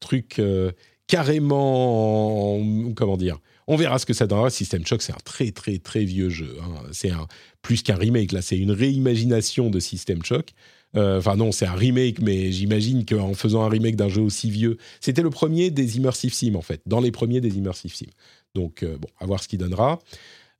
truc 0.00 0.38
euh, 0.38 0.72
carrément, 1.06 2.58
comment 2.96 3.16
dire 3.16 3.38
On 3.66 3.76
verra 3.76 3.98
ce 3.98 4.06
que 4.06 4.12
ça 4.12 4.26
donnera. 4.26 4.50
System 4.50 4.84
Shock, 4.84 5.02
c'est 5.02 5.12
un 5.12 5.22
très 5.24 5.52
très 5.52 5.78
très 5.78 6.04
vieux 6.04 6.30
jeu. 6.30 6.56
Hein. 6.62 6.82
C'est 6.92 7.10
un 7.10 7.26
plus 7.62 7.82
qu'un 7.82 7.96
remake 7.96 8.32
là, 8.32 8.42
c'est 8.42 8.58
une 8.58 8.72
réimagination 8.72 9.70
de 9.70 9.78
System 9.78 10.24
Shock. 10.24 10.50
Euh, 10.94 11.18
enfin 11.18 11.36
non, 11.36 11.52
c'est 11.52 11.66
un 11.66 11.74
remake, 11.74 12.20
mais 12.20 12.52
j'imagine 12.52 13.06
qu'en 13.06 13.32
faisant 13.34 13.62
un 13.62 13.68
remake 13.68 13.96
d'un 13.96 14.10
jeu 14.10 14.20
aussi 14.20 14.50
vieux, 14.50 14.76
c'était 15.00 15.22
le 15.22 15.30
premier 15.30 15.70
des 15.70 15.96
immersive 15.96 16.34
sim 16.34 16.54
en 16.54 16.60
fait, 16.60 16.82
dans 16.86 17.00
les 17.00 17.12
premiers 17.12 17.40
des 17.40 17.56
immersive 17.56 17.94
sim. 17.94 18.06
Donc 18.54 18.84
bon, 18.84 19.08
à 19.18 19.26
voir 19.26 19.42
ce 19.42 19.48
qu'il 19.48 19.58
donnera. 19.58 20.00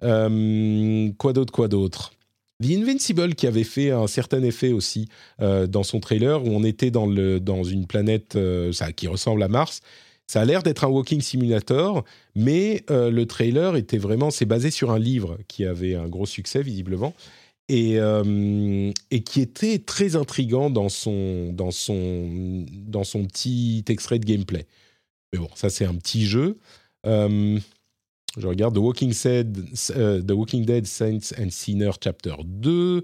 quoi 0.00 1.32
d'autre, 1.32 1.52
quoi 1.52 1.68
d'autre? 1.68 2.12
The 2.62 2.78
Invincible 2.78 3.34
qui 3.34 3.46
avait 3.46 3.64
fait 3.64 3.90
un 3.90 4.06
certain 4.06 4.42
effet 4.42 4.72
aussi 4.72 5.08
euh, 5.40 5.66
dans 5.66 5.82
son 5.82 6.00
trailer 6.00 6.42
où 6.42 6.48
on 6.48 6.64
était 6.64 6.90
dans, 6.90 7.06
le, 7.06 7.40
dans 7.40 7.64
une 7.64 7.86
planète 7.86 8.36
euh, 8.36 8.72
ça, 8.72 8.92
qui 8.92 9.08
ressemble 9.08 9.42
à 9.42 9.48
Mars. 9.48 9.80
Ça 10.26 10.40
a 10.40 10.44
l'air 10.44 10.62
d'être 10.62 10.84
un 10.84 10.88
walking 10.88 11.20
simulator, 11.20 12.04
mais 12.34 12.84
euh, 12.90 13.10
le 13.10 13.26
trailer 13.26 13.76
était 13.76 13.98
vraiment, 13.98 14.30
c'est 14.30 14.46
basé 14.46 14.70
sur 14.70 14.90
un 14.90 14.98
livre 14.98 15.36
qui 15.48 15.66
avait 15.66 15.94
un 15.94 16.08
gros 16.08 16.26
succès 16.26 16.62
visiblement 16.62 17.12
et, 17.68 17.96
et 19.10 19.22
qui 19.22 19.40
était 19.40 19.78
très 19.78 20.14
intrigant 20.16 20.68
dans 20.68 20.90
son, 20.90 21.52
dans, 21.52 21.70
son, 21.70 22.66
dans 22.70 23.04
son 23.04 23.24
petit 23.24 23.82
extrait 23.88 24.18
de 24.18 24.26
gameplay. 24.26 24.66
Mais 25.32 25.38
bon, 25.38 25.48
ça 25.54 25.70
c'est 25.70 25.86
un 25.86 25.94
petit 25.94 26.26
jeu. 26.26 26.58
Je 28.38 28.46
regarde 28.46 28.74
The 28.74 28.78
Walking 28.78 29.12
Dead, 29.12 29.58
euh, 29.90 30.22
The 30.22 30.30
Walking 30.30 30.64
Dead 30.64 30.86
Saints 30.86 31.34
and 31.38 31.50
Sinners 31.50 31.96
Chapter 32.02 32.36
2, 32.44 33.02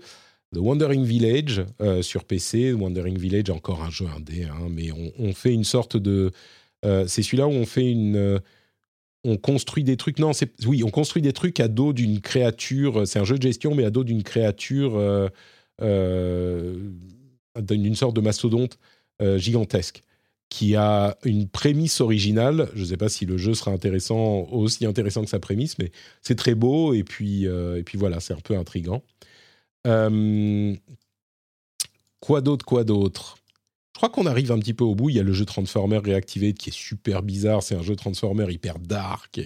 The 0.55 0.59
Wandering 0.59 1.05
Village 1.05 1.63
euh, 1.83 2.01
sur 2.01 2.25
PC. 2.25 2.73
The 2.73 2.81
Wandering 2.81 3.19
Village, 3.19 3.51
encore 3.51 3.83
un 3.83 3.91
jeu 3.91 4.07
indé, 4.17 4.45
hein, 4.45 4.69
mais 4.71 4.91
on, 5.19 5.35
fait 5.35 5.53
une 5.53 5.65
sorte 5.65 5.99
de. 5.99 6.31
Euh, 6.85 7.07
c'est 7.07 7.23
celui-là 7.23 7.47
où 7.47 7.53
on 7.53 7.67
fait 7.67 7.91
une. 7.91 8.41
on 9.25 9.37
construit 9.37 9.85
des 9.85 9.99
trucs. 9.99 10.19
Non, 10.19 10.33
c'est 10.33 10.51
oui, 10.65 10.83
on 10.83 10.91
construit 10.91 11.21
des 11.21 11.35
trucs 11.35 11.61
à 11.61 11.69
dos 11.69 11.93
d'une 11.93 12.23
créature. 12.23 13.07
C'est 13.07 13.19
un 13.19 13.25
jeu 13.25 13.37
de 13.37 13.43
gestion, 13.43 13.75
mais 13.75 13.85
à 13.85 13.91
dos 13.91 14.05
d'une 14.05 14.23
créature, 14.23 14.93
d'une 15.83 16.95
sorte 17.95 18.17
de 18.17 18.23
mastodonte 18.23 18.79
gigantesque 19.37 20.03
qui 20.49 20.77
a 20.77 21.17
une 21.25 21.49
prémisse 21.49 22.01
originale. 22.01 22.71
Je 22.75 22.81
ne 22.81 22.87
sais 22.87 22.97
pas 22.97 23.09
si 23.09 23.27
le 23.27 23.37
jeu 23.37 23.55
sera 23.55 23.71
intéressant, 23.71 24.49
aussi 24.51 24.87
intéressant 24.87 25.23
que 25.23 25.31
sa 25.31 25.41
prémisse, 25.41 25.79
mais 25.79 25.91
c'est 26.23 26.37
très 26.37 26.55
beau 26.55 26.95
et 26.95 27.05
puis, 27.05 27.47
euh, 27.47 27.79
et 27.79 27.83
puis 27.83 27.99
voilà, 27.99 28.21
c'est 28.21 28.35
un 28.35 28.41
peu 28.41 28.57
intrigant. 28.57 29.03
Euh, 29.87 30.75
quoi 32.21 32.41
d'autre, 32.41 32.65
quoi 32.65 32.85
d'autre? 32.85 33.38
Je 33.99 34.01
crois 34.01 34.11
qu'on 34.11 34.27
arrive 34.31 34.53
un 34.53 34.61
petit 34.61 34.75
peu 34.75 34.85
au 34.85 34.95
bout. 34.95 35.11
Il 35.11 35.17
y 35.17 35.19
a 35.19 35.25
le 35.25 35.33
jeu 35.33 35.45
Transformer 35.45 35.99
Reactivate 35.99 36.57
qui 36.57 36.71
est 36.71 36.73
super 36.73 37.25
bizarre. 37.25 37.65
C'est 37.65 37.75
un 37.75 37.83
jeu 37.83 37.97
Transformer 37.97 38.47
hyper 38.49 38.79
dark. 38.79 39.41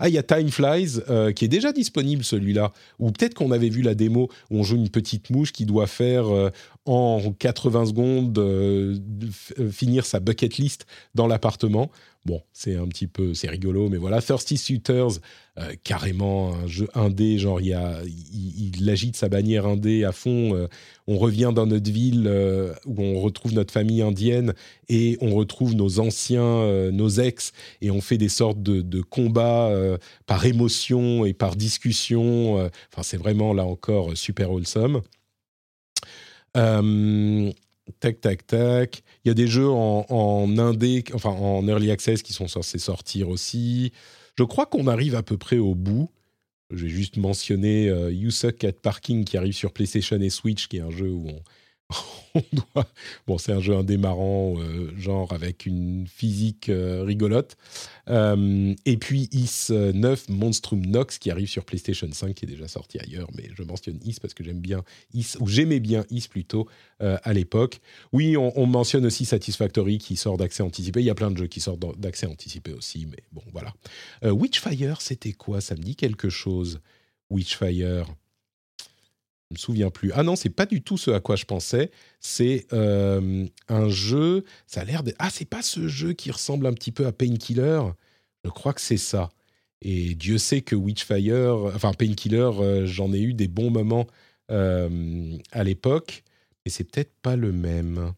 Ah, 0.00 0.08
il 0.08 0.14
y 0.16 0.18
a 0.18 0.24
Time 0.24 0.48
Flies 0.48 1.00
euh, 1.08 1.30
qui 1.30 1.44
est 1.44 1.48
déjà 1.48 1.70
disponible 1.70 2.24
celui-là. 2.24 2.72
Ou 2.98 3.12
peut-être 3.12 3.34
qu'on 3.34 3.52
avait 3.52 3.68
vu 3.68 3.82
la 3.82 3.94
démo 3.94 4.28
où 4.50 4.58
on 4.58 4.64
joue 4.64 4.74
une 4.74 4.88
petite 4.88 5.30
mouche 5.30 5.52
qui 5.52 5.64
doit 5.64 5.86
faire 5.86 6.26
euh, 6.26 6.50
en 6.86 7.20
80 7.38 7.86
secondes 7.86 8.36
euh, 8.36 8.98
finir 9.70 10.06
sa 10.06 10.18
bucket 10.18 10.56
list 10.56 10.86
dans 11.14 11.28
l'appartement. 11.28 11.88
Bon, 12.26 12.42
c'est 12.52 12.74
un 12.74 12.88
petit 12.88 13.06
peu, 13.06 13.32
c'est 13.32 13.48
rigolo, 13.48 13.88
mais 13.90 13.98
voilà. 13.98 14.20
Thirsty 14.20 14.56
Suitors, 14.56 15.12
carrément 15.84 16.54
un 16.54 16.66
jeu 16.66 16.88
indé, 16.94 17.38
genre 17.38 17.60
il, 17.60 17.76
il, 18.32 18.90
agite 18.90 19.14
sa 19.14 19.28
bannière 19.28 19.66
indé 19.66 20.04
à 20.04 20.10
fond. 20.12 20.66
Euh, 21.08 21.12
on 21.12 21.18
revient 21.18 21.52
dans 21.54 21.66
notre 21.66 21.90
ville 21.90 22.26
euh, 22.26 22.72
où 22.86 23.02
on 23.02 23.20
retrouve 23.20 23.52
notre 23.52 23.72
famille 23.72 24.02
indienne 24.02 24.54
et 24.88 25.16
on 25.20 25.34
retrouve 25.34 25.74
nos 25.74 26.00
anciens, 26.00 26.90
nos 26.92 27.08
ex, 27.08 27.52
et 27.80 27.90
on 27.90 28.00
fait 28.00 28.18
des 28.18 28.28
sortes 28.28 28.62
de, 28.62 29.02
combats 29.02 29.70
par 30.26 30.44
émotion 30.46 31.24
et 31.24 31.34
par 31.34 31.56
discussion. 31.56 32.56
Enfin, 32.56 33.02
c'est 33.02 33.16
vraiment 33.16 33.52
là 33.52 33.64
encore 33.64 34.16
super 34.16 34.50
wholesome. 34.50 35.02
Tac, 38.00 38.20
tac, 38.20 38.46
tac. 38.46 39.02
Il 39.24 39.28
y 39.28 39.30
a 39.30 39.34
des 39.34 39.46
jeux 39.46 39.68
en, 39.68 40.06
en 40.08 40.58
indé, 40.58 41.04
enfin 41.12 41.30
en 41.30 41.66
early 41.68 41.90
access 41.90 42.22
qui 42.22 42.32
sont 42.32 42.48
censés 42.48 42.78
sortir 42.78 43.28
aussi. 43.28 43.92
Je 44.36 44.44
crois 44.44 44.66
qu'on 44.66 44.86
arrive 44.86 45.14
à 45.14 45.22
peu 45.22 45.36
près 45.36 45.58
au 45.58 45.74
bout. 45.74 46.10
J'ai 46.76 46.88
juste 46.88 47.16
mentionné 47.16 47.88
euh, 47.88 48.12
You 48.12 48.30
Suck 48.30 48.64
at 48.64 48.72
Parking 48.72 49.24
qui 49.24 49.36
arrive 49.36 49.54
sur 49.54 49.72
PlayStation 49.72 50.20
et 50.20 50.30
Switch, 50.30 50.68
qui 50.68 50.78
est 50.78 50.82
un 50.82 50.90
jeu 50.90 51.10
où 51.10 51.28
on, 51.28 51.42
Bon, 53.26 53.38
c'est 53.38 53.52
un 53.52 53.60
jeu 53.60 53.74
indémarrant, 53.74 54.56
euh, 54.58 54.92
genre 54.96 55.32
avec 55.32 55.66
une 55.66 56.06
physique 56.06 56.68
euh, 56.68 57.02
rigolote. 57.04 57.56
Euh, 58.10 58.74
et 58.84 58.96
puis 58.96 59.28
Is 59.32 59.68
9 59.70 60.28
Monstrum 60.28 60.84
Nox 60.84 61.18
qui 61.18 61.30
arrive 61.30 61.48
sur 61.48 61.64
PlayStation 61.64 62.08
5, 62.10 62.34
qui 62.34 62.44
est 62.44 62.48
déjà 62.48 62.68
sorti 62.68 62.98
ailleurs, 62.98 63.28
mais 63.36 63.50
je 63.54 63.62
mentionne 63.62 63.98
Is 64.04 64.16
parce 64.20 64.34
que 64.34 64.44
j'aime 64.44 64.60
bien 64.60 64.82
Is, 65.12 65.36
ou 65.40 65.46
j'aimais 65.46 65.80
bien 65.80 66.04
Is 66.10 66.28
plutôt 66.28 66.68
à 67.00 67.32
l'époque. 67.34 67.80
Oui, 68.12 68.36
on, 68.36 68.58
on, 68.58 68.66
mentionne 68.66 69.04
aussi 69.04 69.26
Satisfactory 69.26 69.98
qui 69.98 70.16
sort 70.16 70.38
d'accès 70.38 70.62
anticipé. 70.62 71.00
Il 71.00 71.06
y 71.06 71.10
a 71.10 71.14
plein 71.14 71.30
de 71.30 71.36
jeux 71.36 71.48
qui 71.48 71.60
sortent 71.60 71.98
d'accès 71.98 72.26
anticipé 72.26 72.72
aussi, 72.72 73.06
mais 73.06 73.22
bon, 73.32 73.42
voilà. 73.52 73.74
Witchfire, 74.22 75.02
c'était 75.02 75.32
quoi? 75.32 75.60
Ça 75.60 75.74
me 75.74 75.82
dit 75.82 75.96
quelque 75.96 76.30
chose. 76.30 76.80
Witchfire? 77.30 78.06
Me 79.54 79.58
souviens 79.58 79.90
plus. 79.90 80.12
Ah 80.14 80.22
non, 80.22 80.36
c'est 80.36 80.50
pas 80.50 80.66
du 80.66 80.82
tout 80.82 80.98
ce 80.98 81.10
à 81.10 81.20
quoi 81.20 81.36
je 81.36 81.44
pensais. 81.44 81.90
C'est 82.20 82.66
euh, 82.72 83.46
un 83.68 83.88
jeu. 83.88 84.44
Ça 84.66 84.82
a 84.82 84.84
l'air 84.84 85.02
de. 85.02 85.14
Ah, 85.18 85.30
c'est 85.30 85.44
pas 85.48 85.62
ce 85.62 85.88
jeu 85.88 86.12
qui 86.12 86.30
ressemble 86.30 86.66
un 86.66 86.72
petit 86.74 86.92
peu 86.92 87.06
à 87.06 87.12
Painkiller? 87.12 87.80
Je 88.44 88.50
crois 88.50 88.74
que 88.74 88.80
c'est 88.80 88.98
ça. 88.98 89.30
Et 89.82 90.14
Dieu 90.14 90.38
sait 90.38 90.62
que 90.62 90.76
Witchfire, 90.76 91.72
enfin 91.74 91.92
Painkiller, 91.92 92.50
euh, 92.60 92.86
j'en 92.86 93.12
ai 93.12 93.20
eu 93.20 93.34
des 93.34 93.48
bons 93.48 93.70
moments 93.70 94.06
euh, 94.50 95.36
à 95.52 95.64
l'époque, 95.64 96.22
mais 96.64 96.70
c'est 96.70 96.84
peut-être 96.84 97.12
pas 97.22 97.36
le 97.36 97.52
même. 97.52 98.12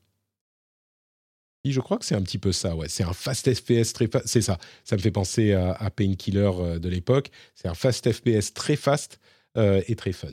Je 1.64 1.80
crois 1.80 1.98
que 1.98 2.04
c'est 2.04 2.14
un 2.14 2.22
petit 2.22 2.38
peu 2.38 2.52
ça, 2.52 2.76
ouais. 2.76 2.88
C'est 2.88 3.02
un 3.04 3.12
fast 3.12 3.52
FPS 3.52 3.92
très 3.92 4.06
fast. 4.06 4.26
C'est 4.26 4.42
ça. 4.42 4.58
Ça 4.84 4.96
me 4.96 5.00
fait 5.00 5.10
penser 5.10 5.52
à 5.52 5.90
Painkiller 5.90 6.78
de 6.78 6.88
l'époque. 6.88 7.30
C'est 7.56 7.66
un 7.66 7.74
fast 7.74 8.12
FPS 8.12 8.54
très 8.54 8.76
fast 8.76 9.18
et 9.56 9.96
très 9.96 10.12
fun. 10.12 10.28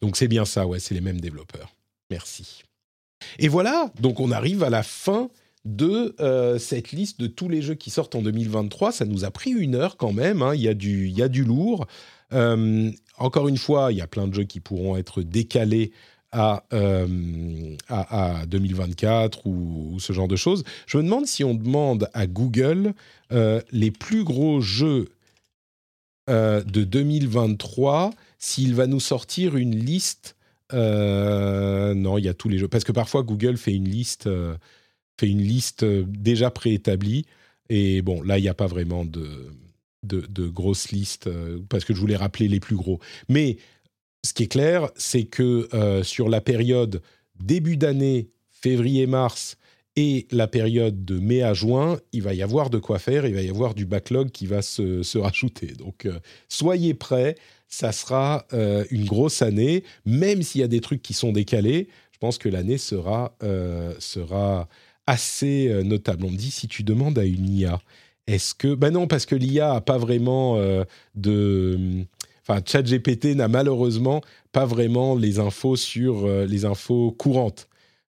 Donc 0.00 0.16
c'est 0.16 0.28
bien 0.28 0.44
ça, 0.44 0.66
ouais, 0.66 0.78
c'est 0.78 0.94
les 0.94 1.00
mêmes 1.00 1.20
développeurs. 1.20 1.74
Merci. 2.10 2.62
Et 3.38 3.48
voilà, 3.48 3.90
donc 4.00 4.20
on 4.20 4.30
arrive 4.30 4.62
à 4.62 4.70
la 4.70 4.82
fin 4.82 5.28
de 5.64 6.14
euh, 6.20 6.58
cette 6.58 6.92
liste 6.92 7.18
de 7.20 7.26
tous 7.26 7.48
les 7.48 7.60
jeux 7.60 7.74
qui 7.74 7.90
sortent 7.90 8.14
en 8.14 8.22
2023. 8.22 8.92
Ça 8.92 9.04
nous 9.04 9.24
a 9.24 9.30
pris 9.30 9.50
une 9.50 9.74
heure 9.74 9.96
quand 9.96 10.12
même, 10.12 10.42
hein. 10.42 10.54
il, 10.54 10.62
y 10.62 10.68
a 10.68 10.74
du, 10.74 11.08
y 11.08 11.22
a 11.22 11.28
du 11.28 11.44
lourd. 11.44 11.86
Euh, 12.32 12.90
encore 13.18 13.48
une 13.48 13.58
fois, 13.58 13.92
il 13.92 13.98
y 13.98 14.00
a 14.00 14.06
plein 14.06 14.28
de 14.28 14.34
jeux 14.34 14.44
qui 14.44 14.60
pourront 14.60 14.96
être 14.96 15.22
décalés 15.22 15.92
à, 16.32 16.64
euh, 16.72 17.76
à, 17.88 18.44
2024 18.46 19.46
ou, 19.46 19.94
ou, 19.94 20.00
ce 20.00 20.12
genre 20.12 20.28
de 20.28 20.36
choses. 20.36 20.64
Je 20.86 20.98
me 20.98 21.02
demande 21.02 21.26
si 21.26 21.44
on 21.44 21.54
demande 21.54 22.08
à 22.14 22.26
Google 22.26 22.94
les 23.72 23.90
plus 23.90 24.22
gros 24.22 24.60
jeux 24.60 25.08
de 26.28 26.62
2023 26.62 28.10
s'il 28.38 28.74
va 28.74 28.86
nous 28.86 29.00
sortir 29.00 29.56
une 29.56 29.76
liste. 29.76 30.36
Euh, 30.72 31.94
non, 31.94 32.18
il 32.18 32.24
y 32.24 32.28
a 32.28 32.34
tous 32.34 32.48
les 32.48 32.58
jeux. 32.58 32.68
Parce 32.68 32.84
que 32.84 32.92
parfois, 32.92 33.22
Google 33.22 33.56
fait 33.56 33.72
une 33.72 33.88
liste, 33.88 34.26
euh, 34.26 34.56
fait 35.18 35.28
une 35.28 35.42
liste 35.42 35.82
euh, 35.82 36.04
déjà 36.06 36.50
préétablie. 36.50 37.26
Et 37.68 38.02
bon, 38.02 38.22
là, 38.22 38.38
il 38.38 38.42
n'y 38.42 38.48
a 38.48 38.54
pas 38.54 38.66
vraiment 38.66 39.04
de, 39.04 39.52
de, 40.02 40.46
grosses 40.46 40.90
listes, 40.90 41.28
parce 41.68 41.84
que 41.84 41.92
je 41.92 41.98
voulais 41.98 42.16
rappeler 42.16 42.46
les 42.46 42.60
plus 42.60 42.76
gros. 42.76 43.00
Mais 43.28 43.56
ce 44.24 44.32
qui 44.32 44.44
est 44.44 44.48
clair, 44.48 44.88
c'est 44.94 45.24
que 45.24 45.68
sur 46.04 46.28
la 46.28 46.40
période 46.40 47.02
début 47.40 47.76
d'année, 47.76 48.30
février-mars, 48.50 49.56
et 49.96 50.26
la 50.30 50.46
période 50.46 51.04
de 51.04 51.18
mai 51.18 51.42
à 51.42 51.54
juin, 51.54 51.98
il 52.12 52.22
va 52.22 52.34
y 52.34 52.42
avoir 52.42 52.70
de 52.70 52.78
quoi 52.78 52.98
faire, 52.98 53.26
il 53.26 53.34
va 53.34 53.42
y 53.42 53.48
avoir 53.48 53.74
du 53.74 53.86
backlog 53.86 54.30
qui 54.30 54.46
va 54.46 54.62
se, 54.62 55.02
se 55.04 55.18
rajouter. 55.18 55.72
Donc, 55.78 56.08
soyez 56.48 56.94
prêts 56.94 57.36
ça 57.68 57.92
sera 57.92 58.46
euh, 58.52 58.84
une 58.90 59.04
grosse 59.04 59.42
année, 59.42 59.84
même 60.04 60.42
s'il 60.42 60.60
y 60.60 60.64
a 60.64 60.68
des 60.68 60.80
trucs 60.80 61.02
qui 61.02 61.14
sont 61.14 61.32
décalés. 61.32 61.88
Je 62.12 62.18
pense 62.18 62.38
que 62.38 62.48
l'année 62.48 62.78
sera, 62.78 63.36
euh, 63.42 63.94
sera 63.98 64.68
assez 65.06 65.68
euh, 65.68 65.82
notable. 65.82 66.24
On 66.24 66.30
me 66.30 66.36
dit 66.36 66.50
si 66.50 66.68
tu 66.68 66.84
demandes 66.84 67.18
à 67.18 67.24
une 67.24 67.48
IA, 67.48 67.80
est-ce 68.26 68.54
que. 68.54 68.74
Ben 68.74 68.90
non, 68.90 69.06
parce 69.06 69.26
que 69.26 69.34
l'IA 69.34 69.74
n'a 69.74 69.80
pas 69.80 69.98
vraiment 69.98 70.58
de. 71.14 72.04
Enfin, 72.42 72.60
ChatGPT 72.64 73.36
n'a 73.36 73.48
malheureusement 73.48 74.20
pas 74.52 74.64
vraiment 74.64 75.14
les 75.14 75.38
infos 75.38 75.76
sur 75.76 76.28
les 76.28 76.64
infos 76.64 77.12
courantes. 77.12 77.68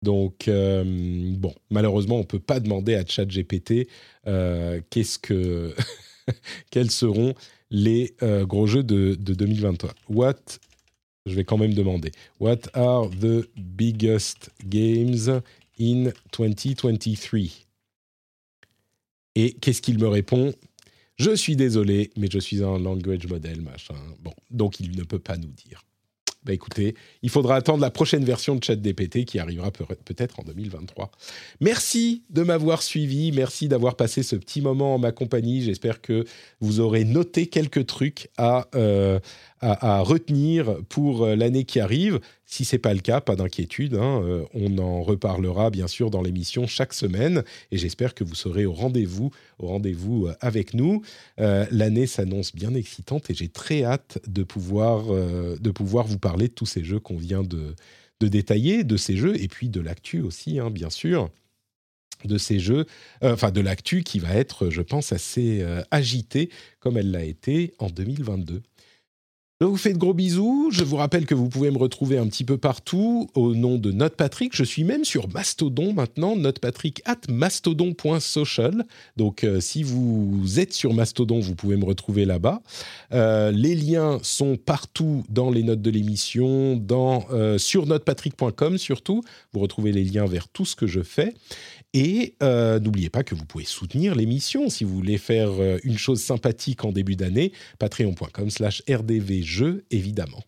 Donc, 0.02 0.48
bon, 0.48 1.54
malheureusement, 1.70 2.16
on 2.16 2.20
ne 2.20 2.24
peut 2.24 2.38
pas 2.38 2.60
demander 2.60 2.94
à 2.94 3.04
ChatGPT 3.04 3.88
que. 4.24 5.74
quels 6.70 6.90
seront 6.90 7.34
les 7.70 8.14
euh, 8.22 8.44
gros 8.46 8.66
jeux 8.66 8.82
de, 8.82 9.14
2023. 9.14 9.94
What 10.08 10.34
je 11.26 11.34
vais 11.34 11.44
quand 11.44 11.58
même 11.58 11.74
demander. 11.74 12.12
What 12.40 12.62
are 12.72 13.08
the 13.10 13.46
biggest 13.56 14.50
games 14.64 15.42
in 15.78 16.10
2023 16.32 16.92
Et 19.34 19.52
qu'est-ce 19.52 19.82
qu'il 19.82 19.98
me 19.98 20.08
répond? 20.08 20.54
Je 21.18 21.36
suis 21.36 21.56
désolé, 21.56 22.10
mais 22.16 22.28
je 22.32 22.38
suis 22.38 22.64
un 22.64 22.78
language 22.78 23.26
model, 23.26 23.60
machin. 23.60 23.94
Bon, 24.20 24.32
donc 24.50 24.80
il 24.80 24.96
ne 24.96 25.04
peut 25.04 25.18
pas 25.18 25.36
nous 25.36 25.52
dire. 25.52 25.84
Bah 26.42 26.54
écoutez, 26.54 26.94
il 27.22 27.28
faudra 27.28 27.56
attendre 27.56 27.82
la 27.82 27.90
prochaine 27.90 28.24
version 28.24 28.56
de 28.56 28.64
ChatDPT 28.64 29.26
qui 29.26 29.38
arrivera 29.38 29.70
peut-être 29.70 30.40
en 30.40 30.42
2023. 30.42 31.10
Merci 31.60 32.22
de 32.30 32.42
m'avoir 32.42 32.82
suivi, 32.82 33.30
merci 33.30 33.68
d'avoir 33.68 33.94
passé 33.94 34.22
ce 34.22 34.36
petit 34.36 34.62
moment 34.62 34.94
en 34.94 34.98
ma 34.98 35.12
compagnie. 35.12 35.60
J'espère 35.60 36.00
que 36.00 36.24
vous 36.60 36.80
aurez 36.80 37.04
noté 37.04 37.46
quelques 37.48 37.86
trucs 37.86 38.30
à, 38.38 38.68
euh, 38.74 39.20
à, 39.60 40.00
retenir 40.00 40.82
pour 40.88 41.24
euh, 41.24 41.36
l'année 41.36 41.64
qui 41.64 41.80
arrive. 41.80 42.20
Si 42.46 42.64
c'est 42.64 42.78
pas 42.78 42.94
le 42.94 43.00
cas, 43.00 43.20
pas 43.20 43.36
d'inquiétude. 43.36 43.94
Hein, 43.94 44.22
euh, 44.24 44.44
on 44.54 44.78
en 44.78 45.02
reparlera 45.02 45.70
bien 45.70 45.86
sûr 45.86 46.10
dans 46.10 46.22
l'émission 46.22 46.66
chaque 46.66 46.94
semaine, 46.94 47.44
et 47.70 47.78
j'espère 47.78 48.14
que 48.14 48.24
vous 48.24 48.34
serez 48.34 48.64
au 48.64 48.72
rendez-vous, 48.72 49.30
au 49.58 49.68
rendez-vous 49.68 50.26
euh, 50.26 50.34
avec 50.40 50.74
nous. 50.74 51.02
L'année 51.38 52.06
s'annonce 52.06 52.54
bien 52.54 52.74
excitante, 52.74 53.30
et 53.30 53.34
j'ai 53.34 53.48
très 53.48 53.84
hâte 53.84 54.18
de 54.26 54.42
pouvoir 54.42 55.04
de 55.04 55.70
pouvoir 55.70 56.06
vous 56.06 56.18
parler 56.18 56.48
de 56.48 56.52
tous 56.52 56.66
ces 56.66 56.84
jeux 56.84 57.00
qu'on 57.00 57.16
vient 57.16 57.42
de, 57.42 57.74
de 58.20 58.28
détailler, 58.28 58.84
de 58.84 58.96
ces 58.96 59.16
jeux, 59.16 59.40
et 59.40 59.48
puis 59.48 59.68
de 59.68 59.80
l'actu 59.80 60.20
aussi, 60.20 60.58
hein, 60.58 60.70
bien 60.70 60.90
sûr 60.90 61.30
de 62.26 62.36
ces 62.36 62.58
jeux, 62.58 62.84
enfin 63.22 63.50
de 63.50 63.62
l'actu 63.62 64.02
qui 64.02 64.18
va 64.18 64.34
être, 64.34 64.68
je 64.68 64.82
pense, 64.82 65.10
assez 65.12 65.64
agitée 65.90 66.50
comme 66.78 66.98
elle 66.98 67.10
l'a 67.10 67.24
été 67.24 67.72
en 67.78 67.88
2022. 67.88 68.62
Je 69.62 69.66
vous 69.66 69.76
fais 69.76 69.92
de 69.92 69.98
gros 69.98 70.14
bisous. 70.14 70.70
Je 70.72 70.82
vous 70.84 70.96
rappelle 70.96 71.26
que 71.26 71.34
vous 71.34 71.50
pouvez 71.50 71.70
me 71.70 71.76
retrouver 71.76 72.16
un 72.16 72.26
petit 72.28 72.44
peu 72.44 72.56
partout 72.56 73.28
au 73.34 73.54
nom 73.54 73.76
de 73.76 73.92
Note 73.92 74.16
Patrick. 74.16 74.56
Je 74.56 74.64
suis 74.64 74.84
même 74.84 75.04
sur 75.04 75.28
Mastodon 75.28 75.92
maintenant, 75.92 76.34
notepatrick 76.34 77.02
at 77.04 77.18
mastodon.social. 77.28 78.86
Donc 79.18 79.44
euh, 79.44 79.60
si 79.60 79.82
vous 79.82 80.58
êtes 80.58 80.72
sur 80.72 80.94
Mastodon, 80.94 81.40
vous 81.40 81.54
pouvez 81.54 81.76
me 81.76 81.84
retrouver 81.84 82.24
là-bas. 82.24 82.62
Euh, 83.12 83.50
les 83.50 83.74
liens 83.74 84.18
sont 84.22 84.56
partout 84.56 85.24
dans 85.28 85.50
les 85.50 85.62
notes 85.62 85.82
de 85.82 85.90
l'émission, 85.90 86.82
euh, 87.30 87.58
sur 87.58 87.84
notepatrick.com 87.84 88.78
surtout. 88.78 89.20
Vous 89.52 89.60
retrouvez 89.60 89.92
les 89.92 90.04
liens 90.04 90.24
vers 90.24 90.48
tout 90.48 90.64
ce 90.64 90.74
que 90.74 90.86
je 90.86 91.02
fais. 91.02 91.34
Et 91.92 92.34
euh, 92.42 92.78
n'oubliez 92.78 93.10
pas 93.10 93.24
que 93.24 93.34
vous 93.34 93.44
pouvez 93.44 93.64
soutenir 93.64 94.14
l'émission 94.14 94.68
si 94.68 94.84
vous 94.84 94.94
voulez 94.94 95.18
faire 95.18 95.50
euh, 95.50 95.78
une 95.82 95.98
chose 95.98 96.20
sympathique 96.20 96.84
en 96.84 96.92
début 96.92 97.16
d'année, 97.16 97.52
patreon.com 97.78 98.50
slash 98.50 98.82
rdvjeux 98.88 99.84
évidemment. 99.90 100.42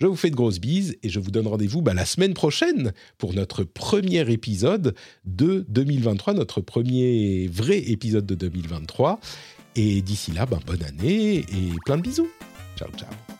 Je 0.00 0.06
vous 0.06 0.16
fais 0.16 0.30
de 0.30 0.34
grosses 0.34 0.60
bises 0.60 0.96
et 1.02 1.10
je 1.10 1.20
vous 1.20 1.30
donne 1.30 1.46
rendez-vous 1.46 1.82
bah, 1.82 1.92
la 1.92 2.06
semaine 2.06 2.32
prochaine 2.32 2.92
pour 3.18 3.34
notre 3.34 3.64
premier 3.64 4.28
épisode 4.32 4.94
de 5.26 5.66
2023, 5.68 6.34
notre 6.34 6.62
premier 6.62 7.46
vrai 7.48 7.78
épisode 7.78 8.24
de 8.24 8.34
2023. 8.34 9.20
Et 9.76 10.00
d'ici 10.00 10.32
là, 10.32 10.46
bah, 10.46 10.58
bonne 10.66 10.82
année 10.82 11.36
et 11.36 11.72
plein 11.84 11.98
de 11.98 12.02
bisous. 12.02 12.30
Ciao, 12.76 12.88
ciao. 12.96 13.39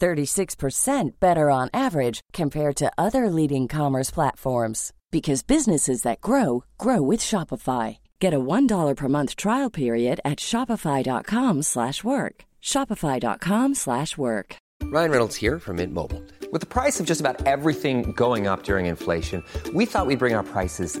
36% 0.00 1.10
better 1.18 1.50
on 1.50 1.68
average 1.74 2.20
compared 2.32 2.76
to 2.76 2.92
other 2.96 3.28
leading 3.28 3.68
commerce 3.68 4.10
platforms 4.10 4.92
because 5.10 5.42
businesses 5.42 6.02
that 6.02 6.20
grow 6.20 6.64
grow 6.78 7.02
with 7.02 7.20
Shopify. 7.20 7.98
Get 8.20 8.32
a 8.32 8.38
$1 8.38 8.96
per 8.96 9.08
month 9.08 9.36
trial 9.36 9.70
period 9.70 10.20
at 10.24 10.38
shopify.com/work. 10.38 12.34
shopify.com/work. 12.62 14.56
Ryan 14.82 15.10
Reynolds 15.10 15.36
here 15.36 15.58
from 15.58 15.76
Mint 15.76 15.92
Mobile. 15.92 16.22
With 16.52 16.60
the 16.60 16.66
price 16.66 17.00
of 17.00 17.06
just 17.06 17.20
about 17.20 17.44
everything 17.46 18.12
going 18.12 18.46
up 18.46 18.62
during 18.62 18.86
inflation, 18.86 19.42
we 19.74 19.84
thought 19.86 20.06
we'd 20.06 20.18
bring 20.18 20.34
our 20.34 20.44
prices 20.44 21.00